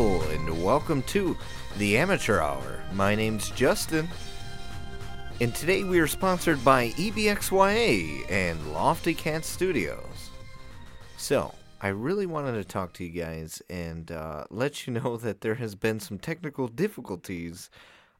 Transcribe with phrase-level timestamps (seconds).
[0.00, 1.36] people, and welcome to
[1.76, 2.82] the Amateur Hour.
[2.94, 4.08] My name's Justin,
[5.42, 10.30] and today we are sponsored by EBXYA and Lofty Cat Studios.
[11.18, 15.42] So, I really wanted to talk to you guys and uh, let you know that
[15.42, 17.68] there has been some technical difficulties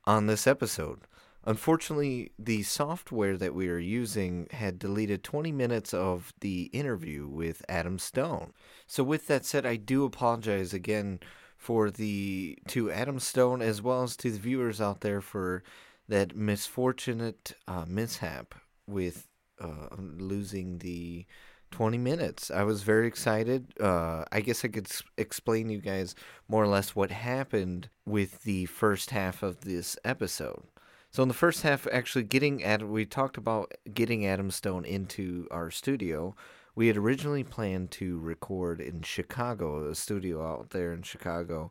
[0.04, 1.00] on this episode.
[1.46, 7.64] Unfortunately, the software that we are using had deleted 20 minutes of the interview with
[7.70, 8.52] Adam Stone.
[8.86, 11.20] So, with that said, I do apologize again
[11.60, 15.62] for the to Adam Stone as well as to the viewers out there for
[16.08, 18.54] that misfortunate uh, mishap
[18.86, 19.28] with
[19.60, 21.26] uh, losing the
[21.70, 22.50] 20 minutes.
[22.50, 23.74] I was very excited.
[23.78, 26.14] Uh, I guess I could explain to you guys
[26.48, 30.62] more or less what happened with the first half of this episode.
[31.10, 35.46] So in the first half, actually getting Adam, we talked about getting Adam Stone into
[35.50, 36.34] our studio.
[36.74, 41.70] We had originally planned to record in Chicago, a studio out there in Chicago,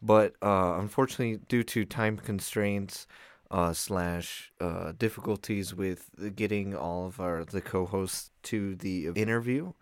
[0.00, 3.06] but uh, unfortunately, due to time constraints
[3.50, 9.72] uh, slash uh, difficulties with getting all of our the co-hosts to the interview,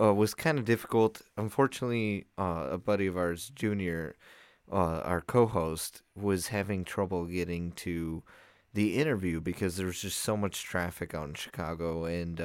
[0.00, 1.22] uh, was kind of difficult.
[1.36, 4.16] Unfortunately, uh, a buddy of ours, Junior,
[4.70, 8.22] uh, our co-host, was having trouble getting to
[8.74, 12.40] the interview because there was just so much traffic out in Chicago, and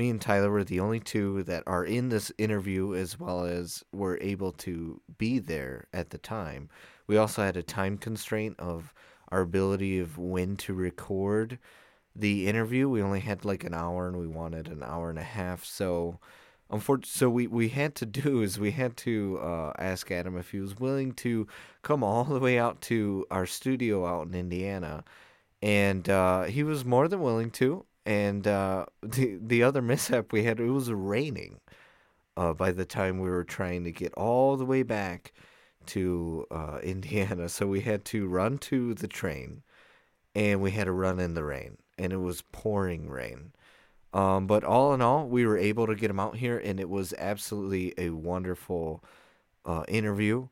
[0.00, 3.84] me and Tyler were the only two that are in this interview, as well as
[3.92, 6.70] were able to be there at the time.
[7.06, 8.94] We also had a time constraint of
[9.28, 11.58] our ability of when to record
[12.16, 12.88] the interview.
[12.88, 16.18] We only had like an hour, and we wanted an hour and a half, so.
[16.72, 20.52] Unfortunately, so we, we had to do is we had to uh, ask Adam if
[20.52, 21.46] he was willing to
[21.82, 25.04] come all the way out to our studio out in Indiana,
[25.60, 27.84] and uh, he was more than willing to.
[28.10, 31.60] And uh, the the other mishap we had it was raining.
[32.36, 35.32] Uh, by the time we were trying to get all the way back
[35.86, 39.62] to uh, Indiana, so we had to run to the train,
[40.34, 43.52] and we had to run in the rain, and it was pouring rain.
[44.12, 46.88] Um, but all in all, we were able to get him out here, and it
[46.90, 49.04] was absolutely a wonderful
[49.64, 50.48] uh, interview.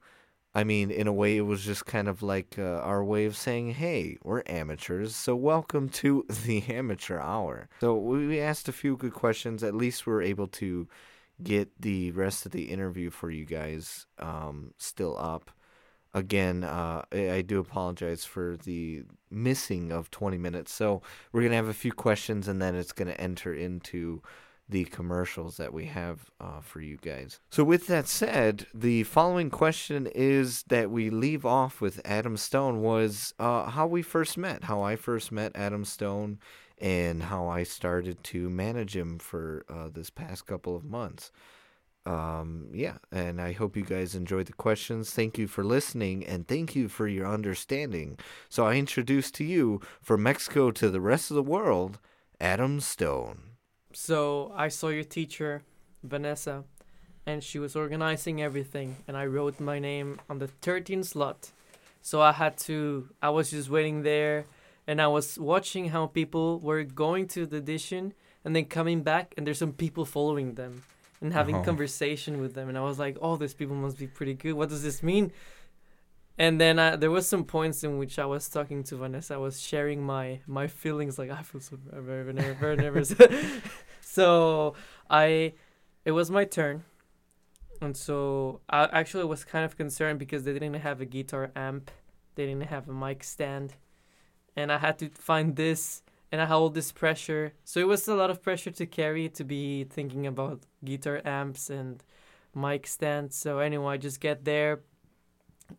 [0.58, 3.36] I mean, in a way, it was just kind of like uh, our way of
[3.36, 7.68] saying, hey, we're amateurs, so welcome to the amateur hour.
[7.78, 9.62] So we asked a few good questions.
[9.62, 10.88] At least we were able to
[11.40, 15.52] get the rest of the interview for you guys um, still up.
[16.12, 20.72] Again, uh, I do apologize for the missing of 20 minutes.
[20.72, 24.22] So we're going to have a few questions and then it's going to enter into
[24.68, 27.40] the commercials that we have uh, for you guys.
[27.50, 32.82] So, with that said, the following question is that we leave off with Adam Stone
[32.82, 36.38] was uh, how we first met, how I first met Adam Stone,
[36.78, 41.32] and how I started to manage him for uh, this past couple of months.
[42.04, 45.10] Um, yeah, and I hope you guys enjoyed the questions.
[45.10, 48.18] Thank you for listening and thank you for your understanding.
[48.50, 51.98] So, I introduce to you from Mexico to the rest of the world,
[52.38, 53.48] Adam Stone.
[53.92, 55.62] So I saw your teacher,
[56.02, 56.64] Vanessa,
[57.26, 61.50] and she was organizing everything, and I wrote my name on the 13th slot.
[62.02, 64.44] So I had to, I was just waiting there,
[64.86, 69.34] and I was watching how people were going to the audition and then coming back,
[69.36, 70.82] and there's some people following them
[71.20, 71.62] and having Oh.
[71.64, 74.52] conversation with them, and I was like, oh, these people must be pretty good.
[74.54, 75.32] What does this mean?
[76.38, 79.34] And then uh, there was some points in which I was talking to Vanessa.
[79.34, 83.12] I was sharing my my feelings, like I feel so very very, very nervous.
[84.00, 84.74] so
[85.10, 85.54] I,
[86.04, 86.84] it was my turn,
[87.82, 91.90] and so I actually was kind of concerned because they didn't have a guitar amp,
[92.36, 93.74] they didn't have a mic stand,
[94.54, 97.54] and I had to find this, and I had all this pressure.
[97.64, 101.68] So it was a lot of pressure to carry to be thinking about guitar amps
[101.68, 102.00] and
[102.54, 103.36] mic stands.
[103.36, 104.80] So anyway, I just get there,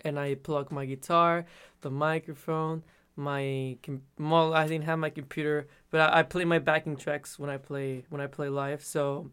[0.01, 1.45] and I plug my guitar,
[1.81, 2.83] the microphone,
[3.15, 7.37] my com- well, I didn't have my computer, but I, I play my backing tracks
[7.39, 8.83] when I play when I play live.
[8.83, 9.31] So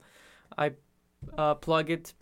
[0.58, 0.72] I
[1.36, 2.14] uh, plug it,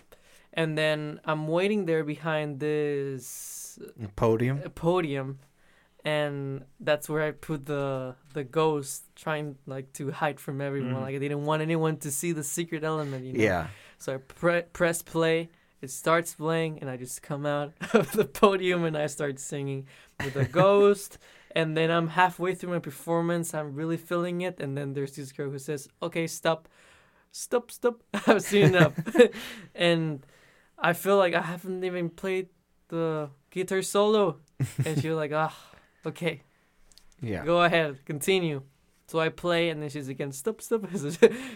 [0.52, 3.78] and then I'm waiting there behind this
[4.16, 4.58] Podium?
[4.74, 5.38] podium,
[6.04, 10.94] and that's where I put the the ghost, trying like to hide from everyone.
[10.94, 11.02] Mhm.
[11.02, 13.24] Like I didn't want anyone to see the secret element.
[13.24, 13.42] You know?
[13.42, 13.66] Yeah.
[13.98, 15.48] So I pre- press play.
[15.84, 19.86] It starts playing, and I just come out of the podium and I start singing
[20.24, 21.18] with a ghost.
[21.54, 23.52] and then I'm halfway through my performance.
[23.54, 24.60] I'm really feeling it.
[24.60, 26.68] And then there's this girl who says, "Okay, stop,
[27.32, 28.02] stop, stop.
[28.26, 28.94] I've seen enough."
[29.74, 30.24] and
[30.78, 32.48] I feel like I haven't even played
[32.88, 34.38] the guitar solo.
[34.86, 35.54] and she's like, "Ah,
[36.06, 36.40] okay,
[37.20, 37.44] Yeah.
[37.44, 38.62] go ahead, continue."
[39.06, 40.82] So I play, and then she's again, "Stop, stop."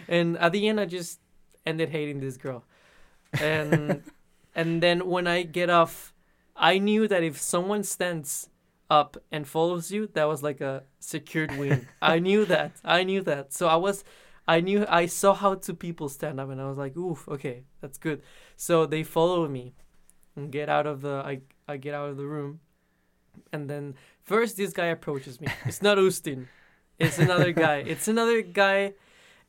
[0.07, 1.19] and at the end, I just
[1.65, 2.63] ended hating this girl.
[3.41, 4.01] And
[4.55, 6.13] and then when I get off,
[6.55, 8.49] I knew that if someone stands
[8.89, 11.87] up and follows you, that was like a secured win.
[12.01, 12.73] I knew that.
[12.83, 13.53] I knew that.
[13.53, 14.03] So I was,
[14.47, 17.63] I knew I saw how two people stand up, and I was like, oof, okay,
[17.81, 18.21] that's good.
[18.55, 19.73] So they follow me,
[20.35, 21.21] and get out of the.
[21.25, 22.59] I I get out of the room,
[23.53, 25.47] and then first this guy approaches me.
[25.65, 26.49] It's not Justin.
[26.97, 27.77] It's another guy.
[27.77, 28.93] It's another guy,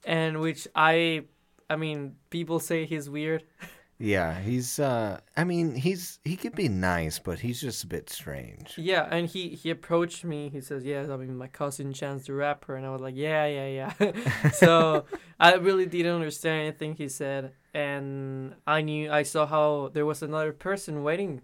[0.04, 1.24] and which I,
[1.68, 3.42] I mean, people say he's weird.
[4.02, 4.78] Yeah, he's.
[4.78, 8.78] uh I mean, he's he could be nice, but he's just a bit strange.
[8.78, 10.48] Yeah, and he he approached me.
[10.48, 13.44] He says, "Yes, I mean my cousin Chance the rapper," and I was like, "Yeah,
[13.44, 15.04] yeah, yeah." so
[15.38, 20.22] I really didn't understand anything he said, and I knew I saw how there was
[20.22, 21.42] another person waiting,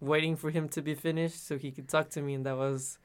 [0.00, 2.98] waiting for him to be finished so he could talk to me, and that was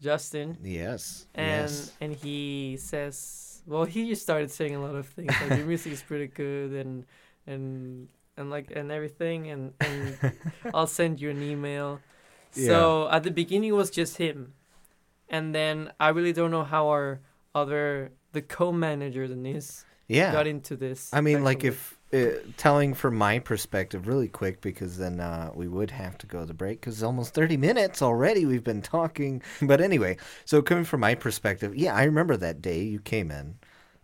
[0.00, 0.56] Justin.
[0.62, 1.26] Yes.
[1.34, 1.92] And yes.
[2.00, 5.92] and he says, well, he just started saying a lot of things like your music
[5.92, 7.04] is pretty good and
[7.46, 10.18] and and like and everything and and
[10.74, 12.00] I'll send you an email.
[12.54, 12.66] Yeah.
[12.68, 14.54] So at the beginning it was just him,
[15.28, 17.20] and then I really don't know how our
[17.54, 20.32] other the co-manager Denise Yeah.
[20.32, 21.12] got into this.
[21.12, 25.66] I mean, like if uh, telling from my perspective, really quick, because then uh, we
[25.66, 28.44] would have to go to break because it's almost thirty minutes already.
[28.46, 30.16] We've been talking, but anyway.
[30.44, 33.56] So coming from my perspective, yeah, I remember that day you came in.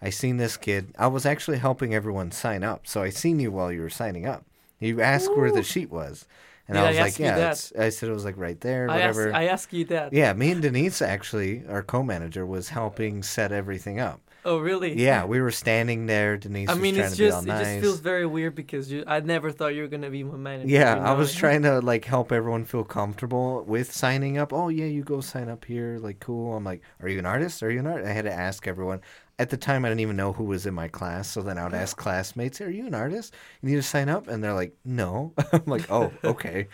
[0.03, 0.95] I seen this kid.
[0.99, 4.27] I was actually helping everyone sign up, so I seen you while you were signing
[4.27, 4.45] up.
[4.81, 6.27] You asked where the sheet was,
[6.67, 8.61] and Did I I was ask like, "Yeah." It's, I said it was like right
[8.61, 9.33] there, whatever.
[9.33, 10.13] I ask you that.
[10.13, 14.21] yeah, me and Denise actually, our co-manager, was helping set everything up.
[14.45, 14.99] Oh really?
[15.01, 16.37] Yeah, we were standing there.
[16.37, 18.91] Denise I was mean, trying it's to just all it just feels very weird because
[18.91, 20.69] you, I never thought you were gonna be my manager.
[20.69, 24.53] Yeah, you I was trying to like help everyone feel comfortable with signing up.
[24.53, 25.99] Oh yeah, you go sign up here.
[26.01, 26.57] Like cool.
[26.57, 27.63] I'm like, are you an artist?
[27.63, 28.09] Are you an artist?
[28.09, 29.01] I had to ask everyone.
[29.43, 31.27] At the time, I didn't even know who was in my class.
[31.27, 33.35] So then I would ask classmates, "Are you an artist?
[33.61, 36.69] You need to sign up?" And they're like, "No." I'm like, "Oh, okay."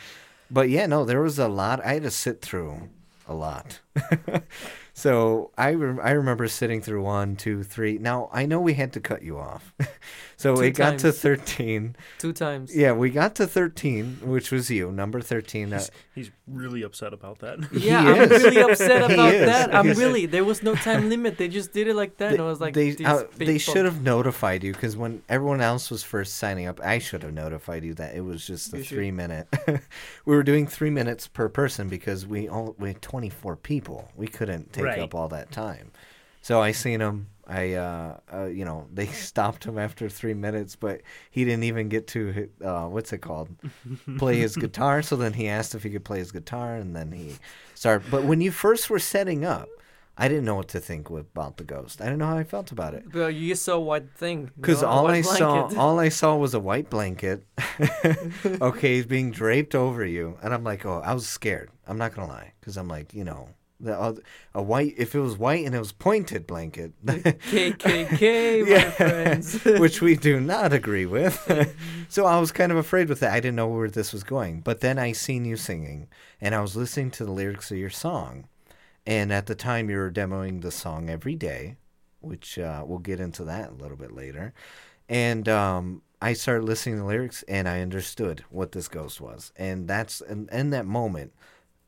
[0.50, 1.82] But yeah, no, there was a lot.
[1.82, 2.90] I had to sit through
[3.26, 3.80] a lot.
[4.92, 7.96] so I re- I remember sitting through one, two, three.
[7.96, 9.72] Now I know we had to cut you off.
[10.40, 11.18] so Two it got to times.
[11.18, 11.96] thirteen.
[12.18, 12.74] two times.
[12.74, 15.72] Yeah, we got to 13, which was you, number 13.
[15.72, 17.58] Uh, He's, he's really upset about that.
[17.72, 18.42] Yeah, He I'm is.
[18.44, 19.46] really upset He about is.
[19.46, 19.74] that.
[19.74, 20.26] I'm He's- really.
[20.26, 21.38] There was no time limit.
[21.38, 23.58] They just did it like that, and I was like, they these uh, they people.
[23.74, 27.34] should have notified you because when everyone else was first signing up, I should have
[27.34, 28.94] notified you that it was just a You should.
[28.96, 29.48] three minute.
[30.24, 34.08] we were doing three minutes per person because we all we had 24 people.
[34.14, 35.00] We couldn't take Right.
[35.00, 35.90] up all that time.
[36.42, 37.26] So I seen him.
[37.48, 41.00] I uh, uh you know they stopped him after three minutes, but
[41.30, 43.48] he didn't even get to hit, uh what's it called
[44.18, 45.02] play his guitar.
[45.02, 47.36] So then he asked if he could play his guitar, and then he
[47.74, 48.10] started.
[48.10, 49.68] But when you first were setting up,
[50.20, 52.00] I didn't know what to think about the ghost.
[52.00, 53.04] I didn't know how I felt about it.
[53.12, 54.50] But you saw one thing.
[54.56, 57.46] Because all I saw, all I saw was a white blanket.
[58.60, 61.70] okay, he's being draped over you, and I'm like, oh, I was scared.
[61.86, 64.22] I'm not gonna lie, because I'm like, you know, the
[64.54, 64.94] a white.
[64.96, 68.90] If it was white and it was pointed blanket, KKK, my Yeah.
[68.90, 69.62] friends.
[69.64, 71.74] which we do not agree with.
[72.08, 73.32] so I was kind of afraid with that.
[73.32, 74.60] I didn't know where this was going.
[74.60, 76.08] But then I seen you singing,
[76.40, 78.48] and I was listening to the lyrics of your song.
[79.06, 81.76] And at the time, you were demoing the song every day,
[82.20, 84.52] which uh, we'll get into that a little bit later.
[85.08, 89.52] And um, I started listening to the lyrics, and I understood what this ghost was.
[89.56, 91.32] And that's in, in that moment,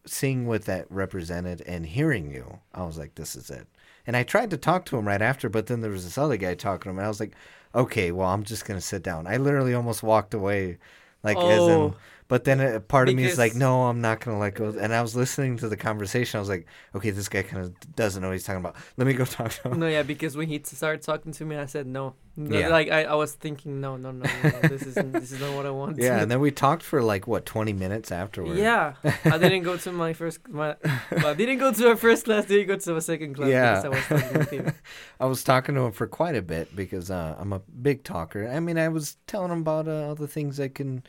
[0.06, 3.66] seeing what that represented and hearing you, I was like, this is it.
[4.06, 6.36] And I tried to talk to him right after, but then there was this other
[6.36, 7.34] guy talking to him, and I was like,
[7.74, 9.26] okay, well, I'm just gonna sit down.
[9.26, 10.78] I literally almost walked away,
[11.22, 11.70] like as in.
[11.70, 11.94] Oh.
[12.30, 14.68] But then a part of me is like, no, I'm not gonna let go.
[14.68, 16.38] And I was listening to the conversation.
[16.38, 18.76] I was like, okay, this guy kind of doesn't know what he's talking about.
[18.96, 19.80] Let me go talk to him.
[19.80, 22.14] no, yeah, because when he t- started talking to me, I said no.
[22.36, 22.68] Yeah.
[22.68, 25.54] Like I, I was thinking, no, no, no, no, no this isn't, this is not
[25.56, 25.98] what I want.
[25.98, 28.58] Yeah, and then we talked for like what 20 minutes afterward.
[28.58, 28.94] Yeah,
[29.24, 30.48] I didn't go to my first.
[30.48, 30.76] My,
[31.10, 32.46] well, I didn't go to a first class.
[32.46, 33.82] Didn't go to a second class Yeah.
[33.84, 34.72] I was talking with him.
[35.18, 38.48] I was talking to him for quite a bit because uh, I'm a big talker.
[38.48, 41.02] I mean, I was telling him about uh, all the things I can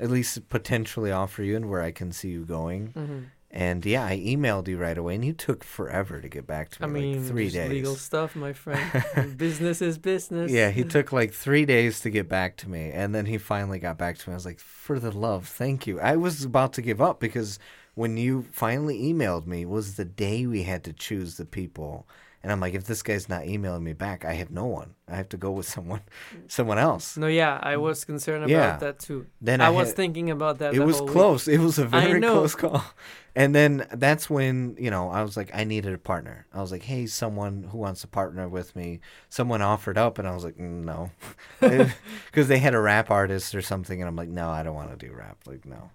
[0.00, 2.88] at least potentially offer you and where I can see you going.
[2.88, 3.20] hmm
[3.52, 6.82] And yeah, I emailed you right away, and you took forever to get back to
[6.82, 6.86] me.
[6.86, 7.00] I me.
[7.00, 7.70] mean, like three days.
[7.70, 9.36] legal stuff, my friend.
[9.36, 10.52] business is business.
[10.52, 13.80] Yeah, he took like three days to get back to me, and then he finally
[13.80, 14.34] got back to me.
[14.34, 17.58] I was like, "For the love, thank you." I was about to give up because
[17.94, 22.06] when you finally emailed me was the day we had to choose the people,
[22.42, 25.16] and I'm like, "If this guy's not emailing me back, I have no one." I
[25.16, 26.02] have to go with someone,
[26.48, 27.16] someone else.
[27.16, 28.76] No, yeah, I was concerned about Yeah.
[28.78, 29.26] that too.
[29.40, 30.74] Then I, I, was had- thinking about that.
[30.74, 31.12] it was whole week.
[31.12, 31.48] close.
[31.48, 32.82] It was a very close call.
[33.36, 36.46] And then that's when, you know, I was like, I needed a partner.
[36.52, 38.98] I was like, hey, someone who wants to partner with me.
[39.28, 41.12] Someone offered up, and I was like, no.
[41.60, 44.90] Because they had a rap artist or something, and I'm like, no, I don't want
[44.90, 45.38] to do rap.
[45.46, 45.90] Like, no.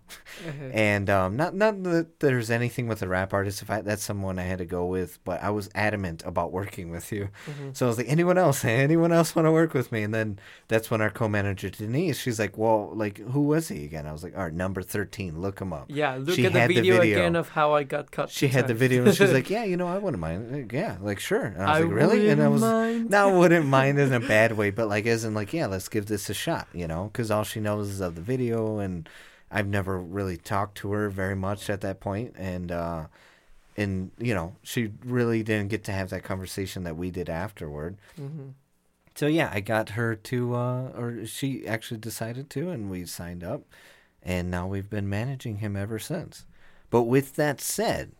[0.48, 0.69] Uh-huh.
[0.74, 3.62] And um, not not that there's anything with a rap artist.
[3.62, 6.89] If I, that's someone I had to go with, but I was adamant about working
[6.89, 7.29] with you.
[7.50, 7.69] Mm-hmm.
[7.74, 8.63] So I was like, anyone else?
[8.63, 10.04] Anyone else want to work with me?
[10.04, 14.06] And then that's when our co-manager Denise, she's like, well, like who was he again?
[14.08, 15.42] I was like, all right, number thirteen.
[15.42, 15.86] Look him up.
[15.90, 17.18] Yeah, look She at the had the video, video.
[17.20, 18.30] again of how I got cut.
[18.30, 20.52] She had the video and she's like, yeah, you know, I wouldn't mind.
[20.52, 21.44] Like, yeah, like sure.
[21.46, 22.30] And I was like, really?
[22.30, 23.10] And I was mind.
[23.10, 25.90] no, I wouldn't mind in a bad way, but like as in like, yeah, let's
[25.90, 29.08] give this a shot, you know, because all she knows is of the video, and
[29.52, 33.06] I've never really talked to her very much at that point, and uh,
[33.78, 37.98] and you know, she really didn't get to have that conversation that we did afterward.
[38.20, 38.54] Mhm.
[39.15, 43.43] So yeah, I got her to, uh, or she actually decided to, and we signed
[43.43, 43.63] up,
[44.22, 46.45] and now we've been managing him ever since.
[46.89, 48.12] But with that said,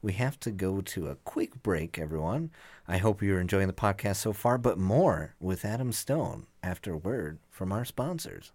[0.00, 2.50] we have to go to a quick break, everyone.
[2.88, 7.38] I hope you're enjoying the podcast so far, but more with Adam Stone after word
[7.50, 8.52] from our sponsors.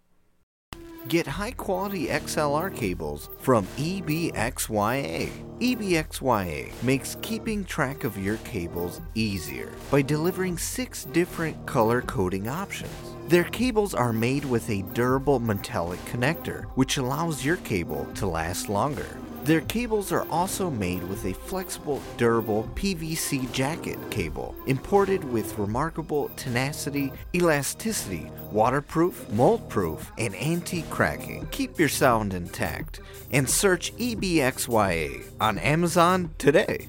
[1.08, 5.30] Get high quality XLR cables from EBXYA.
[5.60, 12.90] EBXYA makes keeping track of your cables easier by delivering six different color coding options.
[13.28, 18.68] Their cables are made with a durable metallic connector, which allows your cable to last
[18.68, 19.06] longer.
[19.46, 26.30] Their cables are also made with a flexible, durable PVC jacket cable, imported with remarkable
[26.30, 31.46] tenacity, elasticity, waterproof, mold-proof, and anti-cracking.
[31.52, 32.98] Keep your sound intact
[33.30, 36.88] and search E EBXYA on Amazon today.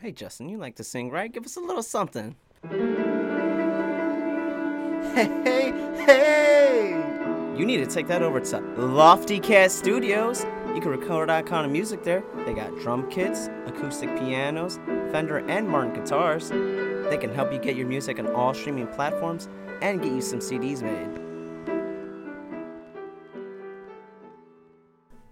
[0.00, 1.30] Hey, Justin, you like to sing, right?
[1.32, 2.34] Give us a little something.
[5.14, 5.70] Hey, hey,
[6.04, 7.23] hey!
[7.56, 10.44] You need to take that over to Lofty Cat Studios.
[10.74, 12.24] You can record that kind of music there.
[12.44, 14.80] They got drum kits, acoustic pianos,
[15.12, 16.48] Fender and Martin guitars.
[16.48, 19.48] They can help you get your music on all streaming platforms
[19.82, 21.20] and get you some CDs made.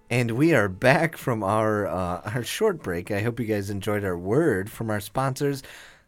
[0.08, 3.10] And we are back from our uh, our short break.
[3.10, 5.64] I hope you guys enjoyed our word from our sponsors.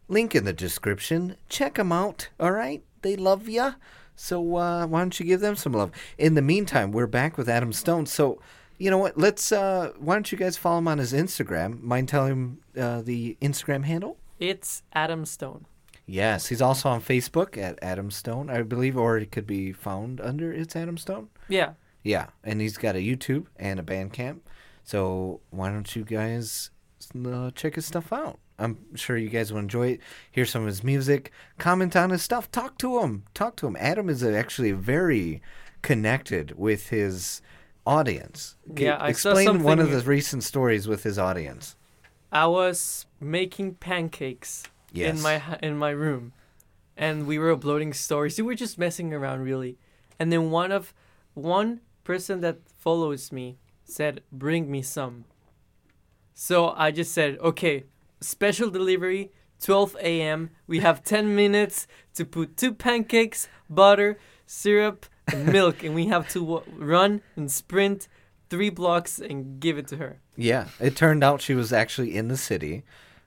[0.07, 1.35] Link in the description.
[1.49, 2.29] Check them out.
[2.39, 3.73] All right, they love ya.
[4.15, 5.91] So uh, why don't you give them some love?
[6.17, 8.05] In the meantime, we're back with Adam Stone.
[8.05, 8.39] So
[8.77, 9.17] you know what?
[9.17, 9.51] Let's.
[9.51, 11.81] Uh, why don't you guys follow him on his Instagram?
[11.81, 14.17] Mind telling him uh, the Instagram handle?
[14.39, 15.65] It's Adam Stone.
[16.05, 20.21] Yes, he's also on Facebook at Adam Stone, I believe, or it could be found
[20.21, 21.29] under It's Adam Stone.
[21.47, 21.73] Yeah.
[22.03, 24.41] Yeah, and he's got a YouTube and a Bandcamp.
[24.83, 26.69] So why don't you guys
[27.25, 28.39] uh, check his stuff out?
[28.57, 29.99] I'm sure you guys will enjoy it.
[30.31, 33.23] Hear some of his music, comment on his stuff, talk to him.
[33.33, 33.75] Talk to him.
[33.79, 35.41] Adam is actually very
[35.81, 37.41] connected with his
[37.85, 38.55] audience.
[38.75, 41.75] Yeah, I saw explain one of the recent stories with his audience.
[42.31, 45.15] I was making pancakes Yes.
[45.17, 46.31] in my in my room,
[46.95, 48.37] and we were uploading stories.
[48.37, 49.77] We were just messing around, really.
[50.17, 50.93] And then one of
[51.33, 55.25] one person that follows me said, "Bring me some."
[56.33, 57.83] So I just said, "Okay,
[58.21, 59.31] special delivery,
[59.61, 60.49] 12 a.m.
[60.67, 66.27] We have 10 minutes to put two pancakes, butter, syrup, and milk, and we have
[66.29, 68.07] to w- run and sprint."
[68.47, 70.19] Three blocks and give it to her.
[70.37, 72.83] Yeah, it turned out she was actually in the city,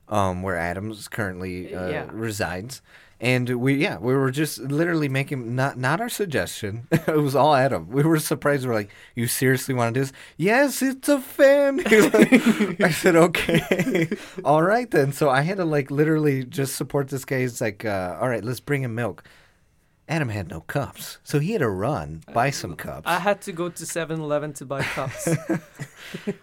[0.09, 2.07] um, where Adams currently uh, Yeah.
[2.13, 2.83] resides,
[3.21, 6.87] and we yeah we were just literally making not not our suggestion.
[6.93, 7.89] it was all Adam.
[7.91, 8.65] We were surprised.
[8.65, 11.79] We are like, "You seriously want to do this?" Yes, it's a fan.
[11.91, 14.09] Like- I said, "Okay,
[14.45, 17.41] all right then." So I had to like literally just support this guy.
[17.41, 19.25] He's like, uh, "All right, let's bring him milk."
[20.11, 23.03] Adam had no cups, so he had to run buy some cups.
[23.07, 25.29] I had to go to 7-Eleven to buy cups.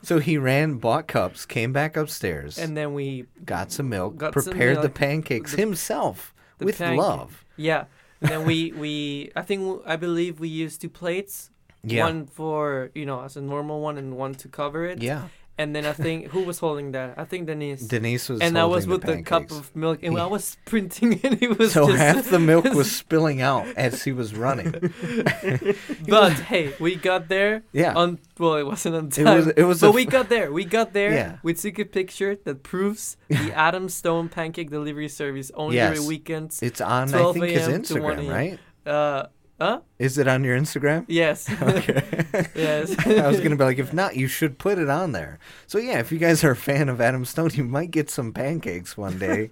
[0.03, 4.35] so he ran, bought cups, came back upstairs, and then we got some milk, Got
[4.35, 7.45] some prepared the pancakes the- himself the with pancake- love.
[7.57, 7.85] yeah
[8.21, 11.51] and then we we i think I believe we used two plates
[11.83, 12.05] Yeah.
[12.07, 15.27] one for you know as a normal one and one to cover it Yeah.
[15.57, 18.65] And then i think who was holding that i think denise Denise was and i
[18.65, 21.97] was with the, cup of milk and i was sprinting and it was So just
[21.97, 24.71] half the milk was spilling out as he was running.
[26.07, 27.93] but hey we got there Yeah.
[27.95, 29.27] on well it wasn't on time.
[29.27, 31.37] It was- it was but we got there we got there Yeah.
[31.43, 35.93] we took a picture that proves the adam stone pancake delivery service only Yes.
[35.95, 37.81] during weekends It's on, I think, his a.m.
[37.83, 38.59] to 1 Instagram, right?
[38.85, 39.27] uh
[39.59, 41.05] huh Is it on your Instagram?
[41.07, 42.03] yes Okay.
[42.55, 45.39] yes I was gonna be like, if not, you should put it on there.
[45.67, 48.33] So yeah, if you guys are a fan of Adam Stone, you might get some
[48.33, 49.49] pancakes one day.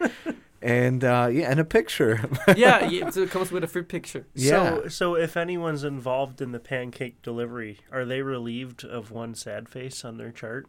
[0.61, 2.29] and uh, yeah, and a picture.
[2.55, 4.25] yeah, yeah, so it comes with a free picture.
[4.33, 4.49] yeah.
[4.83, 9.67] So, so if anyone's involved in the pancake delivery, are they relieved of one sad
[9.69, 10.67] face on their chart?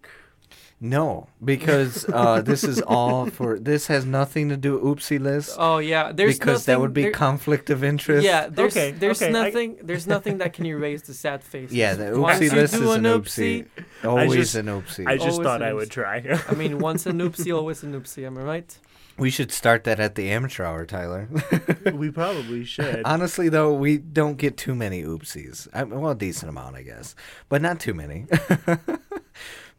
[0.84, 3.58] No, because uh, this is all for.
[3.58, 5.56] This has nothing to do with oopsie list.
[5.58, 8.22] Oh yeah, there's because that would be there- conflict of interest.
[8.22, 11.72] Yeah, there's Okay, there's okay, I- nothing there's nothing that can erase the sad face.
[11.72, 13.66] Yeah, the oopsie you list is an an oopsie,
[14.02, 14.06] oopsie.
[14.06, 15.06] Always just- an oopsie.
[15.06, 16.38] I just Always thought I would try.
[16.50, 18.26] I mean, once an oopsie, always an oopsie.
[18.26, 18.78] Am I right?
[19.16, 21.28] we should start that at the amateur hour, Tyler.
[21.94, 23.00] we probably should.
[23.04, 25.68] Honestly, though, we don't get too many oopsies.
[25.72, 27.14] I, well, a decent amount, I guess,
[27.48, 28.26] but not too many.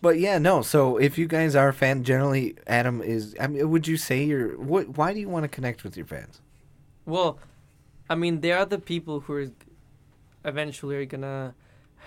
[0.05, 0.61] But yeah, no.
[0.61, 3.35] So if you guys are a fan, generally, Adam is.
[3.39, 4.55] I mean, would you say you're?
[4.55, 4.99] What?
[4.99, 6.41] Why do you want to connect with your fans?
[7.07, 7.39] Well,
[8.07, 9.47] I mean, they are the people who are
[10.43, 11.55] eventually are gonna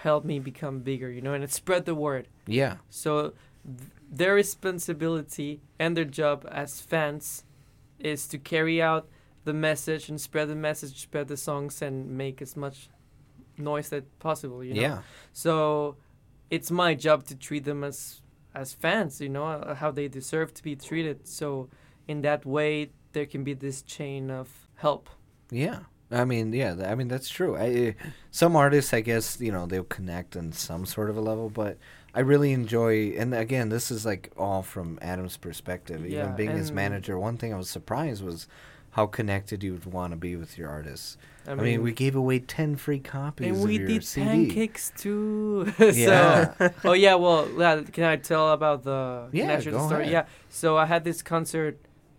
[0.04, 2.28] help me become bigger, you know, and it spread the word.
[2.46, 2.76] Yeah.
[2.88, 3.32] So
[3.66, 7.42] th- their responsibility and their job as fans
[7.98, 9.08] is to carry out
[9.42, 12.90] the message and spread the message, spread the songs, and make as much
[13.56, 14.62] noise as possible.
[14.62, 14.82] You know.
[14.82, 14.98] Yeah.
[15.32, 15.96] So
[16.50, 18.22] it's my job to treat them as
[18.54, 21.28] as fans, you know, uh, how they deserve to be treated.
[21.28, 21.68] So
[22.08, 25.08] in that way, there can be this chain of help.
[25.50, 25.80] Yeah.
[26.10, 26.74] I mean, yeah.
[26.86, 27.56] I mean, that's true.
[27.56, 27.94] I,
[28.30, 31.76] some artists, I guess, you know, they'll connect on some sort of a level, but
[32.14, 33.10] I really enjoy.
[33.18, 36.06] And again, this is like all from Adam's perspective.
[36.06, 38.48] Even Yeah, being his manager, one thing I was surprised was
[38.98, 41.16] how connected you would want to be with your artists.
[41.46, 44.26] I I mean, mean, we gave away ten free copies and we did CD.
[44.26, 45.72] pancakes too.
[45.78, 46.54] Yeah.
[46.58, 47.14] so, oh yeah.
[47.14, 50.02] Well, yeah, can I tell about the Yeah, connection go story?
[50.02, 50.12] ahead.
[50.12, 50.24] Yeah.
[50.60, 51.78] So I had this concert.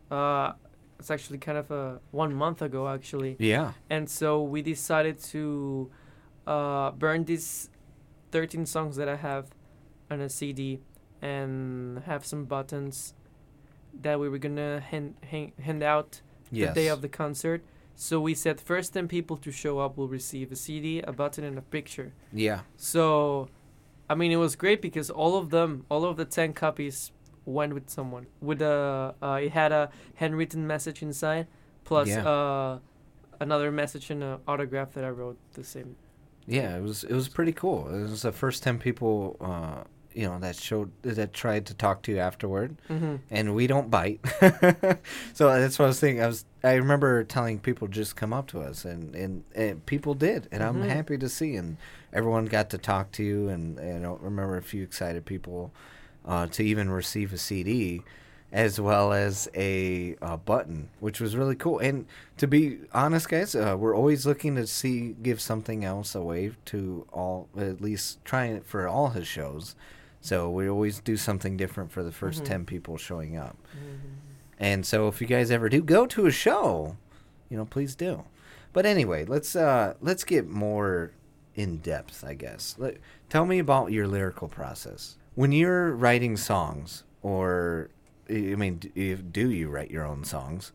[0.09, 0.53] Uh,
[0.99, 3.35] it's actually kind of a one month ago actually.
[3.39, 3.73] Yeah.
[3.89, 5.89] and so we decided to
[6.47, 7.69] uh, burn these
[8.31, 9.45] 13 songs that I have
[10.11, 10.79] on a CD
[11.21, 13.13] and have some buttons
[14.01, 16.21] that we were gonna hand, hand, hand out
[16.51, 16.73] Yes.
[16.73, 17.63] the day of the concert.
[17.95, 21.43] So we said first 10 people to show up will receive a CD, a button,
[21.43, 22.13] and a picture.
[22.31, 22.61] Yeah.
[22.77, 23.49] So,
[24.09, 27.11] I mean, it was great because all of them, all of the 10 copies
[27.45, 28.27] went with someone.
[28.41, 31.47] With a, uh, it had a handwritten message inside,
[31.83, 32.25] plus Yeah.
[32.27, 32.79] uh,
[33.41, 35.95] another message and an autograph that I wrote the same.
[36.47, 36.77] Yeah.
[36.77, 37.03] It was.
[37.03, 37.93] It was pretty cool.
[37.93, 39.35] It was the first ten people.
[39.41, 42.75] Uh, you know that showed that tried to talk to you afterward.
[42.89, 43.15] Mm-hmm.
[43.29, 44.19] and we don't bite.
[45.33, 46.23] so that's what I was thinking.
[46.23, 50.13] I was I remember telling people just come up to us, and and, and people
[50.13, 50.89] did, and I'm Mhm.
[50.89, 51.55] happy to see.
[51.55, 51.77] And
[52.13, 55.71] everyone got to talk to you, and, and I remember a few excited people
[56.25, 58.01] uh, to even receive a CD.
[58.51, 61.77] As well as a uh, button, which was really cool.
[61.77, 66.53] And to be honest, guys, uh, we're always looking to see give something else away
[66.65, 69.75] to all, at least trying it for all his shows.
[70.21, 72.47] So we always do something different for the 1st Mhm.
[72.47, 73.57] 10 people showing up.
[74.59, 76.97] And so if you guys ever do go to a show,
[77.49, 78.25] you know, please do.
[78.73, 81.11] But anyway, let's uh let's get more
[81.55, 82.75] in depth, I guess.
[82.77, 82.97] Let,
[83.29, 85.17] tell me about your lyrical process.
[85.35, 87.89] When you're writing songs or
[88.29, 88.77] I mean,
[89.31, 90.71] do you write your own songs?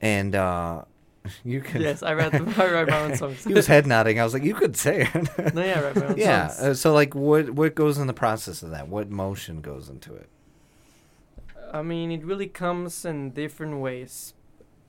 [0.00, 0.84] And uh
[1.44, 3.44] you can Yes, I read, the, I write my own songs.
[3.46, 4.18] he was head nodding.
[4.20, 5.54] I was like, you could say it.
[5.54, 6.48] no, yeah, I write my own yeah.
[6.48, 6.68] songs.
[6.68, 8.88] Uh, so like what what goes in the process of that?
[8.88, 10.28] What motion goes into it?
[11.72, 14.34] I mean, it really comes in different ways.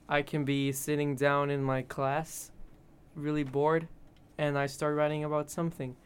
[0.08, 2.50] I can be sitting down in my class,
[3.14, 3.86] really bored,
[4.36, 5.96] and I start writing about something.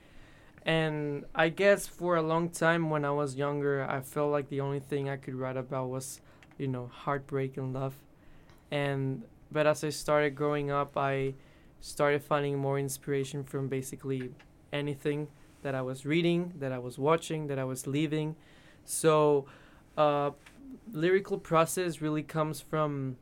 [0.66, 4.60] And I guess for a long time when I was younger, I felt like the
[4.60, 6.20] only thing I could write about was,
[6.58, 7.94] you know, heartbreak and love.
[8.70, 11.34] And but as I started growing up, I
[11.80, 14.30] started finding more inspiration from basically
[14.72, 15.28] anything
[15.62, 18.36] that I was reading, that I was watching, that I was living.
[18.84, 19.46] So,
[19.96, 20.30] uh,
[20.92, 23.16] lyrical process really comes from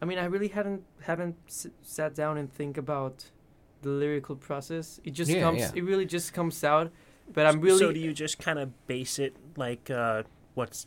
[0.00, 3.30] i mean i really hadn't haven't s- sat down and think about
[3.82, 5.70] the lyrical process it just Yeah, comes yeah.
[5.74, 6.90] it really just comes out
[7.32, 10.22] but i'm really So do you just kind of base it like uh,
[10.54, 10.86] what's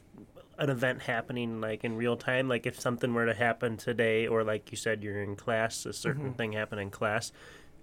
[0.58, 2.48] an event happening like in real time?
[2.48, 5.94] Like if something were to happen today, or like you said, you're in class, a
[5.94, 6.38] certain Mhm.
[6.38, 7.32] thing happened in class.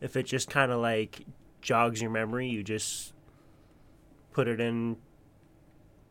[0.00, 1.24] If it just kind of like
[1.60, 3.12] jogs your memory, you just
[4.32, 4.96] put it in,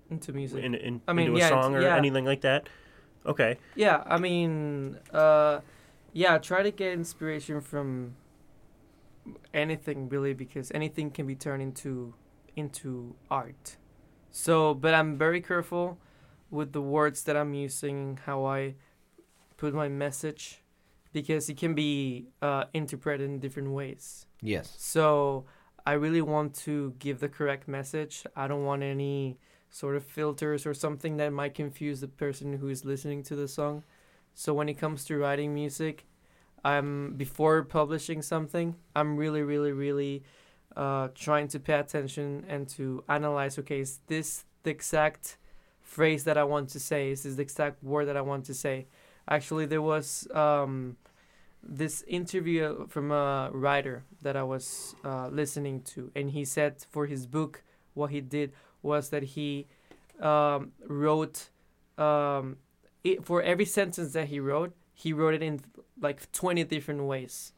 [0.09, 1.95] into music in, in I mean, into a yeah, song or yeah.
[1.95, 2.67] anything like that.
[3.25, 3.57] Okay.
[3.75, 5.59] yeah i mean uh
[6.13, 8.15] yeah try to get inspiration from
[9.53, 12.13] anything really because anything can be turned into
[12.55, 13.77] into art
[14.31, 15.97] so but i'm very careful
[16.49, 18.73] with the words that i'm using how i
[19.57, 20.61] put my message
[21.11, 24.73] because it can be uh, interpreted in different ways Yes.
[24.77, 25.45] so
[25.85, 28.23] I really want to give the correct message.
[28.35, 29.39] I don't want any
[29.71, 33.47] sort of filters or something that might confuse the person who is listening to the
[33.47, 33.83] song.
[34.35, 36.05] So when it comes to writing music,
[36.63, 40.21] I'm before publishing something, I'm really, really, really
[40.75, 43.57] uh, trying to pay attention and to analyze.
[43.57, 45.37] Okay, is this the exact
[45.89, 47.09] phrase that I want to say?
[47.09, 48.85] This is the exact word that I want to say?
[49.27, 50.97] Actually, there was um,
[51.63, 57.07] this interview from a writer that I was uh, listening to, and he said for
[57.07, 59.67] his book, what he did was that he
[60.21, 61.49] um, wrote
[61.97, 62.57] um,
[63.03, 65.61] it, for every sentence that he wrote, he wrote it in
[65.99, 67.53] like 20 different ways.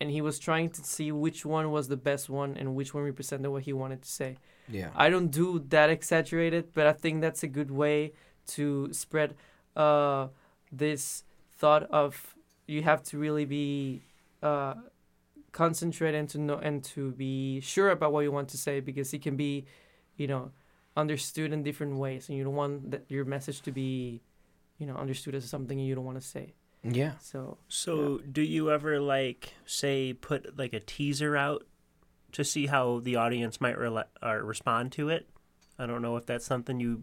[0.00, 3.04] And he was trying to see which one was the best one and which one
[3.04, 4.36] represented what he wanted to say.
[4.68, 4.90] Yeah.
[4.94, 8.12] I don't do that exaggerated, but I think that's a good way
[8.48, 9.34] to spread
[9.76, 10.28] uh,
[10.70, 11.24] this
[11.58, 12.34] thought of
[12.66, 14.02] you have to really be
[14.42, 14.74] uh,
[15.52, 19.12] concentrated and to know and to be sure about what you want to say because
[19.12, 19.66] it can be,
[20.16, 20.50] you know,
[20.96, 24.20] understood in different ways, and you don't want that your message to be,
[24.78, 26.54] you know, understood as something you don't want to say.
[26.82, 27.12] Yeah.
[27.20, 31.66] So So, do you ever like say put like a teaser out
[32.32, 35.28] to see how the audience might rela- or respond to it?
[35.78, 37.02] I don't know if that's something you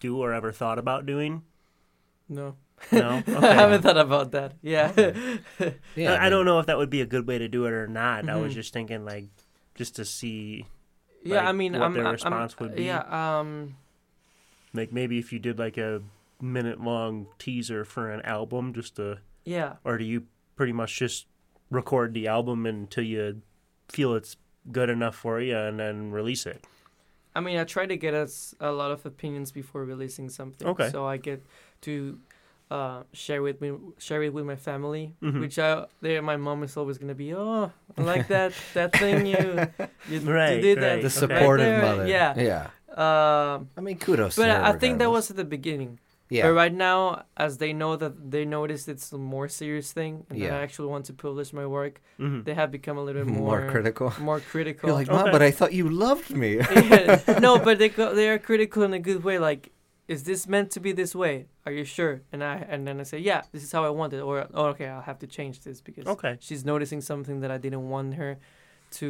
[0.00, 1.42] do or ever thought about doing.
[2.28, 2.56] no,
[2.92, 4.54] No, I haven't thought about that.
[4.62, 4.92] Yeah.
[5.96, 6.12] Yeah.
[6.14, 7.86] I, I don't know if that would be a good way to do it or
[7.88, 8.28] not.
[8.28, 8.56] I was Mhm.
[8.56, 9.28] just thinking like
[9.74, 10.66] just to see
[11.24, 12.84] yeah, I mean, what I'm, their response I'm- would be.
[12.84, 13.00] Yeah.
[13.38, 13.76] Um.
[14.74, 16.02] like maybe if you did like a
[16.40, 19.74] minute long teaser for an album just to Yeah.
[19.84, 20.24] or do you
[20.56, 21.26] pretty much just
[21.70, 23.42] record the album until you
[23.88, 24.36] feel it's
[24.72, 26.64] good enough for you and then release it?
[27.34, 30.66] I mean, I try to get us a lot of opinions before releasing something.
[30.66, 30.90] Okay.
[30.90, 31.44] So I get
[31.82, 32.18] to
[32.70, 35.40] uh, share with me, share it with my family, Mhm.
[35.40, 39.24] which I, there, my mom is always gonna be, oh, I like that that thing
[39.26, 39.38] you
[40.08, 40.60] you, you did right.
[40.80, 41.08] that the Okay.
[41.08, 42.06] supportive there, mother.
[42.06, 42.34] Yeah.
[42.36, 42.70] Yeah.
[42.98, 44.34] Um, I mean, kudos.
[44.36, 46.00] but to her I, I think that was at the beginning.
[46.30, 46.42] Yeah.
[46.48, 50.38] But right now, as they know that they noticed it's a more serious thing, and
[50.40, 50.58] that Yeah.
[50.58, 52.42] I actually want to publish my work, Mm-hmm.
[52.42, 54.12] they have become a little bit more, more critical.
[54.20, 54.88] more critical.
[54.88, 55.32] You're like, mom, Okay.
[55.32, 56.50] but I thought you loved me.
[56.92, 59.38] Yeah, no, but they go, they are critical in a good way.
[59.38, 59.72] Like,
[60.06, 61.46] is this meant to be this way?
[61.66, 62.14] Are you sure?
[62.32, 64.20] And I and then I say, yeah, this is how I want it.
[64.20, 66.36] Or oh, okay, I'll have to change this because Okay.
[66.40, 68.38] she's noticing something that I didn't want her
[68.98, 69.08] to.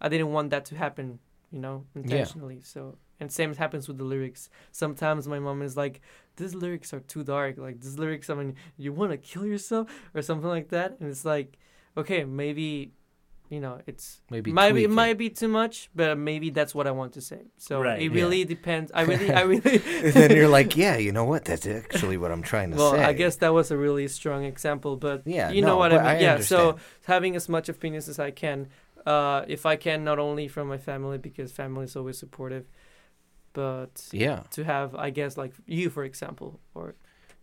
[0.00, 1.18] I didn't want that to happen.
[1.52, 2.60] You know, intentionally.
[2.64, 4.50] So and same happens with the lyrics.
[4.72, 6.00] Sometimes my mom is like,
[6.36, 7.58] these lyrics are too dark.
[7.58, 10.96] Like these lyrics, I mean, you want to kill yourself or something like that.
[11.00, 11.58] And it's like,
[11.96, 12.92] okay, maybe.
[13.50, 14.90] You know, it's Maybe might be, it it.
[14.90, 17.42] might be too much, but maybe that's what I want to say.
[17.58, 18.10] So Right, it yeah.
[18.10, 18.90] really depends.
[18.94, 19.78] I really, I really.
[19.78, 21.44] then you're like, yeah, you know what?
[21.44, 22.98] That's actually what I'm trying to well, say.
[22.98, 25.92] Well, I guess that was a really strong example, but Yeah, you no, know what
[25.92, 26.06] I mean.
[26.06, 28.68] I yeah, so having as much opinions as I can,
[29.06, 32.66] uh, if I can, not only from my family because family is always supportive,
[33.54, 34.40] but Yeah.
[34.50, 36.94] to have, I guess, like you, for example, or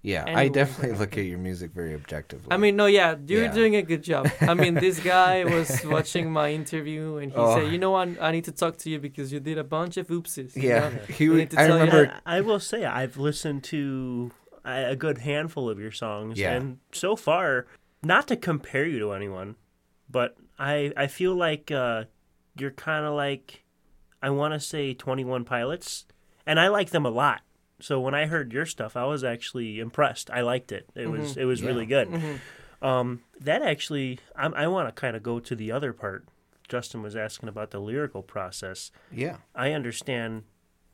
[0.04, 0.26] Yeah.
[0.43, 2.47] I definitely can- look at your music very objectively.
[2.52, 3.54] I mean, no, yeah, you're Yeah.
[3.60, 4.24] doing a good job.
[4.41, 7.56] I mean, this guy was watching my interview and he Oh.
[7.56, 8.08] said, "You know what?
[8.21, 10.89] I need to talk to you because you did a bunch of oopsies." you yeah.
[10.89, 11.00] know?
[11.17, 12.13] He, We w- need to I tell you remember.
[12.26, 14.32] I, I will say I've listened to
[14.65, 16.54] a a good handful of your songs, Yeah.
[16.56, 17.65] and so far,
[18.04, 19.56] not to compare you to anyone,
[20.10, 22.06] but I I feel like uh,
[22.60, 23.61] you're kind of like
[24.22, 26.06] I want to say Twenty One Pilots,
[26.46, 27.42] and I like them a lot.
[27.80, 30.30] So when I heard your stuff, I was actually impressed.
[30.30, 30.88] I liked it.
[30.96, 31.68] It was it was Yeah.
[31.68, 32.10] really good.
[32.10, 32.40] Mhm.
[32.82, 36.26] Um, that actually, I'm, I want to kind of go to the other part.
[36.68, 38.92] Justin was asking about the lyrical process.
[39.12, 39.38] Yeah.
[39.54, 40.44] I understand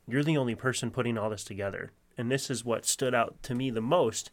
[0.07, 1.91] you're the only person putting all this together.
[2.17, 4.31] And this is what stood out to me the most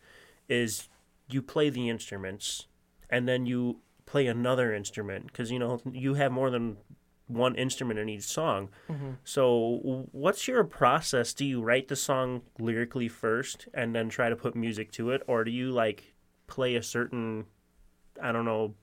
[0.48, 0.88] is
[1.28, 2.66] you play the instruments
[3.10, 6.76] and then you play another instrument because you know you have more than
[7.26, 8.68] one instrument in each song.
[8.88, 9.16] Mhm.
[9.24, 11.32] So what's your process?
[11.32, 15.22] Do you write the song lyrically first and then try to put music to it
[15.26, 16.12] or do you like
[16.46, 17.46] play a certain
[18.20, 18.74] I don't know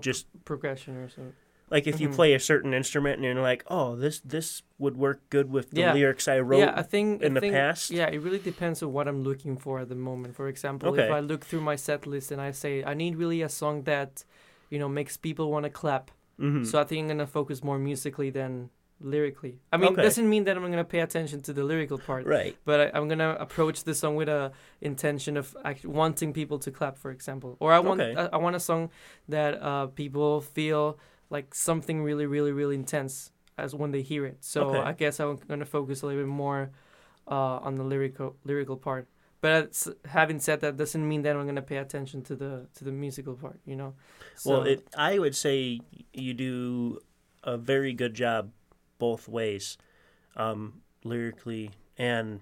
[0.00, 1.34] just progression or something.
[1.70, 2.14] like if you Mhm.
[2.14, 5.80] play a certain instrument and you're like, "Oh, this this would work good with the
[5.80, 5.94] Yeah.
[5.94, 7.90] lyrics I wrote." yeah, I think in I the think- past?
[7.90, 10.36] Yeah, it really depends on what I'm looking for at the moment.
[10.36, 13.40] For example, if I look through my set list and I say I need really
[13.42, 14.24] a song that,
[14.70, 16.10] you know, makes people want to clap.
[16.38, 16.66] Mhm.
[16.66, 18.70] So I think I'm gonna focus more musically than
[19.00, 19.58] lyrically.
[19.72, 20.02] I mean, Okay.
[20.02, 22.56] doesn't mean that I'm gonna pay attention to the lyrical part, right.
[22.64, 26.96] but I, I'm gonna approach the song with a intention of wanting people to clap,
[26.96, 27.56] for example.
[27.60, 28.14] Or I want Okay.
[28.20, 28.90] I, I want a song
[29.28, 30.98] that uh, people feel
[31.30, 34.38] like something really, really, really intense as when they hear it.
[34.44, 34.78] So Okay.
[34.78, 36.70] I guess I'm gonna focus a little bit more
[37.28, 39.06] uh, on the lyrical lyrical part.
[39.44, 42.90] But having said that, doesn't mean that I'm gonna pay attention to the to the
[42.90, 43.60] musical part.
[43.66, 43.94] You know.
[44.46, 45.82] well, it, I would say
[46.14, 47.00] you do
[47.42, 48.52] a very good job
[48.98, 49.76] both ways,
[50.34, 52.40] um, lyrically and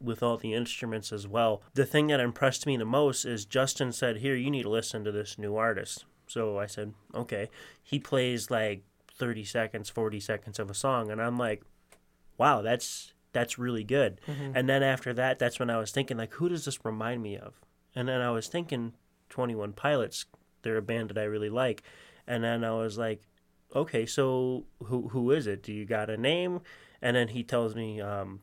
[0.00, 1.62] with all the instruments as well.
[1.74, 5.02] The thing that impressed me the most is Justin said, "Here, you need to listen
[5.02, 7.48] to this new artist." So I said, "Okay."
[7.82, 8.84] He plays like
[9.18, 11.64] 30 seconds, 40 seconds of a song and I'm like,
[12.38, 14.52] "Wow, that's that's really good." Mhm.
[14.54, 17.36] And then after that, that's when I was thinking like, "Who does this remind me
[17.36, 17.60] of?"
[17.94, 18.94] And then I was thinking
[19.28, 20.26] 21 Pilots,
[20.62, 21.82] they're a band that I really like.
[22.26, 23.22] And then I was like,
[23.74, 25.62] "Okay, so who who is it?
[25.62, 26.60] Do you got a name?"
[27.02, 28.42] And then he tells me um,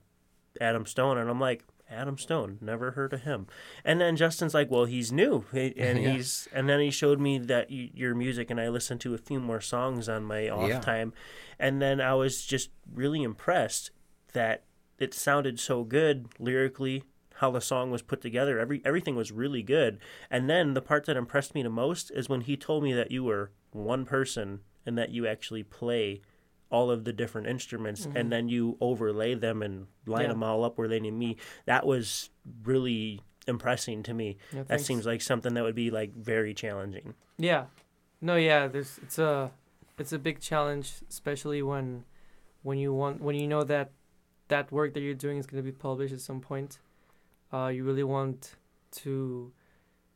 [0.60, 3.48] Adam Stone, and I'm like, Adam Stone, never heard of him.
[3.86, 6.10] And then Justin's like, well, he's new, and Yeah.
[6.10, 9.18] he's, and then he showed me that y your music, and I listened to a
[9.18, 10.80] few more songs on my off Yeah.
[10.80, 11.14] time,
[11.60, 13.92] and then I was just really impressed
[14.34, 14.64] that
[15.00, 17.04] it sounded so good lyrically.
[17.36, 20.00] How the song was put together, every everything was really good.
[20.32, 23.12] And then the part that impressed me the most is when he told me that
[23.12, 26.22] you were one person and that you actually play
[26.72, 28.18] all of the different instruments mm-hmm.
[28.18, 30.30] and then you overlay them and line Yeah.
[30.30, 31.38] them all up where they need me.
[31.66, 32.32] That was
[32.64, 34.38] really impressing to me.
[34.52, 37.14] Yeah, That seems like something that would be like very challenging.
[37.38, 37.66] Yeah,
[38.20, 38.68] no, yeah.
[38.68, 39.52] There's it's a
[40.00, 42.04] it's a big challenge, especially when
[42.64, 43.92] when you want when you know that
[44.50, 46.80] that work that you're doing is going to be published at some point.
[47.54, 48.56] Uh, you really want
[48.92, 49.52] to,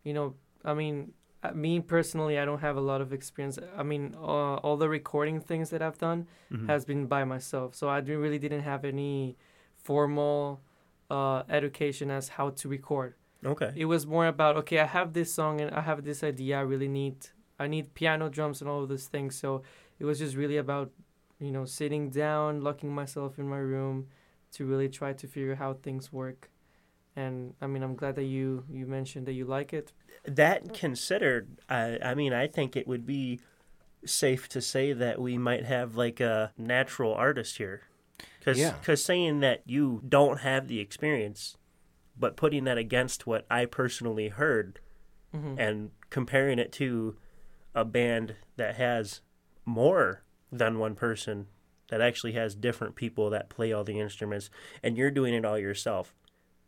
[0.03, 1.13] you know, I mean,
[1.43, 3.57] uh, me personally, I don't have a lot of experience.
[3.77, 6.67] I mean, uh, all the recording things that I've done Mhm.
[6.67, 9.37] has been by myself, so I really didn't have any
[9.77, 10.61] formal
[11.09, 13.15] uh, education as how to record
[13.45, 13.71] okay.
[13.75, 16.61] it was more about okay i have this song and i have this idea i
[16.61, 17.15] really need
[17.59, 19.61] i need piano drums and all of those things so
[19.99, 20.89] it was just really about
[21.39, 24.07] you know sitting down locking myself in my room
[24.51, 26.49] to really try to figure how things work
[27.15, 29.91] and i mean i'm glad that you you mentioned that you like it
[30.25, 33.39] That considered, I, I mean, I think it would be
[34.05, 37.81] safe to say that we might have like a natural artist here.
[38.39, 38.95] Because Yeah.
[38.95, 41.57] saying that you don't have the experience,
[42.17, 44.79] but putting that against what I personally heard
[45.33, 45.55] Mhm.
[45.57, 47.17] and comparing it to
[47.73, 49.21] a band that has
[49.65, 51.47] more than one person
[51.91, 54.49] that actually has different people that play all the instruments
[54.81, 56.15] and you're doing it all yourself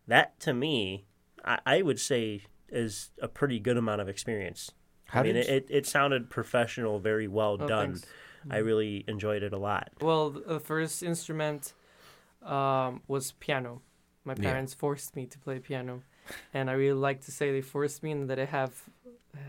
[0.07, 1.05] that to me
[1.43, 4.69] i, I would say is a pretty good amount of experience
[5.05, 8.07] How i mean did it, it, it sounded professional very well Oh, done thanks.
[8.51, 11.73] i really enjoyed it a lot Well, the first instrument
[12.43, 13.81] um, was piano.
[14.25, 14.49] My Yeah.
[14.51, 16.01] parents forced me to play piano,
[16.53, 18.73] and I really like to say they forced me, and that I have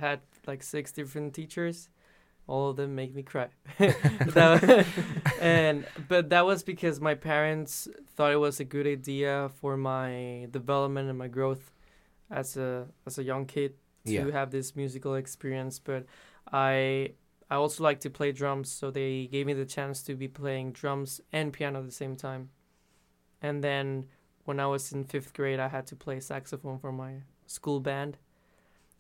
[0.00, 1.88] had like six different teachers.
[2.46, 3.48] All of them make me cry.
[5.40, 10.46] And but that was because my parents thought it was a good idea for my
[10.50, 11.72] development and my growth
[12.30, 13.74] as a as a young kid
[14.07, 14.30] to Yeah.
[14.33, 15.78] have this musical experience.
[15.78, 16.07] But
[16.52, 17.12] I
[17.50, 20.72] I also like to play drums, so they gave me the chance to be playing
[20.72, 22.50] drums and piano at the same time.
[23.42, 24.07] And then
[24.44, 28.16] when I was in fifth grade, I had to play saxophone for my school band,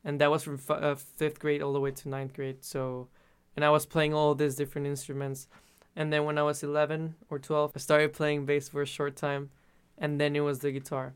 [0.04, 2.62] and that was from f- uh, fifth grade all the way to ninth grade.
[2.64, 3.08] So,
[3.56, 5.48] and I was playing all these different instruments.
[5.96, 9.16] And then when I was eleven or twelve, I started playing bass for a short
[9.16, 9.50] time,
[9.96, 11.14] and then it was the guitar.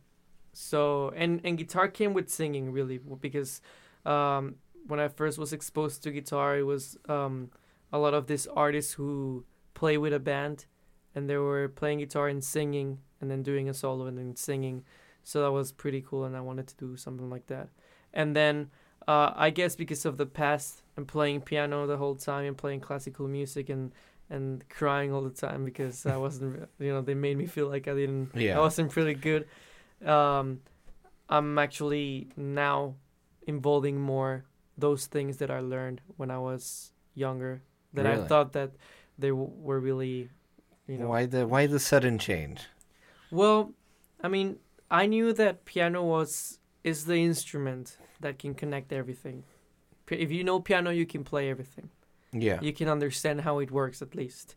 [0.53, 3.61] So and and guitar came with singing really because
[4.07, 7.51] um, when I first was exposed to guitar, it was um,
[7.93, 10.67] a lot of these artists who play with a band,
[11.15, 14.85] and they were playing guitar and singing, and then doing a solo and then singing.
[15.25, 17.69] So that was pretty cool, and I wanted to do something like that.
[18.15, 18.71] And then
[19.09, 22.81] uh, I guess because of the past and playing piano the whole time and playing
[22.81, 23.91] classical music and
[24.31, 27.89] and crying all the time because I wasn't, you know, they made me feel like
[27.89, 28.59] I didn't, Yeah.
[28.59, 29.49] I wasn't pretty good.
[30.05, 30.61] Um,
[31.31, 32.97] I'm actually now
[33.47, 34.45] involving more
[34.77, 37.63] those things that I learned when I was younger
[37.95, 38.73] that I thought that
[39.19, 40.29] they w- were really,
[40.87, 41.09] you know.
[41.09, 42.67] why the why the sudden change?
[43.31, 43.73] Well,
[44.23, 44.59] I mean,
[44.91, 49.45] I knew that piano was is the instrument that can connect everything.
[50.11, 51.91] If you know piano, you can play everything.
[52.33, 52.59] Yeah.
[52.61, 54.57] You can understand how it works at least.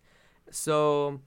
[0.50, 1.22] So,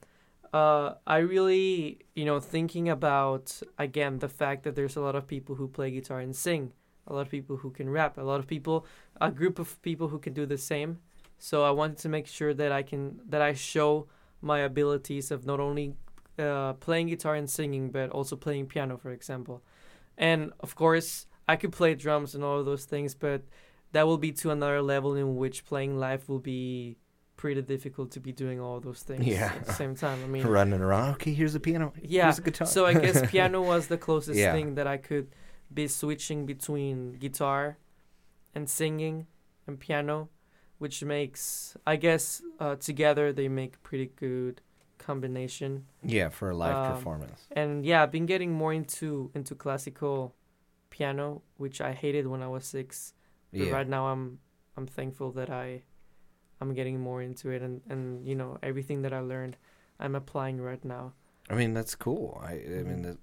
[0.52, 5.26] uh, I really, you know, thinking about again the fact that there's a lot of
[5.26, 6.72] people who play guitar and sing,
[7.06, 8.86] a lot of people who can rap, a lot of people,
[9.20, 10.98] a group of people who can do the same.
[11.38, 14.06] So I wanted to make sure that I can that I show
[14.40, 15.94] my abilities of not only
[16.38, 19.62] uh, playing guitar and singing, but also playing piano, for example.
[20.16, 23.42] And of course, I could play drums and all of those things, but
[23.92, 26.96] that will be to another level in which playing live will be
[27.36, 29.52] pretty difficult to be doing all those things Yeah.
[29.54, 30.22] at the same time.
[30.24, 31.14] I mean, Running around.
[31.14, 31.92] Okay, here's the piano.
[32.00, 32.24] yeah.
[32.24, 32.66] Here's the guitar.
[32.66, 34.52] So I guess piano was the closest Yeah.
[34.52, 35.28] thing that I could
[35.72, 37.76] be switching between guitar
[38.54, 39.26] and singing
[39.66, 40.28] and piano,
[40.78, 44.60] which makes I guess uh, together they make pretty good
[44.98, 45.84] combination.
[46.02, 47.46] Yeah, for a live Um, performance.
[47.52, 50.34] And yeah, I've been getting more into into classical
[50.96, 53.14] piano, which I hated when I was six.
[53.52, 53.74] But Yeah.
[53.78, 54.22] right now I'm
[54.76, 55.82] I'm thankful that I
[56.60, 59.56] I'm getting more into it and, and you know, everything that I learned
[60.02, 61.04] I'm applying right now.
[61.50, 62.26] I mean, that's cool.
[62.50, 63.02] I, I mean, Mhm.
[63.06, 63.18] that,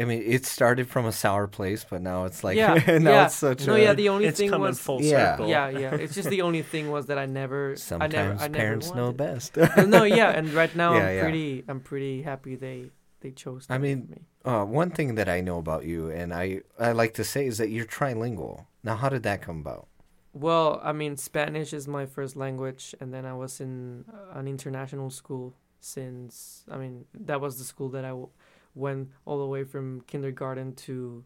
[0.00, 2.74] I mean, it started from a sour place, but now it's like yeah,
[3.08, 3.24] now yeah.
[3.26, 3.82] it's such no, a.
[3.86, 3.94] yeah.
[4.02, 5.12] The only it's thing was, full Yeah.
[5.36, 5.48] circle.
[5.54, 5.94] yeah, yeah.
[6.04, 8.88] It's just the only thing was that I never, Sometimes I never, I never parents
[8.98, 9.50] know best.
[9.96, 11.22] No, yeah, and right now Yeah, I'm yeah.
[11.26, 12.78] pretty, I'm pretty happy they,
[13.22, 13.66] they chose.
[13.70, 14.18] I mean, me.
[14.44, 17.56] Uh, one thing that I know about you, and I I like to say, is
[17.58, 18.66] that you're trilingual.
[18.84, 19.86] Now, how did that come about?
[20.34, 24.46] Well, I mean, Spanish is my first language, and then I was in uh, an
[24.48, 26.64] international school since.
[26.70, 28.28] I mean, that was the school that I w-
[28.74, 31.24] went all the way from kindergarten to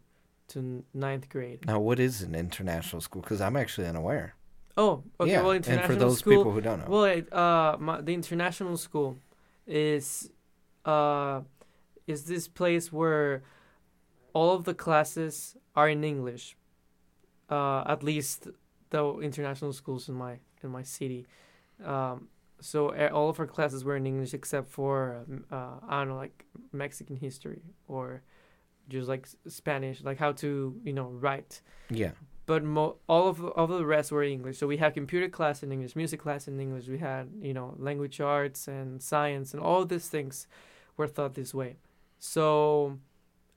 [0.49, 1.65] to ninth grade.
[1.65, 3.21] Now, what is an international school?
[3.21, 4.35] Because I'm actually unaware.
[4.77, 5.31] Oh, okay.
[5.31, 6.37] yeah, Well, and for those school.
[6.37, 9.17] people who don't know, Well, it, uh, my, the international school
[9.65, 10.29] is
[10.85, 11.41] uh
[12.07, 13.43] is this place where
[14.33, 16.55] all of the classes are in English.
[17.49, 18.47] Uh, at least
[18.89, 21.25] the international schools in my in my city.
[21.83, 22.27] Um,
[22.59, 26.15] so all of our classes were in English except for um, uh, I don't know
[26.15, 28.21] like Mexican history or
[28.89, 30.49] just like Spanish, like how to
[30.83, 32.11] you know write yeah,
[32.45, 34.57] but mo- all of all of the rest were English.
[34.57, 36.87] So we had computer class in English, music class in English.
[36.87, 40.47] We had you know language arts and science and all these things
[40.97, 41.77] were taught this way.
[42.19, 42.99] So,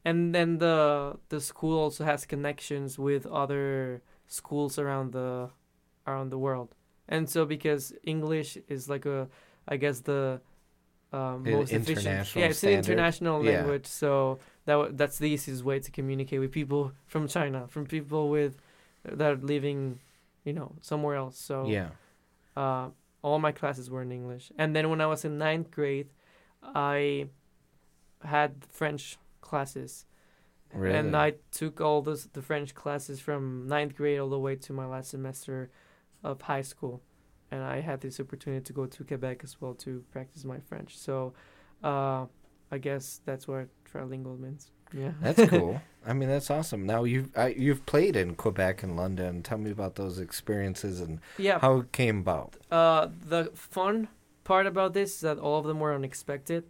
[0.05, 5.51] and then the the school also has connections with other schools around the
[6.07, 6.75] around the world.
[7.09, 9.29] And so because English is like a
[9.69, 10.41] I guess the
[11.13, 11.99] um, An most efficient.
[12.07, 12.91] international Yeah, it's an standard.
[12.93, 13.51] international Yeah.
[13.51, 13.87] language.
[13.87, 18.29] So that w- that's the easiest way to communicate with people from China, from people
[18.31, 18.57] with
[19.05, 19.99] that are living,
[20.45, 21.37] you know, somewhere else.
[21.39, 21.91] So yeah.
[22.57, 22.91] uh,
[23.23, 24.53] all my classes were in English.
[24.57, 26.09] And then when I was in ninth grade,
[26.63, 27.29] I
[28.25, 30.07] had French classes,
[30.73, 30.97] Really?
[30.97, 34.73] and I took all those the French classes from ninth grade all the way to
[34.73, 35.71] my last semester
[36.23, 37.03] of high school,
[37.51, 40.97] and I had this opportunity to go to Quebec as well to practice my French.
[40.97, 41.33] So,
[41.83, 42.27] uh,
[42.71, 44.71] I guess that's what trilingual means.
[44.93, 45.81] Yeah, That's cool.
[46.07, 46.87] I mean, that's awesome.
[46.87, 49.43] Now you've I, you've played in Quebec and London.
[49.43, 51.59] Tell me about those experiences and yeah.
[51.59, 52.57] how it came about.
[52.71, 54.09] Uh, the fun
[54.45, 56.65] part about this is that all of them were unexpected.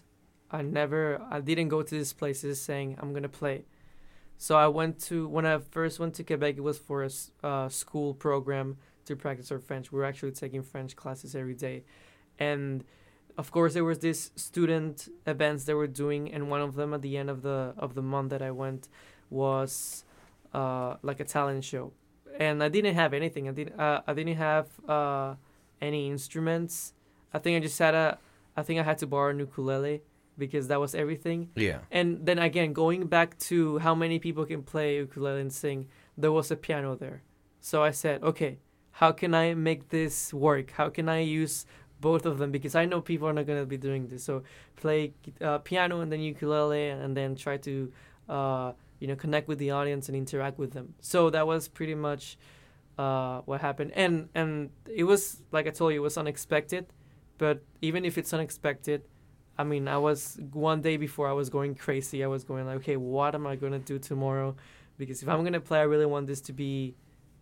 [0.51, 3.65] I never, I didn't go to these places saying I'm gonna play.
[4.37, 7.11] So I went to when I first went to Quebec, it was for a
[7.47, 9.93] uh, school program to practice our French.
[9.93, 11.85] We were actually taking French classes every day,
[12.39, 12.83] and
[13.37, 17.03] of course there was this student events they were doing, and one of them at
[17.03, 18.89] the end of the of the month that I went
[19.29, 20.05] was
[20.55, 21.93] uh, like a talent show,
[22.39, 23.47] and I didn't have anything.
[23.47, 23.79] I didn't.
[23.79, 25.35] Uh, I didn't have uh,
[25.83, 26.95] any instruments.
[27.35, 28.19] I think I just had a.
[28.57, 30.03] I think I had to borrow an ukulele
[30.41, 31.51] because that was everything.
[31.55, 31.79] Yeah.
[31.93, 35.87] And then again, going back to how many people can play ukulele and sing,
[36.19, 37.23] there was a piano there.
[37.61, 38.59] So I said, okay,
[39.01, 40.73] how can I make this work?
[40.73, 41.67] How can I use
[42.01, 42.51] both of them?
[42.51, 44.25] Because I know people are not going to be doing this.
[44.25, 44.43] So
[44.75, 47.93] play uh, piano and then ukulele and then try to,
[48.29, 50.95] uh, you know, connect with the audience and interact with them.
[51.01, 52.39] So that was pretty much
[52.99, 53.93] uh, what happened.
[53.95, 56.87] And, and it was, like I told you, it was unexpected.
[57.39, 59.01] But even if it's unexpected,
[59.61, 62.19] I mean, I was one day before I was going crazy.
[62.25, 64.51] I was going like, okay, what am I gonna do tomorrow?
[65.01, 66.95] Because if I'm gonna play, I really want this to be,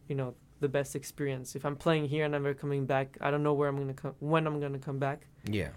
[0.08, 1.54] you know, the best experience.
[1.58, 3.94] If I'm playing here and I'm never coming back, I don't know where I'm gonna
[4.02, 5.20] come, when I'm gonna come back,
[5.58, 5.70] Yeah.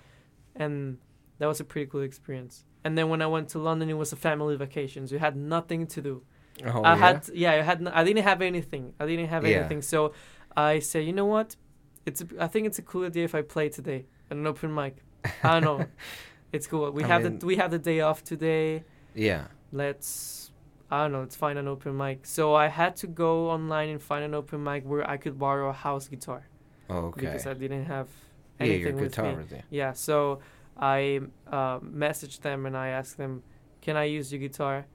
[0.56, 0.98] and
[1.40, 2.66] that was a pretty cool experience.
[2.84, 5.00] And then when I went to London, it was a family vacation.
[5.08, 6.24] So you had nothing to do.
[6.66, 6.96] Oh, I yeah?
[7.06, 8.94] had yeah, I had n- I didn't have anything.
[9.00, 9.58] I didn't have Yeah.
[9.60, 9.82] anything.
[9.84, 10.14] So
[10.58, 11.56] I said, you know what?
[12.08, 14.74] It's a, I think it's a cool idea if I play today at an open
[14.74, 14.96] mic.
[15.44, 15.86] I don't know.
[16.52, 16.92] It's cool.
[16.92, 18.84] We I have mean- the we have the day off today.
[19.16, 19.46] Yeah.
[19.72, 20.52] Let's
[20.90, 21.22] I don't know.
[21.22, 22.26] Let's find an open mic.
[22.26, 25.70] So I had to go online and find an open mic where I could borrow
[25.70, 26.44] a house guitar
[26.90, 27.22] Oh, Okay.
[27.22, 28.10] because I didn't have
[28.60, 29.46] anything yeah, your with guitar me.
[29.50, 29.58] you.
[29.70, 30.40] Yeah, so
[30.78, 33.44] I uh, messaged them and I asked them,
[33.82, 34.86] "Can I use your guitar?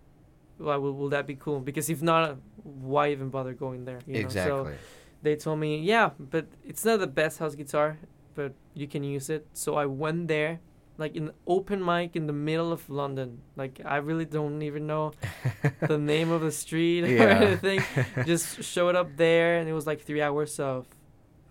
[0.59, 1.61] Well, will, will that be cool?
[1.61, 4.01] Because if not, why even bother going there?
[4.07, 4.21] You know?
[4.21, 4.73] Exactly.
[4.73, 4.79] So
[5.23, 7.99] they told me, "Yeah, but it's not the best house guitar,
[8.35, 10.61] but you can use it." So I went there,
[10.99, 13.43] like in open mic in the middle of London.
[13.57, 15.13] Like I really don't even know
[15.87, 17.41] the name of the street or Yeah.
[17.43, 17.83] anything.
[18.27, 20.87] Just showed up there, and it was like three hours of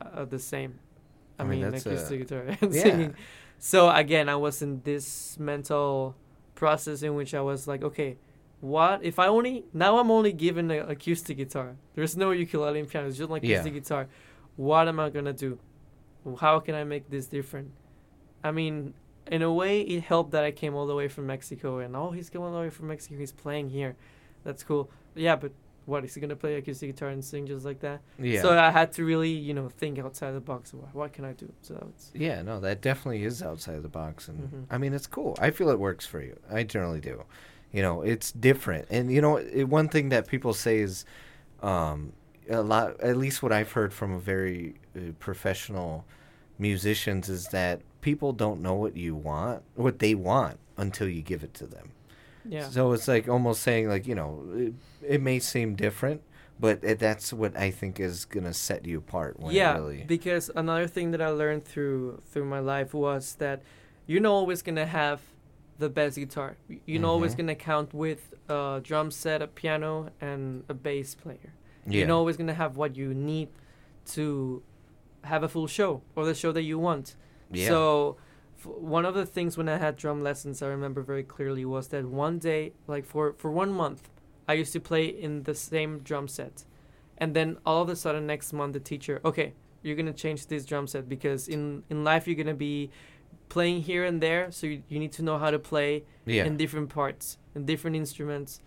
[0.02, 0.80] uh, the same.
[1.38, 2.82] I, I mean, mean, acoustic uh, guitar and yeah.
[2.84, 3.14] singing.
[3.60, 6.16] So again, I was in this mental
[6.56, 8.18] process in which I was like, okay,
[8.62, 11.76] what if I only now I'm only given an acoustic guitar.
[11.94, 13.08] There's no ukulele and piano.
[13.08, 13.56] It's just like Yeah.
[13.60, 14.08] acoustic guitar.
[14.56, 15.60] What am I gonna do?
[16.40, 17.72] How can I make this different?
[18.44, 18.94] I mean,
[19.32, 22.12] in a way, it helped that I came all the way from Mexico, and oh,
[22.12, 23.16] he's coming all the way from Mexico.
[23.18, 23.96] He's playing here.
[24.44, 24.90] That's cool.
[25.16, 25.52] Yeah, but
[25.86, 28.02] what is he gonna play acoustic guitar and sing just like that?
[28.20, 28.42] Yeah.
[28.42, 30.74] So I had to really, you know, think outside the box.
[30.74, 31.52] What, what can I do?
[31.62, 34.66] So it's Yeah, no, that definitely is outside the box, and Mhm.
[34.70, 35.36] I mean, it's cool.
[35.40, 36.38] I feel it works for you.
[36.52, 37.24] I generally do.
[37.72, 41.06] You know, it's different, and you know, it, one thing that people say is,
[41.62, 42.14] um,
[42.50, 43.00] a lot.
[43.02, 46.06] At least what I've heard from a very uh, professional
[46.60, 51.44] musicians is that people don't know what you want, what they want, until you give
[51.44, 51.92] it to them.
[52.48, 52.70] yeah.
[52.70, 54.74] So it's like almost saying like you know, it,
[55.16, 56.22] it may seem different,
[56.60, 59.40] but it, that's what I think is gonna set you apart.
[59.40, 63.62] When yeah really, because another thing that i learned through through my life was that
[64.08, 65.20] you're not always gonna have
[65.78, 67.38] the best guitar you're not always Mhm.
[67.40, 71.52] gonna count with a drum set a piano and a bass player
[71.86, 73.50] yeah, you're not always gonna have what you need
[74.14, 74.62] to
[75.26, 77.16] have a full show or the show that you want.
[77.52, 78.18] Yeah, so
[78.60, 81.90] f- one of the things when i had drum lessons i remember very clearly was
[81.90, 84.10] that one day like for for one month
[84.48, 86.66] i used to play in the same drum set.
[87.18, 89.54] And then all of a sudden next month the teacher okay
[89.84, 92.90] you're gonna change this drum set because in in life you're gonna be
[93.48, 96.58] playing here and there so you, you need to know how to play yeah, in
[96.58, 98.60] different parts in different instruments.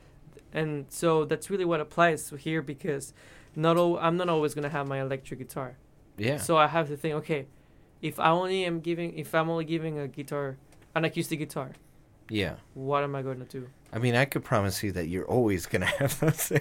[0.52, 3.12] And so that's really what applies here because
[3.54, 5.76] not all, i'm not always gonna have my electric guitar
[6.18, 6.36] yeah.
[6.38, 7.46] so I have to think, okay,
[8.02, 10.56] if I only am giving, if I'm only giving a guitar,
[10.94, 11.72] an acoustic guitar,
[12.28, 12.56] Yeah.
[12.74, 13.68] what am I going to do?
[13.90, 16.52] I mean, I could promise you that you're always going to have those.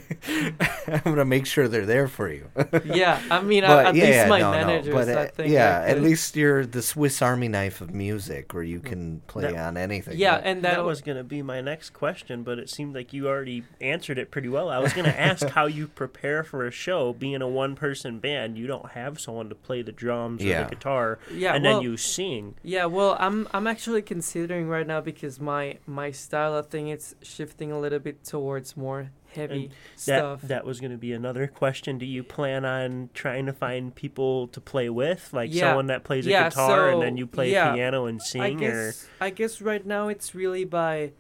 [0.88, 2.48] I'm going to make sure they're there for you.
[2.86, 4.52] yeah, I mean, But, at yeah, least yeah, my no,
[4.82, 5.52] no, but, I uh, think.
[5.52, 9.44] yeah, I at least you're the Swiss Army knife of music where you can play
[9.52, 10.18] That- on anything.
[10.18, 12.96] Yeah, but- and That that, was going to be my next question, but it seemed
[12.96, 14.70] like you already answered it pretty well.
[14.70, 17.12] I was going to ask how you prepare for a show.
[17.14, 20.68] Being a one person band, you don't have someone to play the drums or the
[20.70, 22.56] guitar, yeah, and well, then you sing.
[22.64, 27.16] yeah, well, I'm I'm actually considering right now because my my style, of thing it's
[27.22, 30.42] shifting a little bit towards more heavy That stuff.
[30.44, 31.98] that was going to be another question.
[31.98, 35.62] Do you plan on trying to find people to play with, like Yeah.
[35.70, 38.64] someone that plays a Yeah, guitar and then you play yeah, piano and I sing,
[38.66, 41.12] or I guess right now it's really by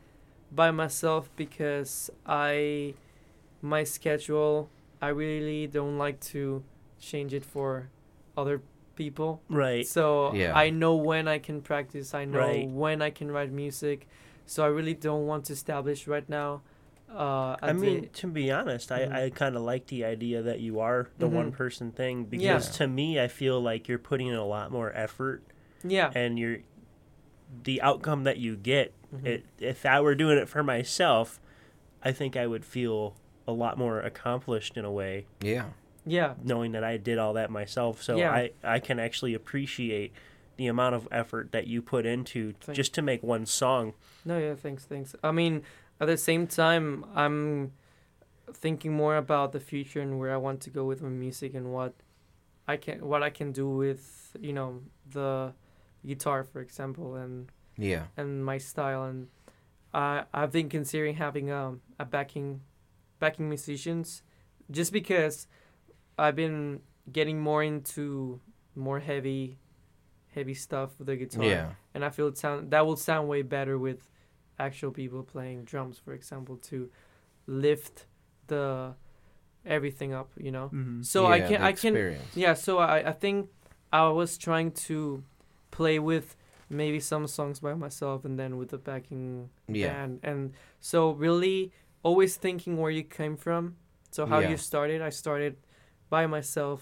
[0.51, 2.93] by myself because I
[3.61, 4.69] my schedule
[5.01, 6.63] I really don't like to
[6.99, 7.89] change it for
[8.35, 8.61] other
[8.95, 9.41] people.
[9.49, 9.85] right?
[9.85, 10.53] So Yeah.
[10.57, 12.67] I know when I can practice, I know Right.
[12.67, 14.07] when I can write music.
[14.47, 16.61] So I really don't want to establish right now.
[17.13, 19.11] Uh, I mean, the- to be honest, Mhm.
[19.13, 21.31] I, I kind of like the idea that you are the Mhm.
[21.33, 22.59] one person thing because Yeah.
[22.79, 25.43] to me, I feel like you're putting in a lot more effort
[25.83, 26.59] yeah, and you're
[27.63, 28.93] the outcome that you get.
[29.15, 29.25] Mhm.
[29.25, 31.39] It, if I were doing it for myself,
[32.03, 33.15] I think I would feel
[33.47, 35.67] a lot more accomplished in a way, yeah.
[36.05, 38.01] yeah, knowing that I did all that myself.
[38.03, 38.31] So Yeah.
[38.31, 40.11] I, I can actually appreciate
[40.57, 43.93] the amount of effort that you put into Thank- just to make one song.
[44.25, 45.15] No, yeah, thanks, thanks.
[45.23, 45.63] I mean,
[45.99, 47.71] at the same time, I'm
[48.53, 51.71] thinking more about the future and where I want to go with my music and
[51.73, 51.93] what
[52.67, 54.81] I can what I can do with you know
[55.11, 55.53] the
[56.05, 58.03] guitar, for example, and Yeah.
[58.17, 59.03] and my style.
[59.05, 59.27] And
[59.93, 62.61] I I've been considering having um a backing
[63.19, 64.21] backing musicians,
[64.71, 65.47] just because
[66.17, 66.81] I've been
[67.11, 68.39] getting more into
[68.75, 69.57] more heavy
[70.37, 71.69] heavy stuff with the guitar Yeah.
[71.93, 73.99] and I feel it sound that will sound way better with
[74.67, 76.77] actual people playing drums, for example, to
[77.63, 78.05] lift
[78.47, 78.93] the
[79.65, 80.67] everything up, you know.
[80.73, 81.01] Mm-hmm.
[81.03, 81.93] So I can I can
[82.35, 82.53] yeah.
[82.55, 83.49] So I I think
[83.91, 85.23] I was trying to
[85.71, 86.35] play with
[86.69, 89.87] maybe some songs by myself and then with the backing Yeah.
[89.93, 91.71] band and so really
[92.03, 93.75] always thinking where you came from.
[94.11, 94.49] So how Yeah.
[94.51, 95.53] you started, I started
[96.09, 96.79] by myself.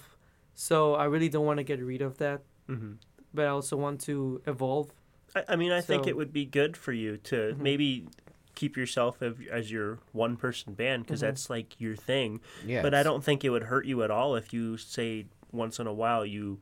[0.54, 2.40] So I really don't want to get rid of that,
[2.70, 2.94] Mm-hmm.
[3.36, 4.92] But I also want to evolve.
[5.36, 7.58] I, I mean, I think it would be good for you to Mhm.
[7.60, 8.08] maybe
[8.56, 11.24] keep yourself as, as your one person band because Mhm.
[11.28, 12.40] that's like your thing.
[12.66, 12.82] Yeah.
[12.82, 15.88] But I don't think it would hurt you at all if you say once in
[15.88, 16.62] a while you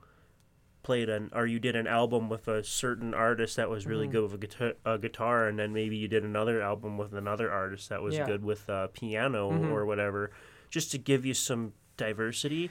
[0.82, 4.12] played an or you did an album with a certain artist that was really Mhm.
[4.12, 7.50] good with a guitar, a guitar and then maybe you did another album with another
[7.52, 8.26] artist that was Yeah.
[8.26, 9.72] good with uh, piano Mhm.
[9.72, 10.32] or whatever
[10.70, 12.70] just to give you some diversity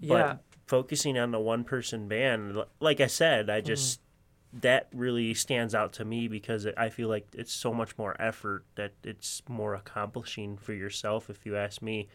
[0.00, 0.08] Yeah.
[0.34, 4.00] but focusing on the one person band like i said i just
[4.52, 8.64] that really stands out to me because i feel like it's so much more effort
[8.76, 12.06] that it's more accomplishing for yourself if you ask me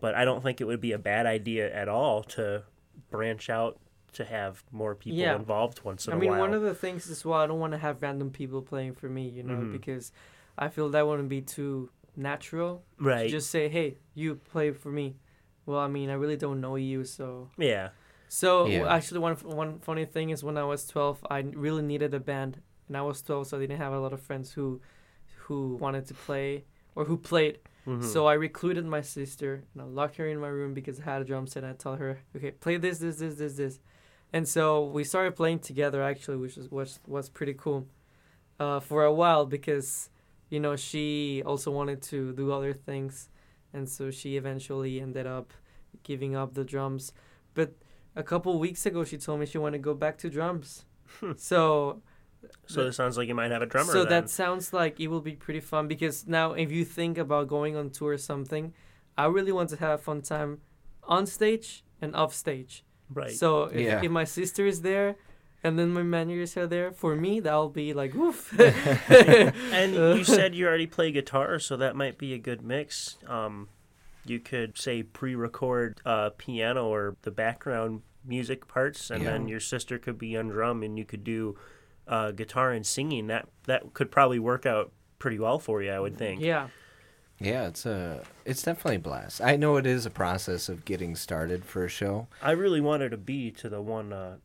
[0.00, 2.62] but i don't think it would be a bad idea at all to
[3.10, 3.76] branch out
[4.12, 5.34] to have more people Yeah.
[5.34, 7.38] involved once in I a mean, while I mean, one of the things as well,
[7.40, 9.72] I don't want to have random people playing for me, you know, Mhm.
[9.72, 10.10] because
[10.56, 12.82] I feel that wouldn't be too natural.
[12.98, 15.16] to right Just say, hey, you play for me.
[15.66, 17.50] Well, I mean, I really don't know you, so.
[17.58, 17.90] yeah
[18.28, 18.94] So Yeah.
[18.96, 22.52] actually, one one funny thing is when I was twelve, I really needed a band,
[22.88, 24.80] and I was 12, so I didn't have a lot of friends who
[25.46, 26.64] who wanted to play
[26.96, 27.58] or who played.
[27.86, 28.02] Mhm.
[28.02, 31.22] So I recluded my sister and I locked her in my room because I had
[31.22, 31.62] a drum set.
[31.62, 33.74] And I tell her, okay, play this, this, this, this, this,
[34.32, 37.86] and so we started playing together actually, which was was was pretty cool,
[38.58, 40.10] uh, for a while because,
[40.50, 43.28] you know, she also wanted to do other things,
[43.76, 45.52] and so she eventually ended up
[46.02, 47.12] giving up the drums.
[47.54, 47.74] But
[48.14, 50.84] a couple weeks ago, she told me she wanted to go back to drums.
[51.20, 51.32] Hmm.
[51.36, 52.02] so
[52.66, 53.92] so it sounds like you might have a drummer.
[53.92, 54.08] so then.
[54.22, 57.76] that sounds like it will be pretty fun because now if you think about going
[57.76, 58.72] on tour or something,
[59.16, 60.60] I really want to have a fun time
[61.04, 62.84] on stage and off stage.
[63.12, 63.30] right.
[63.30, 64.00] So if, Yeah.
[64.02, 65.16] if my sister is there
[65.66, 68.58] and then my managers are there, for me that'll be like woof.
[68.60, 73.16] and you said you already play guitar, so that might be a good mix.
[73.26, 73.68] Um,
[74.24, 79.30] you could say pre-record uh, piano or the background music parts, and Yeah.
[79.32, 81.56] then your sister could be on drum, and you could do
[82.08, 83.26] uh, guitar and singing.
[83.28, 86.40] That that could probably work out pretty well for you, I would think.
[86.40, 86.68] yeah.
[87.38, 89.42] Yeah, it's a it's definitely a blast.
[89.42, 92.28] I know it is a process of getting started for a show.
[92.42, 94.36] I really wanted to be to the one uh,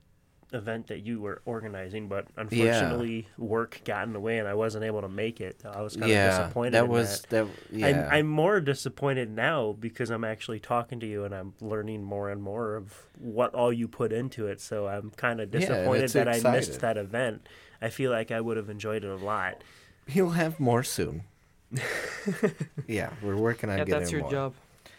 [0.53, 4.83] event that you were organizing, but unfortunately, work got in the way, and I wasn't
[4.83, 5.63] able to make it.
[5.65, 6.73] I was kind of disappointed.
[6.73, 7.47] that in was that.
[7.71, 12.03] Yeah, I'm, I'm more disappointed now because I'm actually talking to you and I'm learning
[12.03, 14.59] more and more of what all you put into it.
[14.61, 17.47] So I'm kind of disappointed it's that I missed that event.
[17.81, 19.63] I feel like I would have enjoyed it a lot.
[20.07, 21.23] You'll have more soon.
[22.87, 24.31] yeah, we're working on Yeah, getting that's your more.
[24.31, 24.53] job.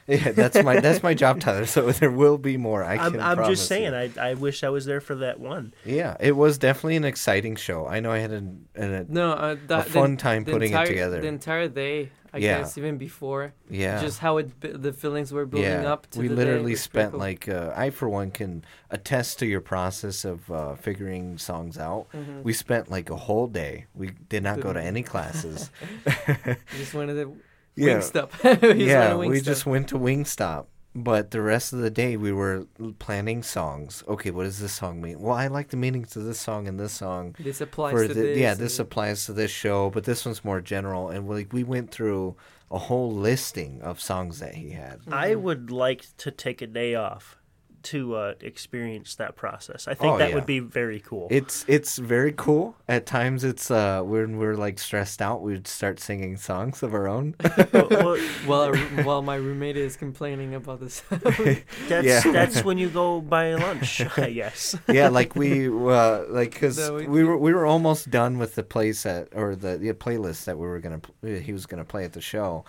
[0.07, 1.67] Yeah, that's my that's my job, Tyler.
[1.67, 2.83] So there will be more.
[2.85, 4.13] I I'm, can I'm just saying, you.
[4.21, 5.75] I, I wish I was there for that one.
[5.85, 7.87] Yeah, it was definitely an exciting show.
[7.87, 10.85] I know I had an, an No, uh, a that, fun time the putting entire,
[10.85, 11.21] it together.
[11.21, 12.59] The entire day, I Yeah.
[12.59, 15.93] guess, even before, yeah, just how it the feelings were building yeah.
[15.93, 17.21] up to we the literally was spent cool.
[17.21, 22.07] like uh, I for one can attest to your process of uh, figuring songs out.
[22.13, 22.43] Mhm.
[22.43, 23.87] We spent like a whole day.
[23.95, 25.71] We did not go to any classes.
[26.07, 27.37] We just wanted to
[27.75, 28.63] yeah, Wingstop.
[28.63, 30.67] we just yeah, wanted we just went to Wingstop.
[30.95, 32.67] But the rest of the day, we were
[32.99, 34.05] planning songs.
[34.07, 35.19] Okay, what does this song mean?
[35.21, 37.35] Well, I like the meanings to this song and this song.
[37.39, 38.39] This applies For to the, this.
[38.39, 41.09] yeah, this applies to this show, but this one's more general.
[41.09, 42.37] And we, like we went through
[42.71, 45.01] a whole listing of songs that he had.
[45.11, 47.39] I would like to take a day off
[47.85, 49.89] to uh, experience that process.
[49.89, 50.35] I think Oh, that yeah.
[50.35, 51.29] would be very cool.
[51.31, 52.75] It's it's very cool.
[52.89, 57.09] At times, it's uh when we're like stressed out, we'd start singing songs of our
[57.09, 57.35] own.
[57.73, 58.17] Well, well,
[58.47, 58.75] while
[59.05, 61.03] while my roommate is complaining about this.
[61.11, 62.21] that's Yeah.
[62.33, 64.77] that's when you go buy lunch, I guess.
[64.89, 68.55] yeah, like we uh like because No, we, we- were we were almost done with
[68.55, 72.05] the play set or the, the playlist that we were gonna he was gonna play
[72.05, 72.65] at the show.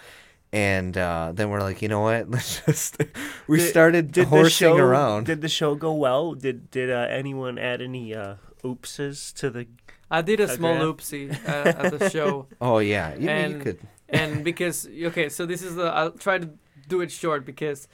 [0.54, 2.30] And uh, then we're like, you know what?
[2.34, 3.02] Let's just.
[3.48, 5.26] we Did- started Did the horsing show, around.
[5.26, 6.34] Did the show go well?
[6.36, 9.68] Did did uh, anyone add any uh, oopses to the?
[10.12, 10.98] I did a A small grab?
[10.98, 13.80] oopsie uh, at the show, oh yeah, you, mean, you and- could.
[14.10, 16.50] and because okay, so this is the I'll try to
[16.88, 17.88] do it short because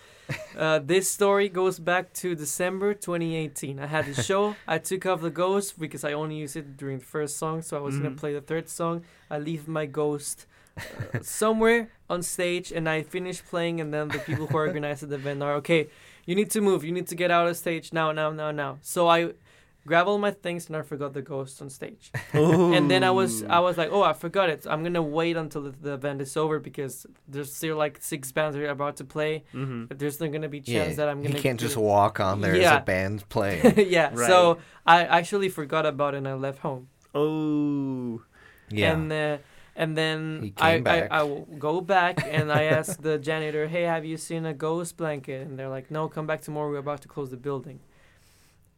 [0.57, 3.79] uh, this story goes back to December 2018.
[3.79, 4.55] I had the show.
[4.67, 7.77] I took off the ghost because I only used it during the first song, so
[7.77, 8.03] I was Mhm.
[8.03, 9.03] gonna play the third song.
[9.31, 10.45] I leave my ghost
[11.13, 15.15] uh, somewhere on stage, and I finish playing, and then the people who organized the
[15.15, 15.87] event are okay.
[16.25, 16.83] You need to move.
[16.83, 18.77] You need to get out of stage now, now, now, now.
[18.81, 19.33] So I
[19.87, 23.43] grab all my things, and I forgot the ghost on stage and then I was
[23.43, 24.65] I was like, oh, I forgot it.
[24.69, 28.55] I'm gonna wait until the, the event is over because there's still like six bands
[28.55, 29.43] that are about to play.
[29.51, 31.37] hmm There's not gonna be Yeah, chance that I'm he gonna.
[31.37, 33.73] You can't just do- walk on there as a band playing.
[33.89, 34.09] yeah.
[34.13, 34.27] Right.
[34.27, 36.89] So I actually forgot about it and I left home.
[37.15, 38.21] Oh,
[38.69, 38.93] Yeah.
[38.93, 39.37] And uh,
[39.79, 40.83] and then I.
[40.85, 44.53] I I will go back and I ask the janitor, hey, have you seen a
[44.53, 45.47] ghost blanket?
[45.47, 46.69] And they're like, no, come back tomorrow.
[46.69, 47.79] We're about to close the building.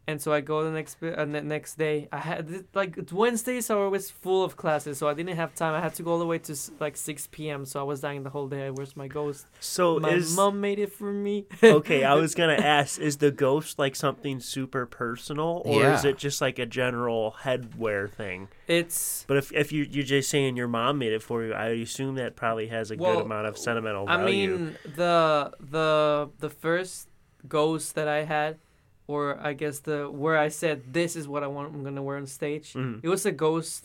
[0.08, 2.08] And so I go the next bi- uh, ne- next day.
[2.10, 5.74] I had like Wednesdays are always full of classes, so I didn't have time.
[5.74, 7.64] I had to go all the way to like 6 p.m.
[7.64, 8.68] So I was dying the whole day.
[8.70, 9.46] Where's my ghost?
[9.60, 11.46] so my is mom made it for me.
[11.62, 12.02] okay.
[12.02, 16.40] I was gonna ask: Is the ghost like something super personal, or is it just
[16.40, 18.48] like a general headwear thing?
[18.66, 21.68] It's But if if you you're just saying your mom made it for you, I
[21.68, 24.48] assume that probably has a Well, good amount of sentimental I value.
[24.48, 27.08] mean the the the first
[27.48, 28.58] ghost that I had,
[29.12, 32.16] or I guess the where I said this is what I want I'm gonna wear
[32.22, 32.68] on stage.
[32.74, 33.00] Mhm.
[33.06, 33.82] It was a ghost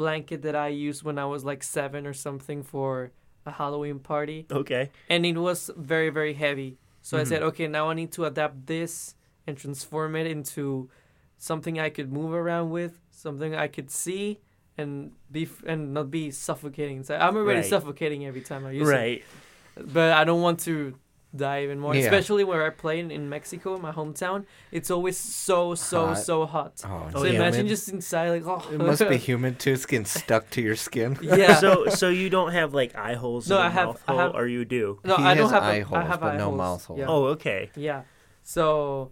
[0.00, 2.90] blanket that I used when I was like seven or something for
[3.46, 4.84] a Halloween party, okay.
[5.12, 6.70] and it was very very heavy.
[7.02, 7.26] So I Mhm.
[7.30, 9.14] said, okay, now I need to adapt this
[9.46, 10.88] and transform it into
[11.36, 14.26] something I could move around with, something I could see.
[14.76, 17.04] And be f- and not be suffocating.
[17.04, 17.70] So I'm already Right.
[17.74, 19.22] suffocating every time I use it Right.
[19.98, 20.74] but I don't want to
[21.36, 21.94] die even more.
[21.94, 22.02] Yeah.
[22.02, 24.44] Especially where I play in, in Mexico, my hometown.
[24.70, 26.18] It's always so so Hot.
[26.18, 26.82] so hot.
[26.84, 27.68] Oh, Oh, so yeah, imagine humid.
[27.70, 29.72] just inside like oh It must be humid too.
[29.72, 31.18] It's getting stuck to your skin.
[31.22, 31.56] yeah.
[31.56, 34.12] So so you don't have like eye holes No, in I the have- mouth I
[34.12, 34.98] oh, have- or you do?
[35.04, 36.58] no, he I don't have eye a- holes, I have but eye no holes.
[36.58, 36.98] mouth hole.
[36.98, 37.06] Yeah.
[37.08, 37.70] Oh, okay.
[37.76, 38.02] Yeah.
[38.42, 39.10] So,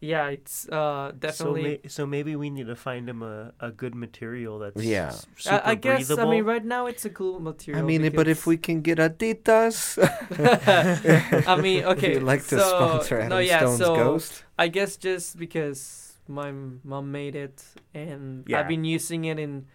[0.00, 1.62] yeah, it's uh So, definitely.
[1.62, 5.10] may, so maybe we need to find him a, a good material that's Yeah.
[5.10, 6.28] super I, I guess breathable.
[6.28, 7.78] I mean right now it's a cool material.
[7.78, 8.10] I material.
[8.10, 9.98] mean, but if we can get Adidas,
[11.46, 12.14] I mean, if okay.
[12.14, 14.44] you'd like to so, sponsor Adam no, yeah, Stone's so Ghost.
[14.58, 16.52] I guess just because my
[16.84, 17.62] mom made it
[17.94, 18.60] and Yeah.
[18.60, 19.66] I've been using it in,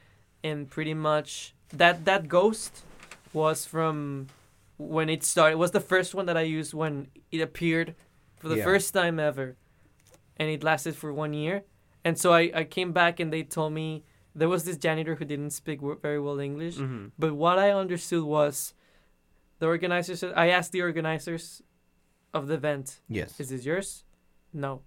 [0.44, 2.84] in pretty much that that ghost
[3.34, 4.28] was from
[4.78, 5.54] when it started.
[5.54, 7.96] It was the first one that I used when it appeared
[8.38, 8.64] for the Yeah.
[8.64, 9.56] first time ever,
[10.38, 11.64] and it lasted for one year.
[12.04, 14.04] And so I, I came back and they told me
[14.36, 16.78] there was this janitor who didn't speak very well English.
[16.78, 17.12] Mhm.
[17.18, 18.74] But what I understood was
[19.60, 20.24] the organizers.
[20.24, 21.62] I asked the organizers
[22.34, 23.40] of the event, Yes.
[23.40, 24.04] "Is this yours?"
[24.54, 24.82] No.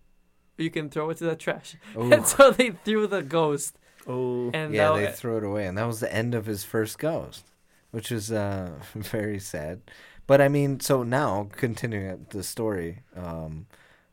[0.59, 1.77] You can throw it to the trash.
[1.97, 2.11] Ooh.
[2.13, 3.79] And so they threw the ghost.
[4.07, 6.99] Oh, And yeah, they threw it away, and that was the end of his first
[6.99, 7.45] ghost,
[7.91, 9.81] which is uh, very sad.
[10.27, 13.67] But I mean, so now continuing the story um,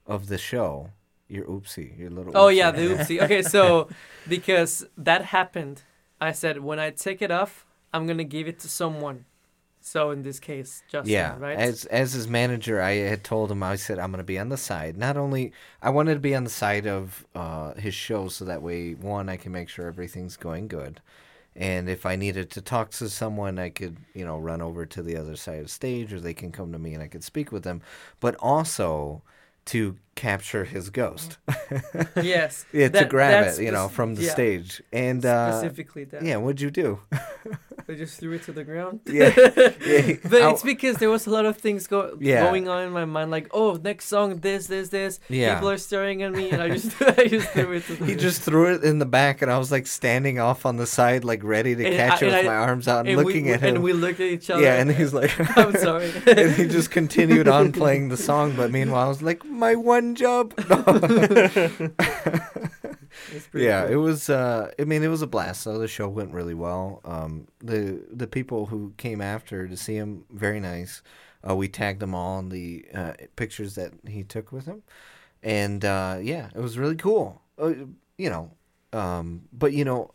[0.06, 0.92] of the show,
[1.28, 2.34] your oopsie, your little.
[2.36, 3.22] Oh yeah, the oopsie.
[3.22, 3.90] Okay, so
[4.28, 5.84] because that happened,
[6.20, 9.26] I said when I take it off, I'm gonna give it to someone.
[9.86, 11.60] So in this case, Justin, yeah, right?
[11.60, 14.50] as as his manager, I had told him I said I'm going to be on
[14.50, 14.98] the side.
[14.98, 18.64] Not only I wanted to be on the side of uh, his show, so that
[18.64, 21.02] way one I can make sure everything's going good,
[21.56, 25.04] and if I needed to talk to someone, I could you know run over to
[25.04, 27.24] the other side of the stage, or they can come to me and I could
[27.24, 27.84] speak with them.
[28.20, 29.22] But also
[29.66, 31.38] to capture his ghost,
[32.22, 32.66] yes.
[32.74, 36.24] yeah, to grab it, you know, from the yeah, stage, and uh, Specifically that.
[36.24, 37.00] yeah, what'd you do?
[37.88, 39.02] They just threw it to the ground.
[39.16, 42.44] Yeah, yeah, but I- it's because there was a lot of things go- Yeah.
[42.50, 45.20] going on in my mind, like, oh, next song, this, this, this.
[45.30, 45.54] Yeah.
[45.56, 48.16] People are staring at me, and I just, I just threw it to the He
[48.16, 51.24] just threw it in the back, and I was like standing off on the side,
[51.24, 53.46] like ready to And catch I- it with I- my arms out and, and looking
[53.46, 53.76] we, at him.
[53.76, 54.64] And we looked at each other.
[54.64, 56.12] yeah, and he's like, I'm sorry.
[56.26, 58.56] and he just continued on playing the song.
[58.56, 60.54] But meanwhile, I was like, my one job.
[63.54, 63.88] Yeah, cool.
[63.88, 64.30] it was.
[64.30, 65.62] Uh, I mean, it was a blast.
[65.62, 67.02] So the show went really well.
[67.06, 71.02] Um, the the people who came after to see him, very nice.
[71.48, 74.84] Uh, we tagged them all in the uh, pictures that he took with him,
[75.44, 77.42] and uh, yeah, it was really cool.
[77.58, 77.74] Uh,
[78.18, 78.52] you know,
[78.94, 80.12] um, but you know,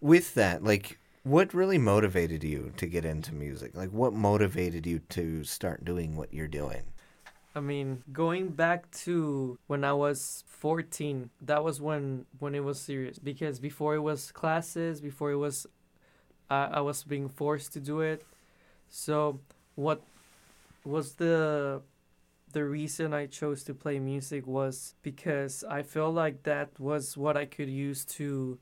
[0.00, 3.76] with that, like, what really motivated you to get into music?
[3.76, 6.82] Like, what motivated you to start doing what you're doing?
[7.54, 12.78] I mean, going back to when I was 14, that was when when it was
[12.78, 15.66] serious because before it was classes, before it was
[16.50, 18.24] I I was being forced to do it.
[18.90, 19.40] So,
[19.76, 20.02] what
[20.84, 21.82] was the
[22.52, 27.36] the reason I chose to play music was because I felt like that was what
[27.36, 28.58] I could use to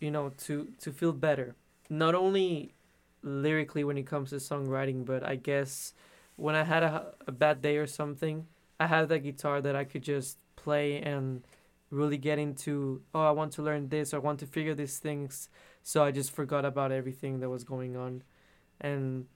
[0.00, 1.54] you know, to to feel better.
[1.88, 2.74] Not only
[3.22, 5.94] lyrically when it comes to songwriting, but I guess
[6.36, 8.46] when I had a, a bad day or something,
[8.80, 11.46] I had that guitar that I could just play and
[11.90, 13.02] really get into.
[13.14, 14.12] Oh, I want to learn this.
[14.14, 15.48] I want to figure these things.
[15.82, 18.22] So I just forgot about everything that was going on,
[18.80, 19.26] and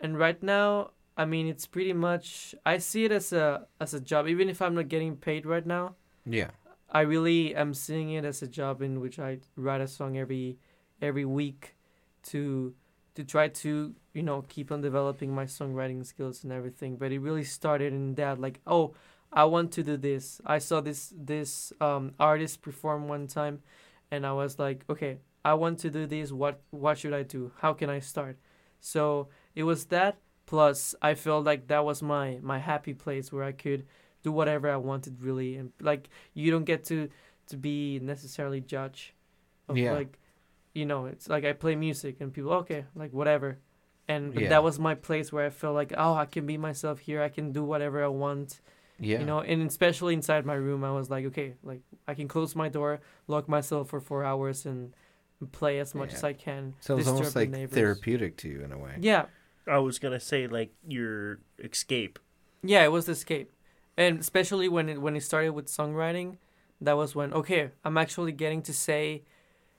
[0.00, 2.54] and right now, I mean, it's pretty much.
[2.64, 5.64] I see it as a as a job, even if I'm not getting paid right
[5.64, 5.96] now.
[6.26, 6.50] Yeah,
[6.90, 10.58] I really am seeing it as a job in which I write a song every
[11.00, 11.76] every week
[12.24, 12.74] to
[13.18, 16.96] to try to you know keep on developing my songwriting skills and everything.
[16.96, 18.94] But it really started in that like oh
[19.32, 20.40] I want to do this.
[20.46, 23.60] I saw this this um artist perform one time,
[24.10, 26.30] and I was like okay I want to do this.
[26.32, 27.50] What what should I do?
[27.58, 28.38] How can I start?
[28.80, 33.44] So it was that plus I felt like that was my my happy place where
[33.44, 33.84] I could
[34.22, 37.08] do whatever I wanted really and like you don't get to
[37.48, 39.14] to be necessarily judge
[39.68, 39.92] of Yeah.
[39.92, 40.18] like
[40.74, 43.58] you know it's like I play music and people okay like whatever
[44.08, 44.48] and but Yeah.
[44.50, 47.28] that was my place where I felt like oh I can be myself here I
[47.28, 48.60] can do whatever I want
[49.00, 49.18] yeah.
[49.20, 52.54] you know and especially inside my room I was like okay like I can close
[52.56, 54.94] my door lock myself for four hours and,
[55.40, 56.16] and play as much Yeah.
[56.18, 57.74] as I can so it's disturb almost like neighbors.
[57.74, 58.96] therapeutic to you in a way.
[59.00, 59.26] yeah
[59.66, 62.18] I was gonna say like your escape.
[62.62, 63.52] Yeah, it was the escape,
[63.98, 66.38] and especially when it when it started with songwriting,
[66.80, 69.24] that was when okay, I'm actually getting to say,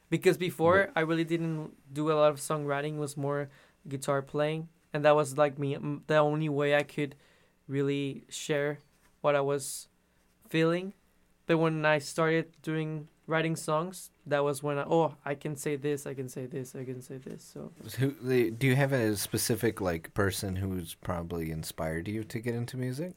[0.09, 2.95] because before I really didn't do a lot of songwriting.
[2.95, 3.49] It was more
[3.87, 7.15] guitar playing, and that was like me the only way I could
[7.67, 8.79] really share
[9.21, 9.87] what I was
[10.49, 10.93] feeling.
[11.45, 15.75] But when I started doing writing songs, that was when I oh I can say
[15.75, 17.43] this, I can say this, I can say this.
[17.53, 22.55] So Who, do you have a specific like person who's probably inspired you to get
[22.55, 23.13] into music,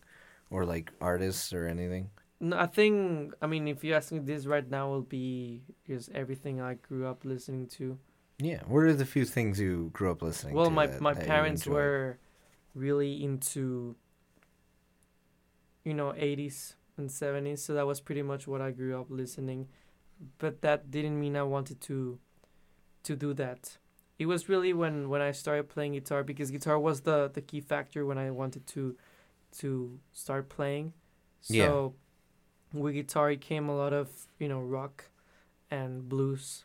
[0.51, 2.11] or like artists or anything?
[2.43, 6.11] No, I think I mean if you ask me this right now, will be just
[6.13, 7.99] everything I grew up listening to.
[8.39, 8.61] Yeah.
[8.67, 10.75] What are the few things you grew up listening Well, to?
[10.75, 12.19] Well, my my parents were
[12.75, 13.95] really into
[15.85, 19.69] you know 80s and 70s, so that was pretty much what I grew up listening.
[20.39, 22.19] But that didn't mean I wanted to
[23.05, 23.79] to do that.
[24.19, 27.61] It was really when when I started playing guitar because guitar was the the key
[27.61, 28.97] factor when I wanted to
[29.59, 30.93] to start playing.
[31.41, 31.89] So Yeah.
[32.73, 34.09] With guitar it came a lot of,
[34.39, 35.05] you know, rock
[35.71, 36.65] and blues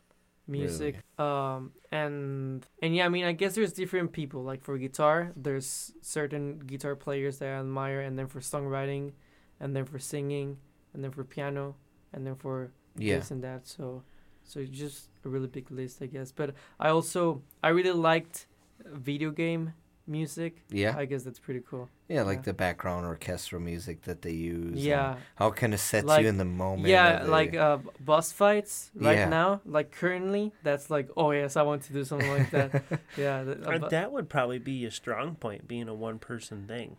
[0.49, 4.43] music um and and yeah i mean i guess there's different people.
[4.43, 9.11] Like for guitar there's certain guitar players that i admire and then for songwriting
[9.59, 10.57] and then for singing
[10.93, 11.75] and then for piano
[12.13, 13.17] and then for Yeah.
[13.17, 13.67] this and that.
[13.67, 14.03] So
[14.45, 16.31] so it's just a really big list i guess.
[16.31, 18.47] But i also i really liked
[18.85, 19.73] video game
[20.07, 20.95] music Yeah.
[20.97, 22.41] i guess that's pretty cool yeah, like yeah.
[22.43, 24.77] the background orchestral music that they use.
[24.83, 26.87] yeah How kind of sets Like- you in the moment.
[26.87, 29.29] yeah the- like uh boss fights right Yeah.
[29.29, 32.83] now like currently that's like oh yes i want to do something like that
[33.17, 36.95] yeah the, uh, that would probably be a strong point, being a one person thing.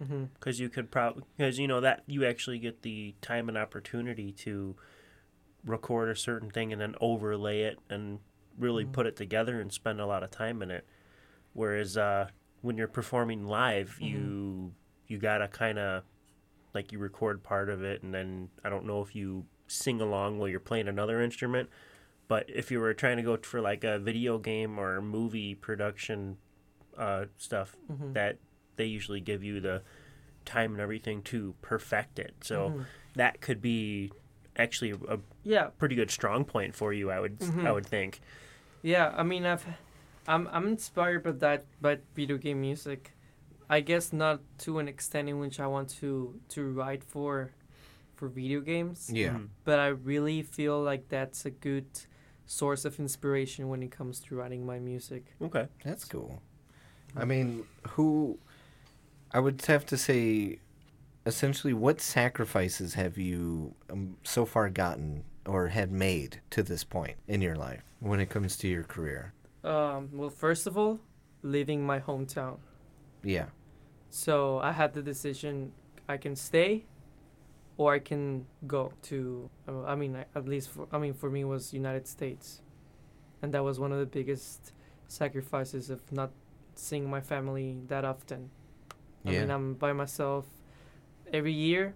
[0.00, 0.28] mhm.
[0.34, 4.30] because you could probably because you know that you actually get the time and opportunity
[4.30, 4.76] to
[5.64, 8.20] record a certain thing and then overlay it and
[8.58, 8.92] really Mhm.
[8.92, 10.86] put it together and spend a lot of time in it
[11.56, 12.28] whereas uh
[12.62, 14.72] when you're performing live you
[15.08, 16.02] you gotta kind of
[16.74, 20.38] like you record part of it and then i don't know if you sing along
[20.38, 21.68] while you're playing another instrument
[22.28, 26.36] but if you were trying to go for like a video game or movie production
[26.98, 28.14] uh, stuff Mhm.
[28.14, 28.38] that
[28.76, 29.82] they usually give you the
[30.44, 32.34] time and everything to perfect it.
[32.42, 32.84] So Mhm.
[33.16, 34.12] that could be
[34.56, 37.10] actually a yeah pretty good strong point for you.
[37.10, 37.66] I would Mhm.
[37.66, 38.20] I would think.
[38.82, 39.66] Yeah, I mean, I've,
[40.28, 43.12] I'm I'm inspired by that by video game music.
[43.68, 47.52] I guess not to an extent in which I want to to write for,
[48.14, 49.10] for video games.
[49.12, 49.30] Yeah.
[49.34, 49.48] Mhm.
[49.64, 51.86] But I really feel like that's a good
[52.46, 55.34] source of inspiration when it comes to writing my music.
[55.42, 55.66] Okay.
[55.84, 56.42] That's cool.
[57.16, 58.38] I mean, who?
[59.32, 60.60] I would have to say,
[61.24, 67.16] essentially, what sacrifices have you um, so far gotten or had made to this point
[67.26, 69.32] in your life when it comes to your career?
[69.66, 71.00] Um, well, first of all,
[71.42, 72.58] leaving my hometown.
[73.24, 73.46] Yeah.
[74.10, 75.72] So I had the decision:
[76.08, 76.84] I can stay,
[77.76, 79.50] or I can go to.
[79.68, 82.62] uh, I mean, at least for I mean, for me, it was United States,
[83.42, 84.72] and that was one of the biggest
[85.08, 86.30] sacrifices of not
[86.76, 88.50] seeing my family that often.
[89.24, 90.46] I mean, I'm by myself
[91.32, 91.94] every year,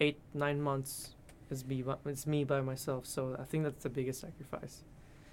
[0.00, 1.14] eight nine months.
[1.50, 3.06] Is me, it's me by myself.
[3.06, 4.82] So I think that's the biggest sacrifice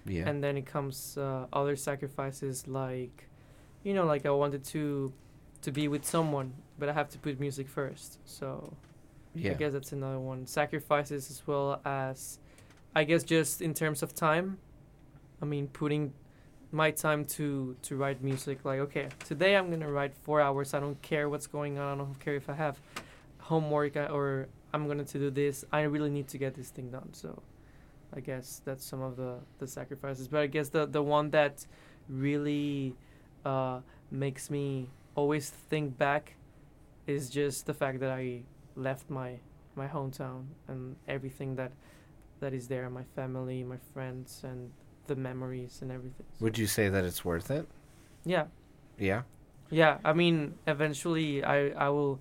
[0.08, 0.30] Yeah.
[0.30, 3.28] and then it comes uh, other sacrifices like
[3.84, 5.12] you know like i wanted to
[5.62, 8.20] to be with someone but i have to put music first.
[8.26, 8.74] So
[9.34, 9.52] yeah.
[9.52, 10.46] i guess that's another one.
[10.46, 12.40] Sacrifices as well as
[12.96, 14.58] i guess just in terms of time
[15.42, 16.14] i mean putting
[16.72, 18.60] my time to to write music.
[18.64, 20.74] Like okay today i'm gonna write four hours.
[20.74, 22.00] I don't care what's going on.
[22.00, 22.80] I don't care if i have
[23.40, 25.66] homework uh, or i'm gonna to do this.
[25.72, 27.10] I really need to get this thing done.
[27.14, 27.42] So
[28.16, 30.28] I guess that's some of the, the sacrifices.
[30.28, 31.66] But I guess the, the one that
[32.08, 32.96] really
[33.44, 33.80] uh,
[34.12, 36.36] makes me always think back
[37.08, 38.44] is just the fact that I
[38.76, 39.40] left my,
[39.76, 41.72] my hometown and everything that
[42.42, 44.70] that is there, my family, my friends, and
[45.08, 46.26] the memories and everything.
[46.42, 47.66] Would you say that it's worth it?
[48.26, 48.48] Yeah,
[49.00, 49.22] Yeah.
[49.70, 50.00] yeah.
[50.04, 52.20] I mean, eventually, I I will.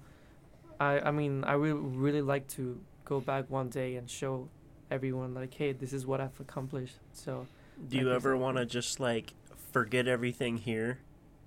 [0.79, 4.49] I I mean, I will really like to go back one day and show
[4.91, 6.97] everyone like, hey, this is what I've accomplished.
[7.13, 7.47] So.
[7.89, 9.33] Do you ever want to just like
[9.73, 10.99] forget everything here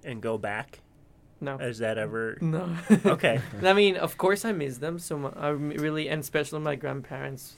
[0.03, 0.79] and go back?
[1.39, 1.57] No.
[1.57, 2.75] Is that ever No.
[3.05, 3.39] okay?
[3.63, 5.33] I mean, of course, I miss them so much.
[5.37, 7.55] I really, and especially my grandparents,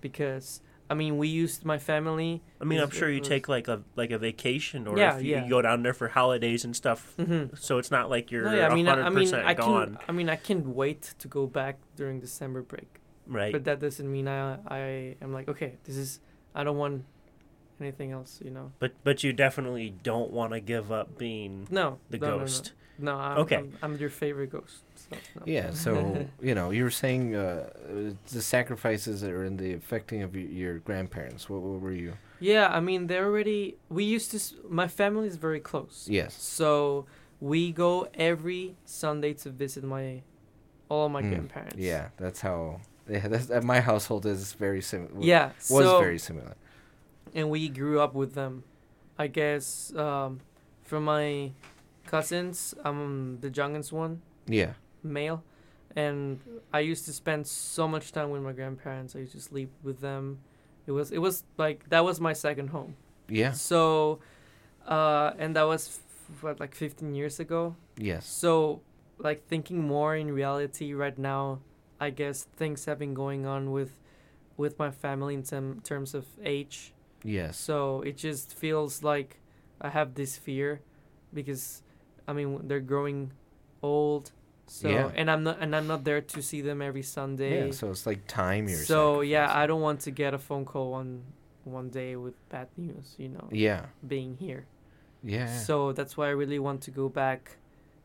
[0.00, 0.60] because
[0.90, 2.42] I mean, we used my family.
[2.60, 5.22] I mean, I'm sure you was- take like a like a vacation, or Yeah, if
[5.22, 5.44] you, yeah.
[5.44, 7.14] you go down there for holidays and stuff.
[7.16, 9.54] hmm So it's not like you're No, yeah, I mean, I, I hundred mean, I
[9.54, 9.98] gone, can.
[10.08, 13.52] I mean, I can wait to go back during December break, right?
[13.52, 16.20] but that doesn't mean I I am like, okay, this is.
[16.54, 17.04] I don't want
[17.80, 18.72] anything else, you know.
[18.78, 21.98] But but you definitely don't want to give up being No.
[22.10, 22.38] the no, no, no.
[22.40, 22.72] ghost.
[23.00, 23.56] No, I'm, Okay.
[23.58, 24.82] I'm, I'm your favorite ghost.
[24.96, 25.42] So, no.
[25.46, 25.70] Yeah.
[25.70, 27.70] So you know, you were saying uh,
[28.32, 31.48] the sacrifices that are in the affecting of y- your grandparents.
[31.48, 32.14] What, what were you?
[32.40, 33.76] Yeah, I mean, they're already.
[33.88, 34.40] We used to.
[34.68, 36.08] My family is very close.
[36.10, 36.34] Yes.
[36.34, 37.06] So
[37.40, 40.22] we go every Sunday to visit my
[40.88, 41.76] all my Mm, grandparents.
[41.76, 42.08] Yeah.
[42.16, 45.10] That's how Yeah, that's, uh, my household is very similar.
[45.24, 46.54] Yeah, was so very similar.
[47.34, 48.64] and we grew up with them.
[49.18, 50.40] I guess um,
[50.84, 51.52] from my
[52.06, 55.42] cousins, I'm the youngest one, Yeah, male,
[55.96, 56.40] and
[56.72, 59.16] I used to spend so much time with my grandparents.
[59.16, 60.38] I used to sleep with them.
[60.86, 62.94] It was it was like that was my second home.
[63.28, 64.20] yeah, So,
[64.86, 67.74] uh, and that was f- what like 15 years ago.
[67.98, 68.80] yes, So,
[69.18, 71.58] like thinking more in reality right now,
[72.00, 73.98] I guess things have been going on with
[74.56, 76.92] with my family in tem- terms of age.
[77.24, 79.40] yes, So it just feels like
[79.80, 80.80] I have this fear
[81.32, 81.82] because
[82.26, 83.32] I mean they're growing
[83.82, 84.32] old.
[84.66, 85.10] So Yeah.
[85.14, 87.66] and I'm not and I'm not there to see them every Sunday.
[87.66, 87.72] yeah.
[87.72, 88.84] So it's like time you're.
[88.84, 89.50] so yeah.
[89.54, 91.22] I don't want to get a phone call one
[91.64, 94.66] one day with bad news, you know, Yeah, being here.
[95.22, 97.58] yeah, So that's why I really want to go back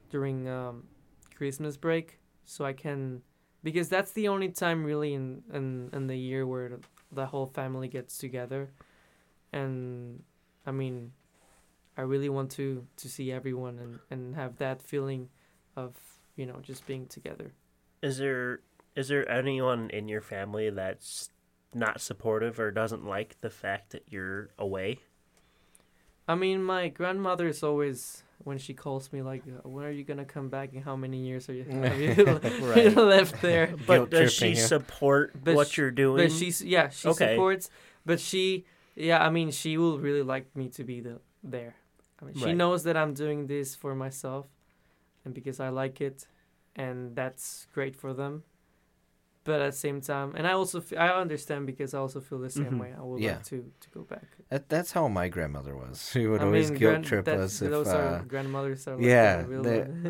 [0.09, 0.83] during um,
[1.37, 3.21] Christmas break, so I can,
[3.63, 6.79] because that's the only time really in in, in the year where
[7.11, 8.71] the, whole family gets together,
[9.51, 10.23] and
[10.65, 11.11] I mean,
[11.97, 15.29] I really want to to see everyone and and have that feeling
[15.75, 15.95] of
[16.35, 17.53] you know just being together.
[18.01, 18.59] Is there
[18.95, 21.29] is there anyone in your family that's
[21.73, 24.99] not supportive or doesn't like the fact that you're away?
[26.27, 30.03] I mean, my grandmother is always when she calls me like, uh, "When are you
[30.03, 30.73] gonna come back?
[30.73, 32.13] And how many years are you have you
[32.61, 32.95] Right.
[32.95, 34.55] left there?" But does she you.
[34.55, 36.27] support But what sh- you're doing?
[36.27, 37.33] But she's yeah, she Okay.
[37.35, 37.69] supports.
[38.05, 38.65] But she
[38.95, 41.75] yeah, I mean, she will really like me to be the there.
[42.21, 42.55] I mean, she Right.
[42.55, 44.47] knows that I'm doing this for myself,
[45.25, 46.27] and because I like it,
[46.75, 48.43] and that's great for them.
[49.45, 52.39] But at the same time, and I also f- I understand because I also feel
[52.39, 52.79] the same Mhm.
[52.79, 52.93] way.
[52.97, 53.33] I would Yeah.
[53.35, 54.23] like to to go back.
[54.49, 56.09] That, that's how my grandmother was.
[56.11, 57.69] She would I always mean, guilt grand- trip that- us if.
[57.69, 59.45] those uh, are grandmothers are like yeah,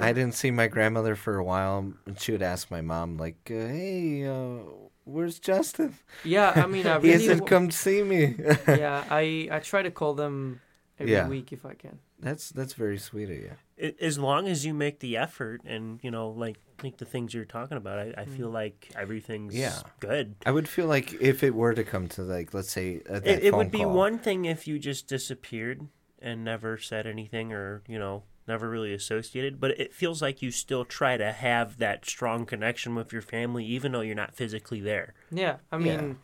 [0.08, 3.42] I didn't see my grandmother for a while, and she would ask my mom like,
[3.50, 4.60] uh, "Hey, uh,
[5.06, 5.96] where's Justin?
[6.24, 8.36] yeah, I mean, I he really hasn't wa- come to see me."
[8.68, 10.62] yeah, I I try to call them
[11.00, 11.28] every Yeah.
[11.28, 11.98] week if I can.
[12.20, 13.56] that's that's very sweet of you.
[13.82, 17.34] I- as long as you make the effort and you know like like the things
[17.34, 18.38] you're talking about i, I Mm.
[18.38, 19.82] feel like everything's Yeah.
[19.99, 23.13] good I would feel like if it were to come to like, let's say, uh,
[23.13, 25.88] that it, it phone would be call, one thing if you just disappeared
[26.21, 30.51] and never said anything or you know never really associated but it feels like you
[30.51, 34.82] still try to have that strong connection with your family even though you're not physically
[34.82, 36.01] there Yeah, I Yeah.
[36.01, 36.17] mean,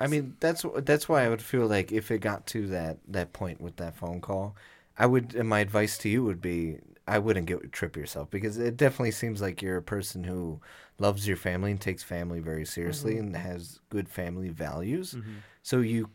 [0.00, 3.32] I mean, that's that's why I would feel like if it got to that that
[3.32, 4.54] point with that phone call,
[4.98, 5.34] I would.
[5.34, 9.12] And my advice to you would be, I wouldn't guilt trip yourself because it definitely
[9.12, 10.60] seems like you're a person who
[10.98, 13.18] loves your family and takes family very seriously Mhm.
[13.20, 15.14] and has good family values.
[15.14, 15.32] Mm-hmm.
[15.62, 16.10] So you,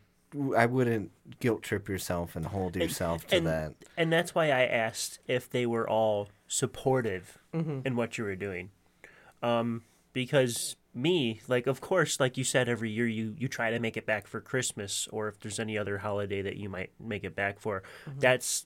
[0.58, 3.74] I wouldn't guilt trip yourself and hold And- yourself to and- that.
[3.96, 8.36] and that's why i asked if they were all supportive hmm in what you were
[8.36, 8.70] doing
[9.44, 13.80] um because me like of course like you said every year you you try to
[13.80, 17.24] make it back for christmas or if there's any other holiday that you might make
[17.24, 18.20] it back for Mm-hmm.
[18.20, 18.66] that's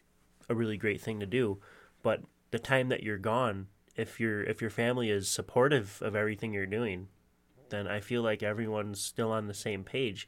[0.49, 1.57] a really great thing to do
[2.03, 2.21] but
[2.51, 6.65] the time that you're gone if your if your family is supportive of everything you're
[6.65, 7.07] doing
[7.69, 10.27] then i feel like everyone's still on the same page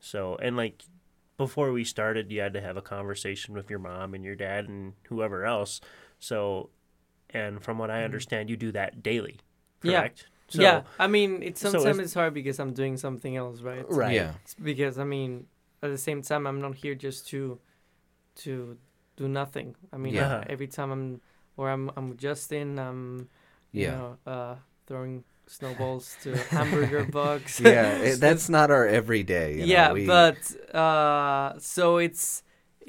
[0.00, 0.84] so and like
[1.36, 4.68] before we started you had to have a conversation with your mom and your dad
[4.68, 5.80] and whoever else
[6.18, 6.70] so
[7.30, 8.04] and from what i Mhm.
[8.04, 9.38] understand you do that daily
[9.82, 10.00] Yeah.
[10.00, 13.36] correct so, yeah, I mean, it's so sometimes if- it's hard because I'm doing something
[13.36, 13.84] else, right?
[13.90, 14.32] right Yeah.
[14.44, 15.46] It's because I mean,
[15.82, 17.60] at the same time, I'm not here just to
[18.36, 18.78] to
[19.18, 19.76] do nothing.
[19.92, 20.38] I mean, Yeah.
[20.38, 21.04] uh, every time I'm
[21.58, 23.28] or I'm I'm with Justin, I'm
[23.72, 23.96] you Yeah.
[23.96, 24.54] know uh,
[24.86, 27.60] throwing snowballs to hamburger bugs.
[27.64, 29.48] Yeah, it, that's not our everyday.
[29.54, 30.38] You know, yeah, we- but
[30.74, 32.42] uh, so it's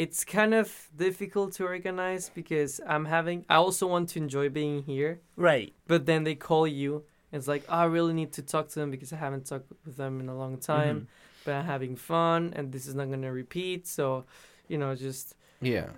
[0.03, 3.45] it's kind of difficult to organize because I'm having.
[3.49, 7.03] I also want to enjoy being here, right but then they call you.
[7.31, 9.69] And it's like "Oh, I really need to talk to them because I haven't talked
[9.85, 10.97] with them in a long time.
[11.01, 11.07] Mhm.
[11.45, 13.87] But I'm having fun, and this is not gonna repeat.
[13.87, 14.25] So,
[14.67, 15.89] you know, just yeah,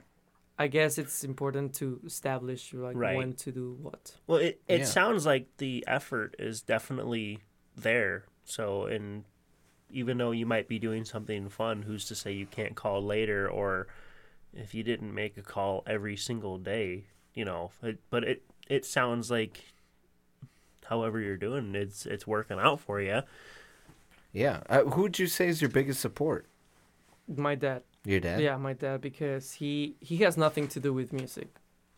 [0.62, 3.18] I guess it's important to establish like Right.
[3.18, 4.16] when to do what.
[4.28, 4.86] Well, it, it Yeah.
[4.86, 7.40] sounds like the effort is definitely
[7.76, 8.26] there.
[8.46, 9.24] So, and
[9.90, 13.50] even though you might be doing something fun, who's to say you can't call later
[13.50, 13.88] or
[14.54, 18.86] if you didn't make a call every single day, you know, it, but it, it
[18.86, 19.64] sounds like
[20.86, 23.22] however you're doing, it's, it's working out for you.
[24.32, 24.62] yeah.
[24.70, 26.46] Uh, who would you say is your biggest support?
[27.28, 27.84] My dad.
[28.06, 28.42] Your dad.
[28.42, 31.50] Yeah, my dad because he he has nothing to do with music.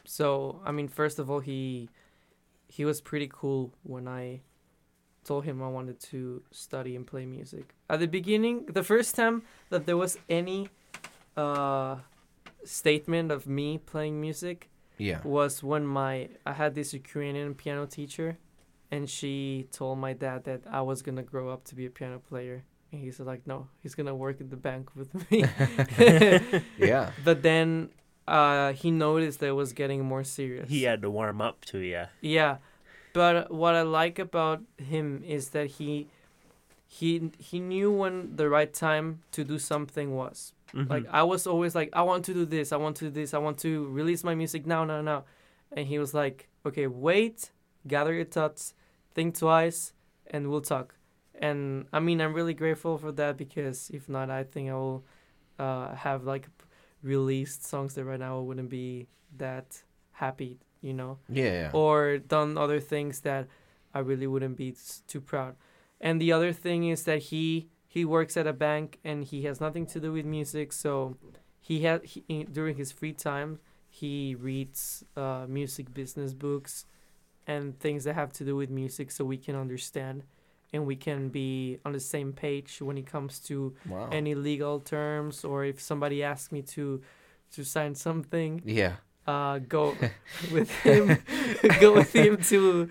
[0.05, 1.89] So I mean, first of all, he
[2.67, 4.41] he was pretty cool when I
[5.23, 7.73] told him I wanted to study and play music.
[7.89, 10.67] At the beginning, the first time that there was any
[11.37, 11.97] uh,
[12.65, 15.21] statement of me playing music Yeah.
[15.23, 18.37] was when my I had this Ukrainian piano teacher,
[18.91, 22.19] and she told my dad that I was gonna grow up to be a piano
[22.19, 22.63] player.
[22.93, 25.43] And he's like, no, he's gonna work in the bank with me.
[26.77, 27.09] Yeah.
[27.25, 27.89] but then
[28.27, 30.69] uh, he noticed that it was getting more serious.
[30.69, 32.05] He had to warm up to you.
[32.21, 32.57] Yeah,
[33.13, 36.07] but what I like about him is that he
[36.87, 40.53] he he knew when the right time to do something was.
[40.73, 40.87] Mhm.
[40.89, 43.33] Like I was always like, I want to do this, I want to do this,
[43.33, 45.23] I want to release my music now, now, now,
[45.71, 47.49] and he was like, okay, wait,
[47.87, 48.73] gather your thoughts,
[49.15, 49.93] think twice,
[50.27, 50.95] and we'll talk.
[51.39, 55.03] And I mean, I'm really grateful for that because if not, I think I will
[55.59, 56.47] uh, have like
[57.01, 59.07] released songs that right now I wouldn't be
[59.37, 61.43] that happy, you know Yeah.
[61.43, 61.69] yeah.
[61.73, 63.47] or done other things that
[63.93, 64.75] I really wouldn't be
[65.07, 65.55] too proud.
[65.99, 69.61] And the other thing is that he he works at a bank and he has
[69.61, 71.17] nothing to do with music, so
[71.59, 72.21] he had he,
[72.51, 73.59] during his free time
[73.89, 76.85] he reads uh, music business books
[77.45, 80.23] and things that have to do with music, so we can understand
[80.73, 84.09] and we can be on the same page when it comes to Wow.
[84.11, 87.01] any legal terms or if somebody asks me to
[87.55, 88.93] to sign something yeah.
[89.27, 89.95] uh, go
[90.51, 91.17] with him,
[91.79, 92.89] go with him to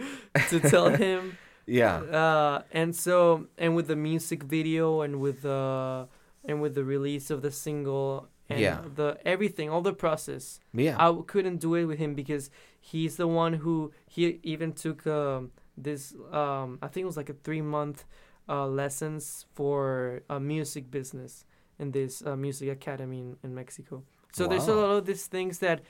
[0.51, 1.37] to tell him.
[1.67, 1.97] Yeah.
[2.03, 6.07] Uh, and so and with the music video and with the
[6.49, 8.81] and with the release of the single and Yeah.
[8.95, 10.61] the everything, all the process.
[10.75, 10.97] Yeah.
[10.99, 15.51] i couldn't do it with him because he's the one who he even took um,
[15.77, 16.15] this.
[16.31, 18.05] Um, I think it was like a three month
[18.49, 21.45] uh, lessons for a music business
[21.79, 24.03] in this uh, music academy in, in Mexico.
[24.33, 25.83] So there's a lot of these things that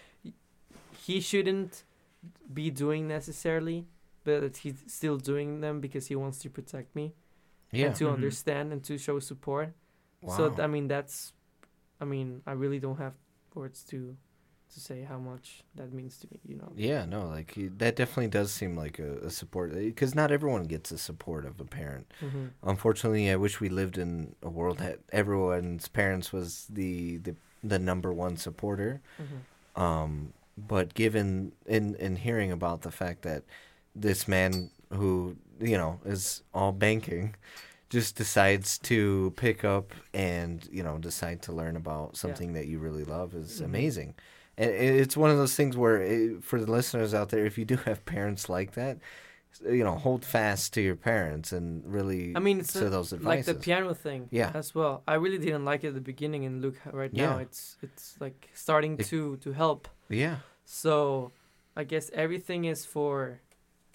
[1.06, 1.84] he shouldn't
[2.52, 3.86] be doing necessarily,
[4.24, 7.14] but he's still doing them because he wants to protect me
[7.70, 7.86] yeah.
[7.86, 8.14] and to Mhm.
[8.14, 9.74] understand and to show support.
[10.22, 10.36] wow.
[10.36, 11.32] So I mean that's,
[12.00, 13.14] I mean I really don't have
[13.54, 14.16] words to,
[14.74, 16.40] to say how much that means to me.
[16.46, 16.72] You know.
[16.76, 20.90] Yeah, no, like that definitely does seem like a, a support because not everyone gets
[20.90, 22.06] the support of a parent.
[22.20, 27.34] hmm Unfortunately, I wish we lived in a world that everyone's parents was the the,
[27.62, 29.00] the number one supporter.
[29.18, 33.42] hmm Um, but given in in hearing about the fact that
[33.94, 37.34] this man who you know is all banking
[37.90, 42.78] just decides to pick up and you know decide to learn about something that you
[42.78, 43.64] really love is Mhm.
[43.64, 44.14] amazing
[44.58, 47.64] and it's one of those things where it, for the listeners out there if you
[47.64, 48.98] do have parents like that
[49.66, 52.90] eh, you know hold fast to your parents and really I mean, it's to a-
[52.90, 54.28] those like the piano thing.
[54.30, 54.50] Yeah.
[54.54, 57.36] As well, I really didn't like it at the beginning, and look h- right now,
[57.36, 57.42] Yeah.
[57.46, 59.88] it's it's like starting It- to to help.
[60.08, 61.32] yeah So,
[61.76, 63.40] I guess everything is for.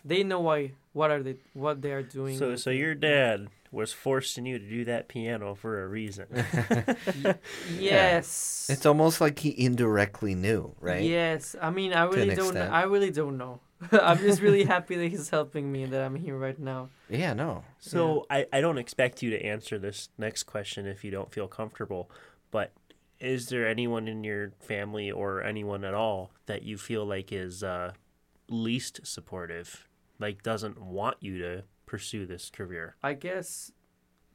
[0.06, 0.74] They know why.
[0.94, 1.36] What are they?
[1.54, 2.38] What they are doing.
[2.38, 6.26] So, so your dad was forcing you to do that piano for a reason.
[7.78, 8.68] Yes.
[8.72, 12.48] it's almost like he indirectly knew right Yes, I mean, I really don't.
[12.48, 12.74] extent.
[12.74, 13.60] I really don't know.
[13.92, 16.90] I'm just really happy that he's helping me and that I'm here right now.
[17.10, 21.12] yeah no So I, I don't expect you to answer this next question if you
[21.12, 22.10] don't feel comfortable,
[22.52, 22.72] but
[23.20, 27.64] is there anyone in your family or anyone at all that you feel like is
[27.64, 27.92] uh,
[28.50, 29.88] least supportive,
[30.20, 32.96] like doesn't want you to pursue this career?
[33.02, 33.72] I guess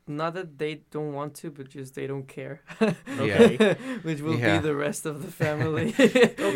[0.09, 2.63] not that they don't want to, but just they don't care.
[3.23, 3.77] Okay.
[4.03, 4.59] Which will Yeah.
[4.59, 5.95] be the rest of the family.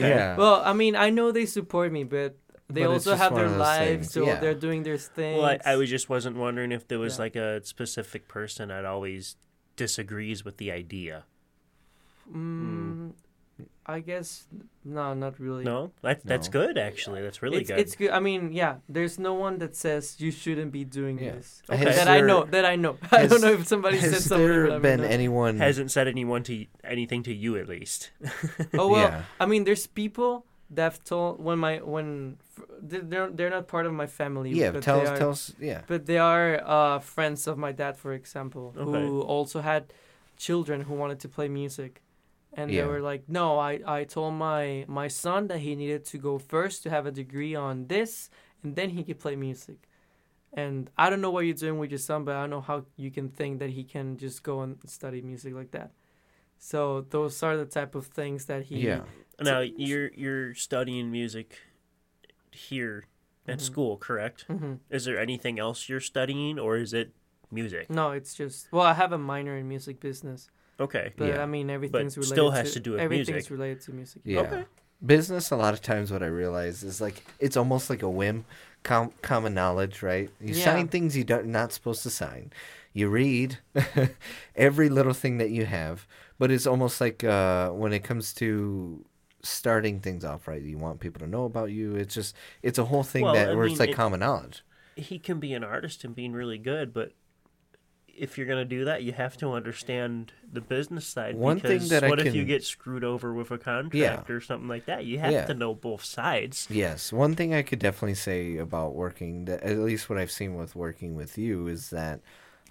[0.00, 2.34] yeah Well, I mean, I know they support me, but
[2.68, 4.40] they But also have their lives, things, so yeah.
[4.40, 5.38] they're doing their thing.
[5.38, 7.22] Well, I, I was just wasn't wondering if there was Yeah.
[7.24, 9.36] like a specific person that always
[9.76, 11.24] disagrees with the idea.
[12.26, 13.12] Mm,
[13.86, 14.46] I guess
[14.84, 15.64] no, not really.
[15.64, 16.52] No, that, that's No.
[16.60, 17.22] good actually.
[17.22, 17.78] That's really it's, good.
[17.78, 18.10] It's good.
[18.10, 18.76] I mean, yeah.
[18.88, 21.32] There's no one that says you shouldn't be doing Yeah.
[21.36, 21.62] this.
[21.70, 21.84] Okay.
[21.84, 22.44] Has That I there- know.
[22.44, 22.98] That I know.
[23.12, 24.46] I don't know if somebody said Has something.
[24.46, 25.06] there but I been know.
[25.06, 25.58] anyone?
[25.58, 28.10] Hasn't said anyone to anything to you at least.
[28.74, 29.08] Oh well.
[29.08, 29.22] Yeah.
[29.40, 33.86] I mean, there's people that have told when my when f- they're they're not part
[33.86, 34.50] of my family.
[34.50, 35.52] Yeah, but tell they us, are, tell us.
[35.60, 39.06] Yeah, But they are uh, friends of my dad, for example, Okay.
[39.06, 39.92] who also had
[40.36, 42.02] children who wanted to play music.
[42.58, 42.82] And Yeah.
[42.82, 46.38] they were like, no, I, I told my, my son that he needed to go
[46.38, 48.30] first to have a degree on this,
[48.62, 49.88] and then he could play music.
[50.54, 52.86] And I don't know what you're doing with your son, but I don't know how
[52.96, 55.90] you can think that he can just go and study music like that.
[56.58, 58.78] So those are the type of things that he.
[58.78, 59.02] yeah,
[59.38, 61.58] Now you're you're studying music
[62.52, 63.04] here
[63.46, 63.62] at Mhm.
[63.62, 64.46] school, correct?
[64.48, 67.12] hmm Is there anything else you're studying, or is it
[67.50, 67.90] music?
[67.90, 70.48] No, it's just well, I have a minor in music business,
[70.78, 71.12] Okay.
[71.16, 71.42] but Yeah.
[71.42, 72.34] I mean everything's related.
[72.34, 73.50] still has to, to do with everything's music.
[73.50, 74.22] related to music.
[74.24, 74.40] yeah.
[74.40, 74.64] Okay.
[75.04, 75.50] Business.
[75.50, 78.44] A lot of times, what I realize is like it's almost like a whim,
[78.82, 80.30] com- common knowledge, right?
[80.40, 80.64] You Yeah.
[80.64, 82.50] sign things you don't not supposed to sign.
[82.94, 83.58] You read
[84.54, 86.06] every little thing that you have,
[86.38, 89.04] but it's almost like uh, when it comes to
[89.42, 90.62] starting things off, right?
[90.62, 91.94] You want people to know about you.
[91.94, 94.20] It's just it's a whole thing Well, that I where mean, it's like it- common
[94.20, 94.62] knowledge.
[94.96, 97.12] he can be an artist and being really good, but
[98.18, 101.34] if you're gonna do that, you have to understand the business side.
[101.36, 103.94] One thing that I what if you get screwed over with a contract
[104.28, 104.34] Yeah.
[104.34, 105.04] or something like that?
[105.04, 105.46] You have Yeah.
[105.46, 106.66] to know both sides.
[106.70, 110.54] Yes, one thing I could definitely say about working, that at least what I've seen
[110.54, 112.20] with working with you, is that,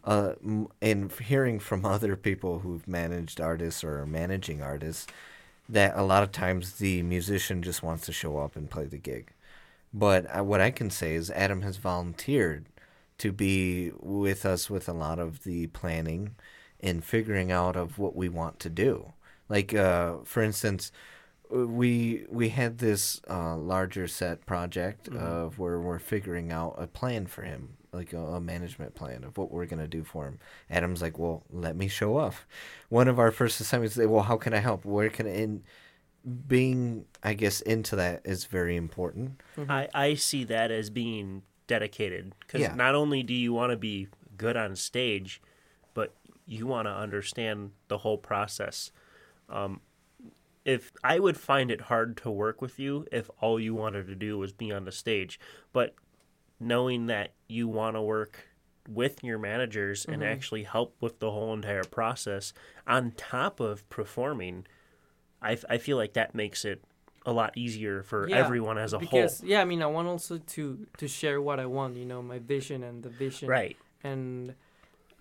[0.04, 0.34] uh,
[0.82, 5.08] and hearing from other people who've managed artists or are managing artists,
[5.68, 8.98] that a lot of times the musician just wants to show up and play the
[9.00, 9.32] gig.
[9.94, 12.66] But uh, what I can say is Adam has volunteered
[13.18, 16.36] to be with us with a lot of the planning
[16.80, 19.14] and figuring out of what we want to do.
[19.48, 20.92] Like, uh, for instance,
[21.50, 27.28] we we had this uh, larger set project of where we're figuring out a plan
[27.28, 30.40] for him, like a, a management plan of what we're gonna do for him.
[30.70, 32.48] Adam's like, "Well, let me show off.
[32.90, 34.86] One of our first assignments, well, how can I help?
[34.86, 35.32] Where can I?
[35.32, 35.64] And
[36.48, 39.42] being, I guess, into that is very important.
[39.70, 42.76] I, I see that as being dedicated because Yeah.
[42.76, 44.08] not only do you want to be
[44.38, 45.42] good on stage,
[45.94, 46.14] but
[46.46, 48.92] you want to understand the whole process.
[49.50, 49.82] Um,
[50.64, 54.16] if I would find it hard to work with you if all you wanted to
[54.16, 55.40] do was be on the stage,
[55.74, 55.94] but
[56.60, 58.48] knowing that you want to work
[58.88, 62.54] with your managers and actually help with the whole entire process
[62.88, 64.66] on top of performing,
[65.42, 66.84] I, f- I feel like that makes it
[67.26, 69.50] a lot easier for Yeah, everyone as a because whole.
[69.50, 71.98] yeah, I mean, I want also to to share what I want.
[71.98, 73.50] You know, my vision and the vision.
[73.50, 73.78] Right.
[74.04, 74.54] and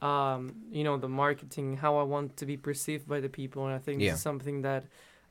[0.02, 3.74] um, you know the marketing how i want to be perceived by the people and
[3.74, 4.10] i think Yeah.
[4.10, 4.84] this is something that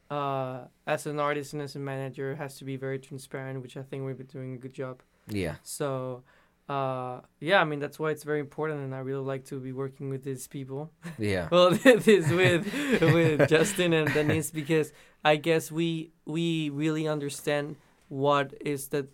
[0.09, 3.83] uh, as an artist and as a manager has to be very transparent which i
[3.83, 4.95] think we've been doing a good job
[5.27, 6.23] Yeah, so
[6.69, 9.71] uh, yeah i mean that's why it's very important and i really like to be
[9.73, 10.91] working with these people.
[11.17, 11.71] Yeah, well
[12.07, 12.63] this with
[13.01, 14.93] with justin and denise because
[15.25, 17.75] i guess we we really understand
[18.07, 19.07] what is that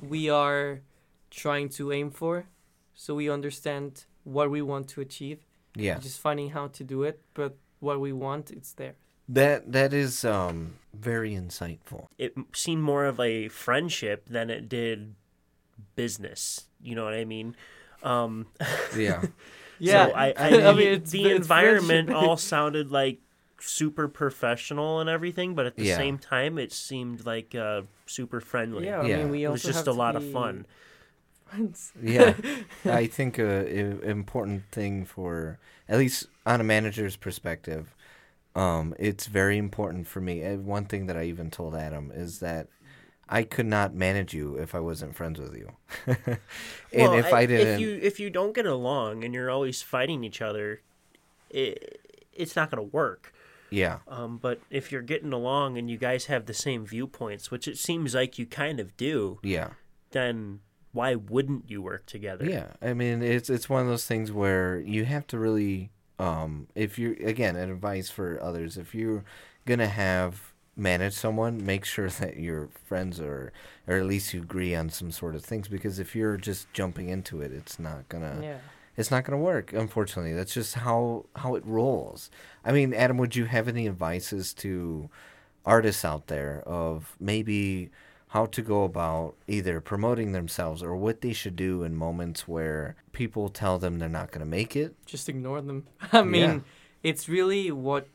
[0.00, 0.82] we are
[1.30, 2.46] trying to aim for.
[2.94, 5.40] So we understand what we want to achieve.
[5.76, 5.98] Yeah.
[5.98, 8.94] just finding how to do it but what we want it's there.
[9.28, 12.06] That that is um very insightful.
[12.16, 15.16] it seemed more of a friendship than it did
[15.96, 16.66] business.
[16.82, 17.56] You know what I mean?
[18.02, 18.46] Um,
[18.96, 19.22] Yeah,
[19.78, 22.28] yeah So I, I, I mean, mean, it's- the it's environment friendship.
[22.28, 23.20] all sounded like
[23.60, 25.96] super professional and everything, but at the Yeah.
[25.96, 28.86] same time, it seemed like uh, super friendly.
[28.86, 29.16] yeah, I Yeah.
[29.18, 30.66] mean we it also was just a to lot of fun.
[31.46, 31.92] friends.
[32.02, 32.34] yeah.
[32.84, 35.58] I think an a important thing for
[35.88, 37.94] at least on a manager's perspective,
[38.54, 40.42] um, it's very important for me.
[40.42, 42.68] And one thing that I even told Adam is that
[43.28, 45.70] I could not manage you if I wasn't friends with you,
[46.06, 46.38] and
[46.92, 50.24] Well, if I, didn't, if you if you don't get along and you're always fighting
[50.24, 50.82] each other,
[51.50, 52.00] it,
[52.32, 53.32] it's not going to work.
[53.70, 57.66] yeah, Um, but if you're getting along and you guys have the same viewpoints, which
[57.66, 59.70] it seems like you kind of do, yeah.
[60.10, 60.60] then
[60.92, 62.44] why wouldn't you work together?
[62.44, 66.68] Yeah, I mean it's it's one of those things where you have to really um
[66.76, 69.24] if you again advice for others if you're
[69.66, 73.52] gonna have manage someone make sure that your friends are
[73.86, 77.08] or at least you agree on some sort of things because if you're just jumping
[77.08, 78.58] into it it's not gonna yeah
[78.96, 82.28] it's not gonna work unfortunately that's just how how it rolls
[82.64, 85.08] i mean adam would you have any advices to
[85.64, 87.88] artists out there of maybe
[88.28, 92.96] how to go about either promoting themselves or what they should do in moments where
[93.12, 95.86] people tell them they're not to make it just ignore them.
[96.12, 96.58] I mean, Yeah.
[97.04, 98.08] it's really what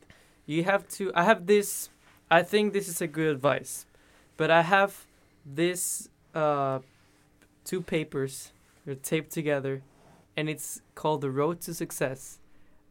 [0.44, 1.10] you have to.
[1.14, 1.88] I have this.
[2.30, 3.86] I think this is a good advice,
[4.36, 5.04] but I have
[5.44, 6.78] this uh,
[7.64, 8.52] two papers.
[8.86, 9.82] They're taped together,
[10.36, 12.38] and it's called "The Road to Success,"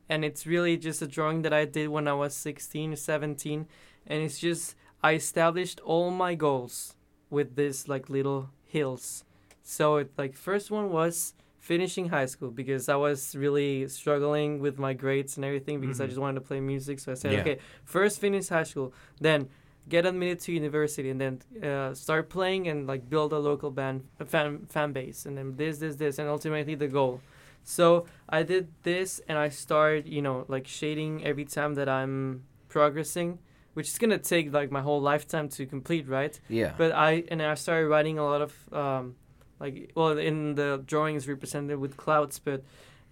[0.10, 3.66] and it's really just a drawing that I did when I was 16 or 17,
[4.08, 6.96] and it's just I established all my goals
[7.30, 9.24] with this like little hills.
[9.64, 14.80] So it like first one was finishing high school because I was really struggling with
[14.80, 16.10] my grades and everything because I Mhm.
[16.10, 17.00] just wanted to play music.
[17.00, 17.42] So I said, Yeah.
[17.42, 19.50] okay, first finish high school, then
[19.88, 21.34] get admitted to university, and then
[21.64, 25.56] uh, start playing and like build a local band a fan fan base, and then
[25.58, 27.22] this, this, this, and ultimately the goal.
[27.64, 32.44] So I did this, and I started, you know, like shading every time that I'm
[32.70, 33.40] progressing,
[33.74, 36.40] which is gonna take like my whole lifetime to complete, right?
[36.48, 39.16] yeah But I and I started writing a lot of um,
[39.60, 42.64] like well in the drawings represented with clouds, but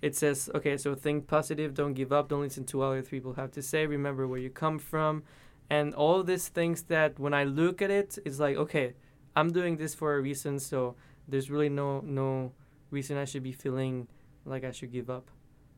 [0.01, 3.33] it says okay, so think positive, don't give up, don't listen to what other people
[3.33, 5.23] have to say, remember where you come from,
[5.69, 8.93] and all these things that when I look at it, it's like okay,
[9.35, 10.95] I'm doing this for a reason, so
[11.27, 12.51] there's really no no
[12.91, 14.07] reason I should be feeling
[14.45, 15.29] like I should give up.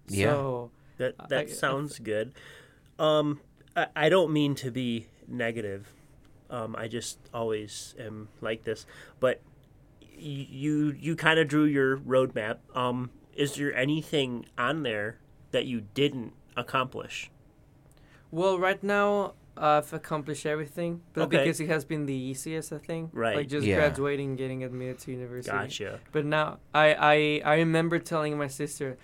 [0.08, 0.32] Yeah.
[0.34, 2.34] So That I- that I- sounds good.
[3.00, 3.40] Um,
[3.76, 5.92] I, I don't mean to be negative.
[6.50, 8.86] Um, I just always am like this.
[9.20, 9.42] But
[10.22, 12.58] you you kind of drew your roadmap.
[12.76, 15.18] Um, is there anything on there
[15.52, 17.32] that you didn't accomplish?
[18.32, 21.40] Well, right now I've accomplished everything, but Okay.
[21.40, 23.10] because it has been the easiest, I think.
[23.14, 23.36] Right.
[23.36, 23.76] Like just Yeah.
[23.76, 25.52] graduating, getting admitted to university.
[25.52, 26.00] Gotcha.
[26.12, 28.98] But now I, I I remember telling my sister,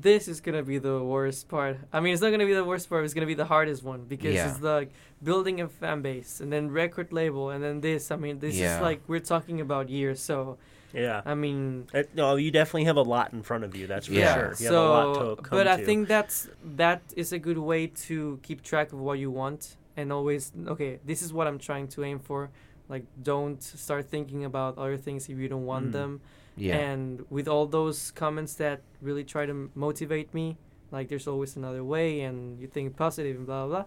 [0.00, 1.78] this is gonna be the worst part.
[1.92, 3.04] I mean, it's not gonna be the worst part.
[3.04, 4.50] It's gonna be the hardest one because Yeah.
[4.50, 4.90] it's like
[5.22, 8.10] building a fan base and then record label and then this.
[8.10, 8.76] I mean, this Yeah.
[8.76, 10.20] is like we're talking about years.
[10.20, 10.58] So
[10.92, 11.22] Yeah.
[11.24, 13.86] I mean, Uh, no, you definitely have a lot in front of you.
[13.86, 14.34] That's for Yeah.
[14.34, 14.48] sure.
[14.50, 15.84] You so have a lot to come but I to.
[15.84, 20.12] think that's that is a good way to keep track of what you want and
[20.12, 20.98] always okay.
[21.04, 22.50] This is what I'm trying to aim for.
[22.88, 25.92] Like, don't start thinking about other things if you don't want Mm.
[25.92, 26.20] them.
[26.56, 26.76] Yeah.
[26.76, 30.56] And with all those comments that really try to motivate me,
[30.90, 33.76] like there's always another way, and you think positive and blah blah.
[33.82, 33.84] blah.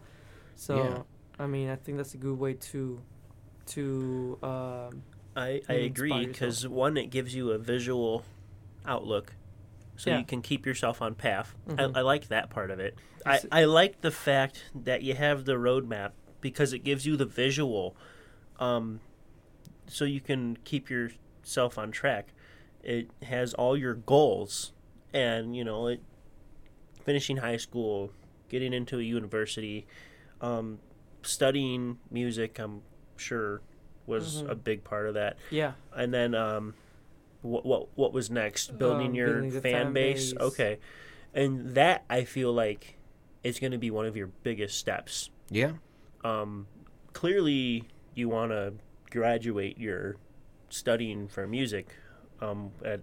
[0.56, 1.02] So, Yeah.
[1.40, 3.02] I mean, I think that's a good way to,
[3.68, 5.04] to um,
[5.36, 8.24] I, I agree because one, it gives you a visual
[8.86, 9.34] outlook,
[9.98, 10.20] so Yeah.
[10.20, 11.56] you can keep yourself on path.
[11.68, 11.96] Mhm.
[11.96, 12.96] I, I like that part of it.
[13.26, 16.12] I, I like the fact that you have the roadmap
[16.42, 17.96] because it gives you the visual,
[18.60, 19.00] um,
[19.88, 22.34] so you can keep yourself on track.
[22.84, 24.74] It has all your goals,
[25.14, 26.02] and you know, it,
[27.06, 28.12] finishing high school,
[28.50, 29.86] getting into a university,
[30.42, 30.80] um,
[31.22, 32.60] studying music.
[32.60, 32.82] I'm
[33.16, 33.62] sure
[34.06, 34.50] was Mhm.
[34.50, 36.74] a big part of that yeah, and then um
[37.42, 40.34] what what what was next building Um, your building fan, fan base.
[40.34, 40.42] base.
[40.42, 40.80] okay
[41.34, 42.98] and that i feel like
[43.44, 45.72] is going to be one of your biggest steps yeah.
[46.26, 46.68] um
[47.14, 48.74] clearly you want to
[49.10, 50.18] graduate your
[50.70, 51.96] studying for music
[52.42, 53.02] um at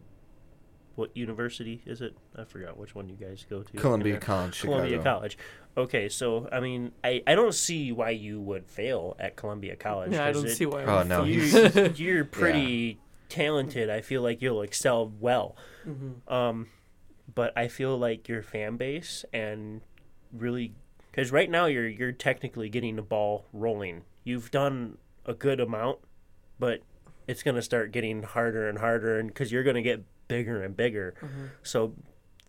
[0.97, 4.19] what university is it i forgot which one you guys go to Columbia Yeah.
[4.20, 4.77] College, Chicago.
[4.78, 5.39] Columbia College.
[5.77, 10.12] Okay, so I mean, I, I don't see why you would fail at Columbia College.
[10.12, 10.24] yeah.
[10.27, 10.82] I 'cause don't it- see why.
[10.85, 11.86] Oh, no, fail.
[11.89, 12.98] you, you're pretty
[13.28, 13.89] talented.
[13.89, 15.57] I feel like you'll excel well.
[15.86, 16.31] Mhm.
[16.31, 16.66] Um,
[17.32, 19.81] but I feel like your fan base and
[20.32, 20.74] really
[21.12, 24.02] because right now you're you're technically getting the ball rolling.
[24.24, 26.01] You've done a good amount,
[26.59, 26.82] but
[27.31, 31.15] it's gonna start getting harder and harder, and because you're gonna get bigger and bigger.
[31.20, 31.51] Mhm.
[31.62, 31.94] So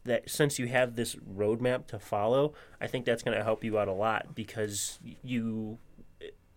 [0.04, 3.78] that since you have this roadmap to follow, I think that's going to help you
[3.78, 5.78] out a lot because you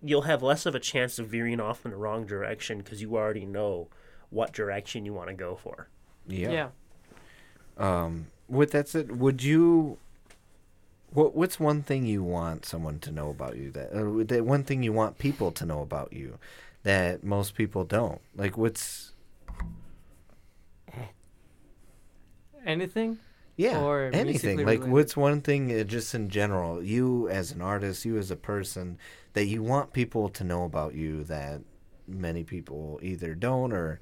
[0.01, 3.16] you'll have less of a chance of veering off in the wrong direction because you
[3.16, 3.88] already know
[4.30, 5.88] what direction you want to go for.
[6.26, 6.51] Yeah.
[6.51, 6.68] yeah.
[7.78, 9.98] Um, with that said, would you?
[11.12, 13.70] What What's one thing you want someone to know about you?
[13.70, 16.38] That uh, that one thing you want people to know about you
[16.85, 18.20] that most people don't.
[18.36, 19.12] Like, what's
[22.65, 23.19] Anything?
[23.56, 24.59] yeah, Or anything.
[24.59, 24.89] Like, related.
[24.90, 26.82] what's one thing uh, just in general?
[26.82, 28.98] You as an artist, you as a person,
[29.35, 31.61] that you want people to know about you that
[32.09, 34.01] many people either don't or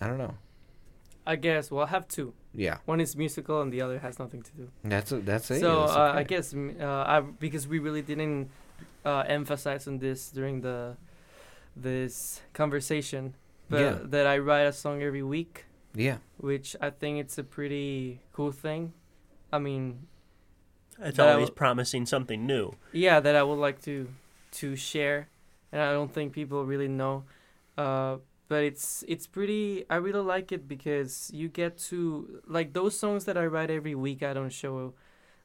[0.00, 0.34] I don't know.
[1.26, 1.70] I guess.
[1.70, 2.34] Well, I have two.
[2.52, 4.68] Yeah, One is musical, and the other has nothing to do.
[4.84, 5.60] that's a, that's it.
[5.60, 8.50] so That's uh, I guess uh, I because we really didn't
[9.04, 10.96] uh, emphasize on this during the
[11.76, 13.34] this conversation,
[13.68, 13.98] but Yeah.
[14.04, 18.52] that I write a song every week, yeah, which I think it's a pretty cool
[18.52, 18.92] thing.
[19.52, 20.06] I mean,
[20.98, 22.72] It's I always will- promising something new.
[22.92, 24.08] yeah, that I would like to
[24.62, 25.28] to share,
[25.72, 27.24] and I don't think people really know.
[27.76, 29.84] Uh, but it's it's pretty.
[29.90, 33.94] I really like it because you get to like those songs that I write every
[33.96, 34.22] week.
[34.22, 34.94] I don't show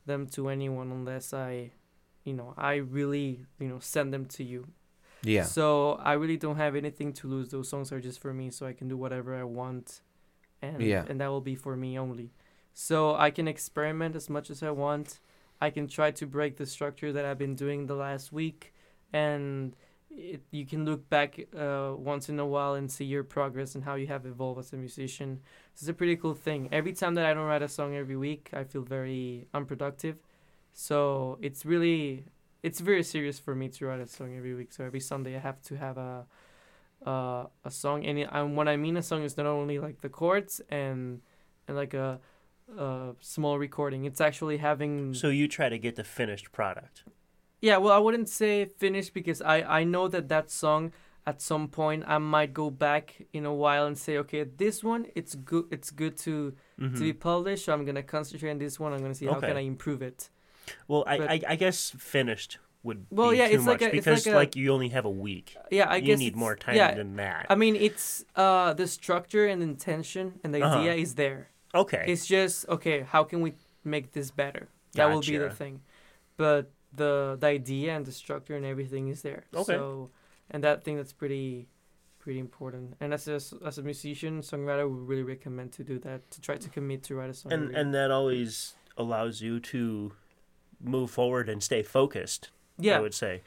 [0.06, 1.72] them to anyone unless I,
[2.23, 4.68] you know, I really you know send them to you.
[5.24, 7.50] Yeah, So I really don't have anything to lose.
[7.50, 10.02] Those songs are just for me, so I can do whatever I want,
[10.62, 11.06] and Yeah.
[11.08, 12.32] and that will be for me only.
[12.74, 15.20] So I can experiment as much as I want.
[15.62, 18.74] I can try to break the structure that I've been doing the last week,
[19.12, 19.76] and
[20.10, 23.84] it, you can look back uh, once in a while and see your progress and
[23.84, 25.41] how you have evolved as a musician.
[25.74, 26.70] This is a pretty cool thing.
[26.72, 30.22] Every time that I don't write a song every week, I feel very unproductive.
[30.74, 32.26] So it's really
[32.64, 34.73] it's very serious for me to write a song every week.
[34.73, 36.26] So every Sunday I have to have a
[37.06, 40.10] uh, a song, and, and when I mean a song, is not only like the
[40.10, 41.22] chords and
[41.68, 42.19] and like a,
[42.77, 44.03] a small recording.
[44.06, 47.03] It's actually having So you try to get the finished product.
[47.61, 47.77] yeah.
[47.77, 50.91] Well, I wouldn't say finished because I I know that that song
[51.26, 55.06] at some point I might go back in a while and say okay this one
[55.15, 56.95] it's good it's good to Mhm.
[56.98, 59.57] to be published so I'm gonna concentrate on this one I'm gonna see how can
[59.57, 60.30] I improve it.
[60.88, 63.94] Well, I, but- I I guess finished would Well, be yeah, too it's much like
[63.94, 65.56] a- it's because like a- you only have a week.
[65.72, 67.46] Yeah, I you guess need more time yeah, than that.
[67.50, 70.80] I mean, it's uh the structure and intention and the Uh-huh.
[70.80, 71.50] idea is there.
[71.76, 72.06] okay.
[72.08, 73.02] It's just okay.
[73.14, 74.68] How can we make this better?
[74.94, 75.82] That will be the thing.
[76.38, 79.44] But the the idea and the structure and everything is there.
[79.54, 79.74] Okay.
[79.74, 80.10] So,
[80.50, 81.68] and that thing that's pretty
[82.18, 82.96] pretty important.
[83.02, 83.40] And as a
[83.70, 87.16] as a musician songwriter, we really recommend to do that to try to commit to
[87.16, 87.52] write a song.
[87.54, 90.14] and and that always allows you to
[90.81, 92.49] move forward and stay focused.
[92.77, 93.41] Yeah, I would say.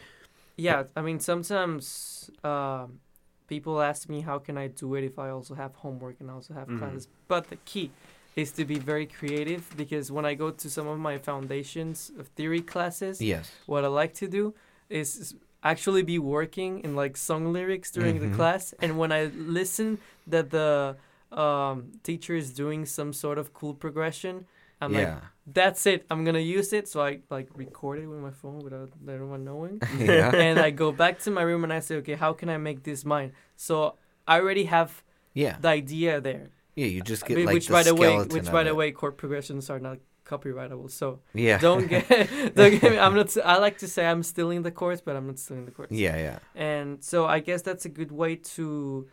[0.56, 0.84] yeah.
[0.94, 3.00] I mean, sometimes um,
[3.48, 6.54] people ask me how can I do it if I also have homework and also
[6.54, 6.78] have Mhm.
[6.78, 7.08] classes.
[7.28, 7.90] But the key
[8.36, 12.28] is to be very creative because when I go to some of my foundations of
[12.28, 13.50] theory classes, Yes.
[13.66, 14.54] what I like to do
[14.88, 15.34] is
[15.64, 18.20] actually be working in like song lyrics during Mhm.
[18.30, 19.24] the class, and when I
[19.58, 20.96] listen that the
[21.32, 24.46] um, teacher is doing some sort of cool progression,
[24.82, 25.20] I'm like, yeah.
[25.46, 26.04] That's it.
[26.10, 26.88] I'm gonna use it.
[26.88, 30.34] So I like record it with my phone without everyone knowing, yeah.
[30.46, 32.82] and I go back to my room and I say, okay, how can I make
[32.84, 33.32] this mine?
[33.56, 33.96] So
[34.26, 35.02] I already have
[35.34, 35.56] Yeah.
[35.60, 36.86] the idea there, Yeah.
[36.86, 39.68] You just get like which the by the way, which by the way, chord progressions
[39.70, 40.88] are not copyrightable.
[40.90, 41.58] So Yeah.
[41.58, 42.08] don't get
[42.54, 42.98] don't get me.
[42.98, 43.36] I'm not.
[43.44, 45.90] I like to say I'm stealing the chords, but I'm not stealing the chords.
[45.92, 46.16] Yeah.
[46.16, 46.38] Yeah.
[46.54, 49.08] And so I guess that's a good way to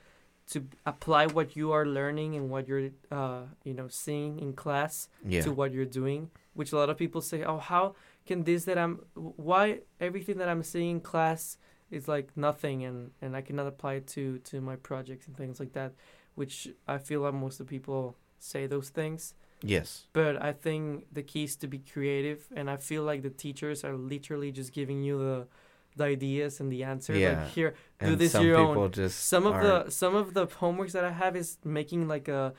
[0.52, 5.08] to apply what you are learning and what you're uh you know seeing in class
[5.26, 5.42] Yeah.
[5.44, 6.30] to what you're doing.
[6.54, 7.96] Which a lot of people say, oh, how
[8.26, 11.58] can this that I'm why everything that I'm seeing in class
[11.92, 15.60] is like nothing and and I cannot apply it to to my projects and things
[15.60, 15.92] like that.
[16.36, 20.08] Which I feel like most of the people say those things Yes.
[20.14, 23.84] but I think the key is to be creative, and I feel like the teachers
[23.84, 25.48] are literally just giving you the
[25.96, 27.18] the ideas and the answers.
[27.18, 27.44] Yeah.
[27.44, 28.92] Like here, do And this your own.
[28.92, 32.28] just Some of aren't- the some of the homeworks that I have is making like
[32.28, 32.54] a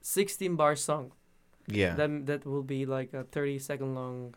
[0.00, 1.12] sixteen bar song.
[1.68, 1.94] yeah.
[1.94, 4.34] That that will be like a thirty second long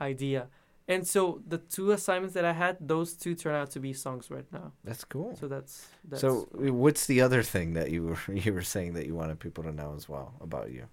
[0.00, 0.48] idea.
[0.90, 4.30] And so the two assignments that I had, those two turn out to be songs
[4.30, 4.72] right now.
[4.84, 5.36] That's cool.
[5.36, 6.48] So that's that's So,
[6.82, 9.72] what's the other thing that you were you were saying that you wanted people to
[9.72, 10.84] know as well about you?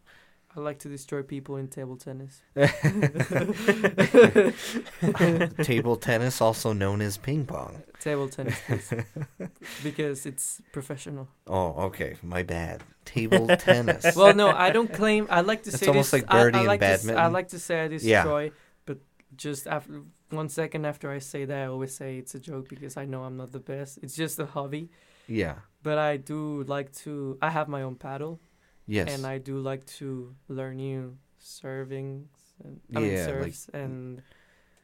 [0.56, 2.42] I like to destroy people in table tennis.
[5.64, 7.84] Table tennis, also known as ping pong.
[8.00, 8.94] Table tennis, please.
[9.84, 11.28] because it's professional.
[11.48, 12.84] Oh, okay, my bad.
[13.06, 14.16] Table tennis.
[14.16, 15.28] well, no, I don't claim.
[15.30, 16.22] I like to It's say almost this.
[16.24, 17.88] like I- birdie I, in like to s- I like to say I Yeah.
[18.24, 18.52] destroy,
[18.86, 19.00] but
[19.36, 22.98] just after one second after I say that, I always say it's a joke because
[22.98, 24.00] I know I'm not the best.
[24.02, 24.90] It's just a hobby,
[25.28, 25.56] yeah.
[25.84, 27.38] but I do like to.
[27.42, 28.40] I have my own paddle,
[28.88, 29.10] Yes.
[29.14, 32.28] and I do like to learn new servings
[32.64, 34.22] and I mean Yeah, like- serves, and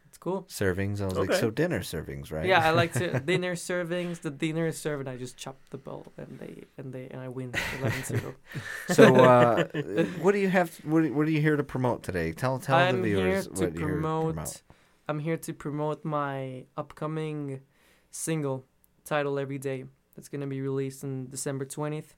[0.07, 0.43] it's cool.
[0.49, 0.99] servings.
[1.01, 2.45] I was like, so dinner servings, right?
[2.45, 4.19] Yeah, I like to dinner servings.
[4.21, 7.21] The dinner is served, and I just chop the ball, and they and they and
[7.21, 8.35] I win 11-0.
[8.93, 9.65] so, uh,
[10.21, 10.75] what do you have?
[10.83, 12.33] What, what are you here to promote today?
[12.33, 14.33] Tell tell I'm the viewers here to what you're here to promote.
[14.35, 14.61] promote.
[15.07, 17.61] I'm here to promote my upcoming
[18.11, 18.65] single
[19.05, 22.15] titled "Every Day." That's gonna be released on December twentieth.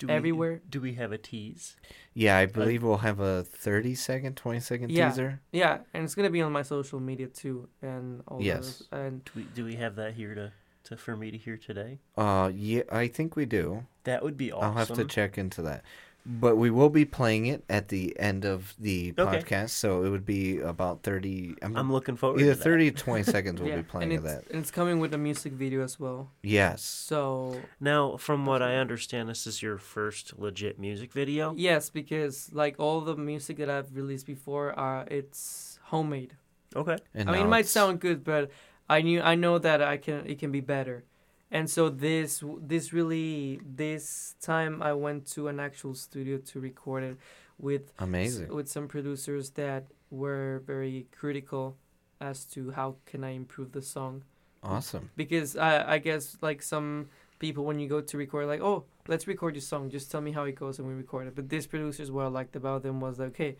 [0.00, 0.62] Do we, Everywhere.
[0.68, 1.76] Do we have a tease?
[2.14, 5.10] Yeah, I believe we'll have a 30 second, 20 second Yeah.
[5.10, 5.40] teaser.
[5.52, 8.78] Yeah, and it's gonna be on my social media too, and all Yes.
[8.78, 8.88] those.
[8.92, 10.52] And Do we, do we have that here to,
[10.84, 11.98] to for me to hear today?
[12.16, 13.84] Uh, yeah, I think we do.
[14.04, 14.68] That would be awesome.
[14.68, 15.84] I'll have to check into that.
[16.26, 19.38] But we will be playing it at the end of the Okay.
[19.38, 21.56] podcast, so it would be about 30.
[21.62, 22.64] I'm, I'm looking forward either to that.
[22.64, 24.44] 30 to 20 seconds we'll yeah, be playing and that.
[24.50, 26.30] and it's coming with a music video as well.
[26.42, 26.82] Yes.
[26.82, 31.54] So Now, from what I understand, this is your first legit music video.
[31.56, 36.34] yes, because like all the music that I've released before, are it's homemade.
[36.76, 36.98] Okay.
[37.14, 38.50] And I mean, it might sound good, but
[38.88, 41.04] I knew I know that I can it can be better,
[41.50, 47.02] and so this this really this time I went to an actual studio to record
[47.04, 47.16] it
[47.58, 48.54] with s- amazing.
[48.54, 51.76] with some producers that were very critical
[52.20, 54.24] as to how can I improve the song.
[54.62, 55.10] Awesome.
[55.16, 57.08] because I I guess like some
[57.38, 59.88] people when you go to record like oh let's record your song.
[59.90, 61.34] Just tell me how it goes and we record it.
[61.34, 63.56] But these producers what I liked about them was like okay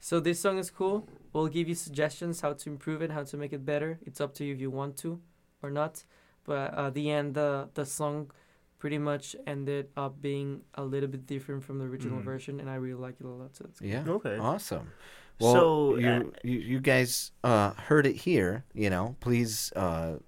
[0.00, 1.08] so this song is cool.
[1.32, 3.98] We'll give you suggestions how to improve it how to make it better.
[4.06, 5.20] It's up to you if you want to
[5.62, 6.04] or not
[6.44, 8.30] but at the end the the song
[8.78, 12.24] pretty much ended up being a little bit different from the original Mhm.
[12.24, 13.88] version and I really like it a lot so it's good.
[13.88, 14.04] Yeah.
[14.06, 14.36] Okay.
[14.38, 14.92] Awesome.
[15.40, 18.64] Well, So, you, uh, you you guys uh, heard it here.
[18.74, 20.18] You know, please uh,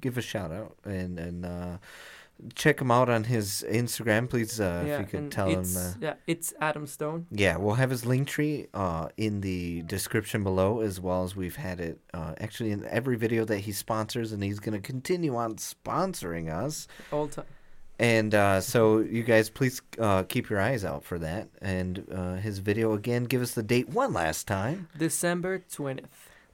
[0.00, 1.76] give a shout out and and uh,
[2.54, 4.28] check him out on his Instagram.
[4.28, 5.64] Please, uh, if you could tell him.
[5.76, 10.42] Uh, yeah it's Adam Stone yeah, we'll have his link tree uh, in the description
[10.42, 14.32] below, as well as we've had it uh, actually in every video that he sponsors,
[14.32, 16.88] and he's going to continue on sponsoring us.
[17.12, 17.46] all time
[17.98, 21.48] And uh, so, you guys, please uh, keep your eyes out for that.
[21.60, 23.24] And uh, his video again.
[23.24, 24.88] Give us the date one last time.
[24.98, 26.04] December 20th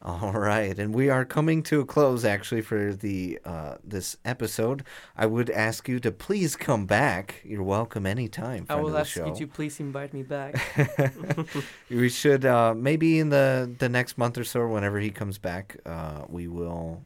[0.05, 4.83] All right, and we are coming to a close actually for the uh, this episode.
[5.17, 7.41] I would ask you to please come back.
[7.45, 8.67] You're welcome anytime.
[8.69, 9.27] I will ask show.
[9.27, 10.61] you to please invite me back
[11.89, 15.77] we should uh, maybe in the the next month or so, whenever he comes back,
[15.87, 17.05] uh, we will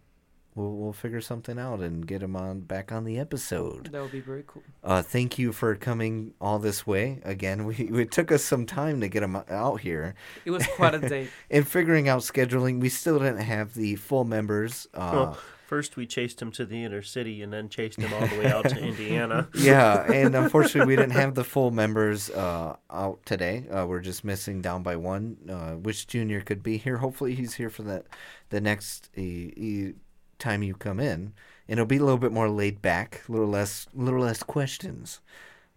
[0.57, 3.93] we'll we'll figure something out and get him on back on the episode.
[3.93, 4.63] That would be very cool.
[4.83, 7.21] Uh, thank you for coming all this way.
[7.25, 10.15] Again, we it took us some time to get him out here.
[10.45, 11.29] It was quite a day.
[11.51, 14.89] In figuring out scheduling, we still didn't have the full members.
[14.93, 18.25] Uh, Well, first we chased him to the inner city, and then chased him all
[18.27, 19.49] the way out to Indiana.
[19.55, 23.67] yeah, and unfortunately, we didn't have the full members uh, out today.
[23.69, 25.37] Uh, we're just missing down by one.
[25.49, 26.99] Uh, which junior could be here?
[26.99, 28.07] Hopefully, he's here for that
[28.51, 29.93] the next e, e,
[30.39, 31.33] time you come in,
[31.69, 35.21] and it'll be a little bit more laid back, a little less, little less questions,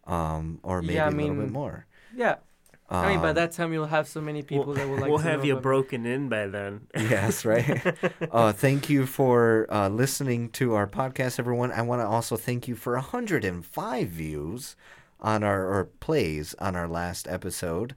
[0.05, 1.85] um, or maybe Yeah, I a little bit more.
[2.15, 2.35] Yeah.
[2.91, 5.09] I mean, by Um, that time you'll have so many people we'll, that will like.
[5.09, 6.87] we'll to have know you about- broken in by then.
[6.97, 7.95] yes, right.
[8.31, 11.71] uh, thank you for uh, listening to our podcast, everyone.
[11.71, 14.75] I want to also thank you for 105 views
[15.19, 17.95] on our or plays on our last episode.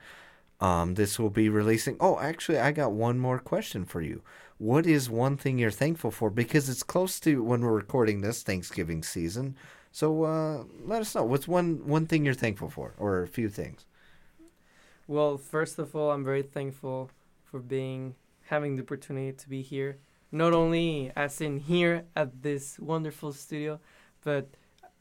[0.60, 1.96] Um, this will be releasing.
[1.98, 4.22] Oh, actually, I got one more question for you.
[4.62, 6.30] What is one thing you're thankful for?
[6.30, 9.56] Because it's close to when we're recording this Thanksgiving season.
[9.90, 11.24] So uh, let us know.
[11.24, 13.86] What's one one thing you're thankful for, or a few things?
[15.08, 17.10] Well, first of all, I'm very thankful
[17.42, 19.98] for being having the opportunity to be here.
[20.30, 23.80] Not only as in here at this wonderful studio,
[24.22, 24.46] but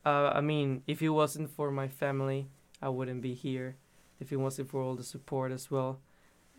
[0.04, 2.48] uh, I mean, if it wasn't for my family,
[2.82, 3.76] I wouldn't be here.
[4.20, 6.00] If it wasn't for all the support as well,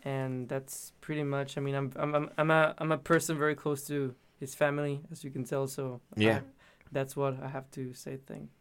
[0.03, 1.57] and that's pretty much.
[1.57, 5.01] I mean, I'm I'm I'm, I'm a I'm a person very close to his family,
[5.11, 5.67] as you can tell.
[5.67, 6.37] So Yeah.
[6.37, 6.41] I-
[6.91, 8.17] that's what I have to say.
[8.27, 8.51] Thanks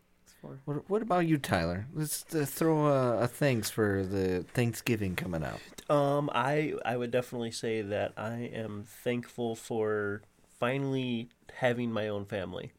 [0.41, 0.59] for.
[0.65, 1.87] What, what about you, Tyler?
[1.93, 5.61] Let's uh, throw a, a thanks for the Thanksgiving coming up.
[5.91, 10.23] Um, I I would definitely say that I am thankful for
[10.59, 12.73] finally having my own family.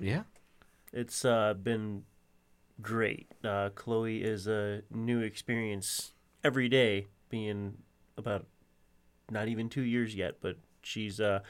[0.00, 0.22] Yeah.
[0.92, 2.04] It's uh, been
[2.80, 3.26] great.
[3.42, 6.12] Uh, Chloe is a new experience
[6.44, 7.78] every day, being
[8.16, 8.46] about
[9.30, 11.40] not even two years yet, but she's uh,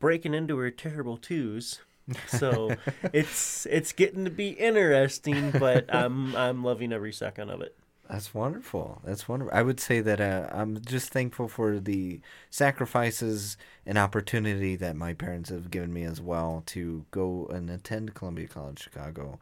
[0.00, 1.80] breaking into her terrible twos.
[2.28, 2.76] So
[3.12, 7.76] it's it's getting to be interesting, but I'm I'm loving every second of it.
[8.08, 9.00] That's wonderful.
[9.02, 9.56] That's wonderful.
[9.56, 12.20] I would say that uh, I'm just thankful for the
[12.50, 13.56] sacrifices
[13.86, 18.46] and opportunity that my parents have given me as well to go and attend Columbia
[18.46, 19.38] College Chicago,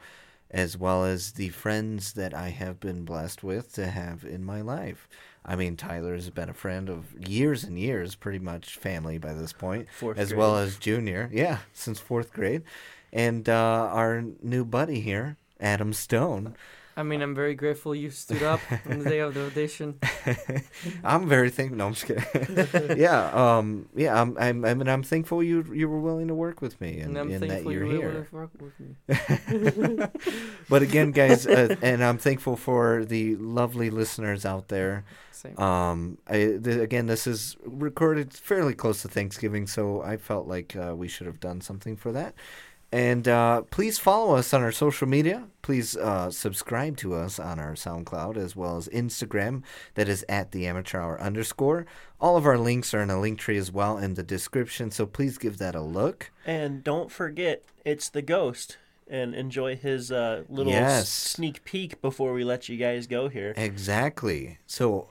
[0.53, 4.61] as well as the friends that I have been blessed with to have in my
[4.61, 5.09] life.
[5.45, 9.33] I mean, Tyler has been a friend of years and years, pretty much family by
[9.33, 10.39] this point, Fourth as grade.
[10.39, 11.29] well as junior.
[11.33, 12.63] Yeah, since fourth grade.
[13.13, 16.55] And uh, our new buddy here, Adam Stone.
[16.97, 19.99] I mean, I'm very grateful you stood up on the day of the audition.
[21.03, 21.79] I'm very thankful.
[21.79, 22.99] No, I'm just kidding.
[23.01, 24.21] yeah, um, yeah.
[24.21, 27.17] I'm, I'm, I mean, I'm thankful you you were willing to work with me and,
[27.17, 28.09] And I'm and that you're here.
[28.09, 30.07] willing to work with me.
[30.69, 35.05] But again, guys, uh, and I'm thankful for the lovely listeners out there.
[35.33, 35.59] Same.
[35.59, 40.77] Um, I, th- again, this is recorded fairly close to Thanksgiving, so I felt like
[40.77, 42.35] uh, we should have done something for that.
[42.93, 45.45] And uh, please follow us on our social media.
[45.63, 49.63] Please uh, subscribe to us on our SoundCloud as well as Instagram.
[49.95, 51.87] That is at the amateur hour underscore.
[52.21, 55.07] All of our links are in a link tree as well in the description, so
[55.07, 56.31] please give that a look.
[56.45, 58.77] And don't forget, it's the ghost.
[59.09, 61.09] And enjoy his uh, little Yes.
[61.09, 63.53] sneak peek before we let you guys go here.
[63.57, 64.59] Exactly.
[64.67, 65.09] So,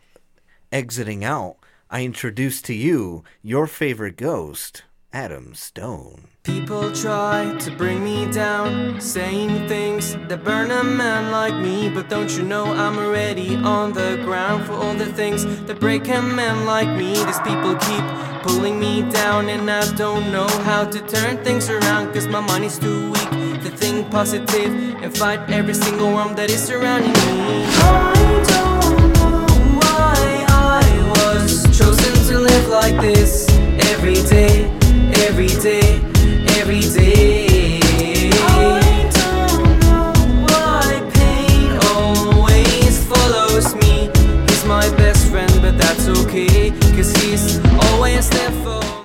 [0.71, 1.57] exiting out,
[1.89, 4.83] I introduce to you your favorite ghost,
[5.13, 6.27] Adam Stone.
[6.43, 11.89] People try to bring me down, saying things that burn a man like me.
[11.89, 16.07] But don't you know I'm already on the ground for all the things that break
[16.07, 17.13] a man like me?
[17.13, 18.03] These people keep
[18.41, 22.13] pulling me down, and I don't know how to turn things around.
[22.13, 23.29] Cause my mind is too weak
[23.63, 24.73] to think positive
[25.03, 27.65] and fight every single worm that is surrounding me.
[27.83, 29.45] I don't know
[29.81, 30.81] why I
[31.19, 33.47] was chosen to live like this
[33.91, 34.71] every day,
[35.21, 35.99] every day,
[36.59, 38.29] every day.
[38.33, 40.13] I don't know
[40.47, 44.09] why pain always follows me.
[44.47, 49.00] He's my best friend, but that's okay, cause he's always there for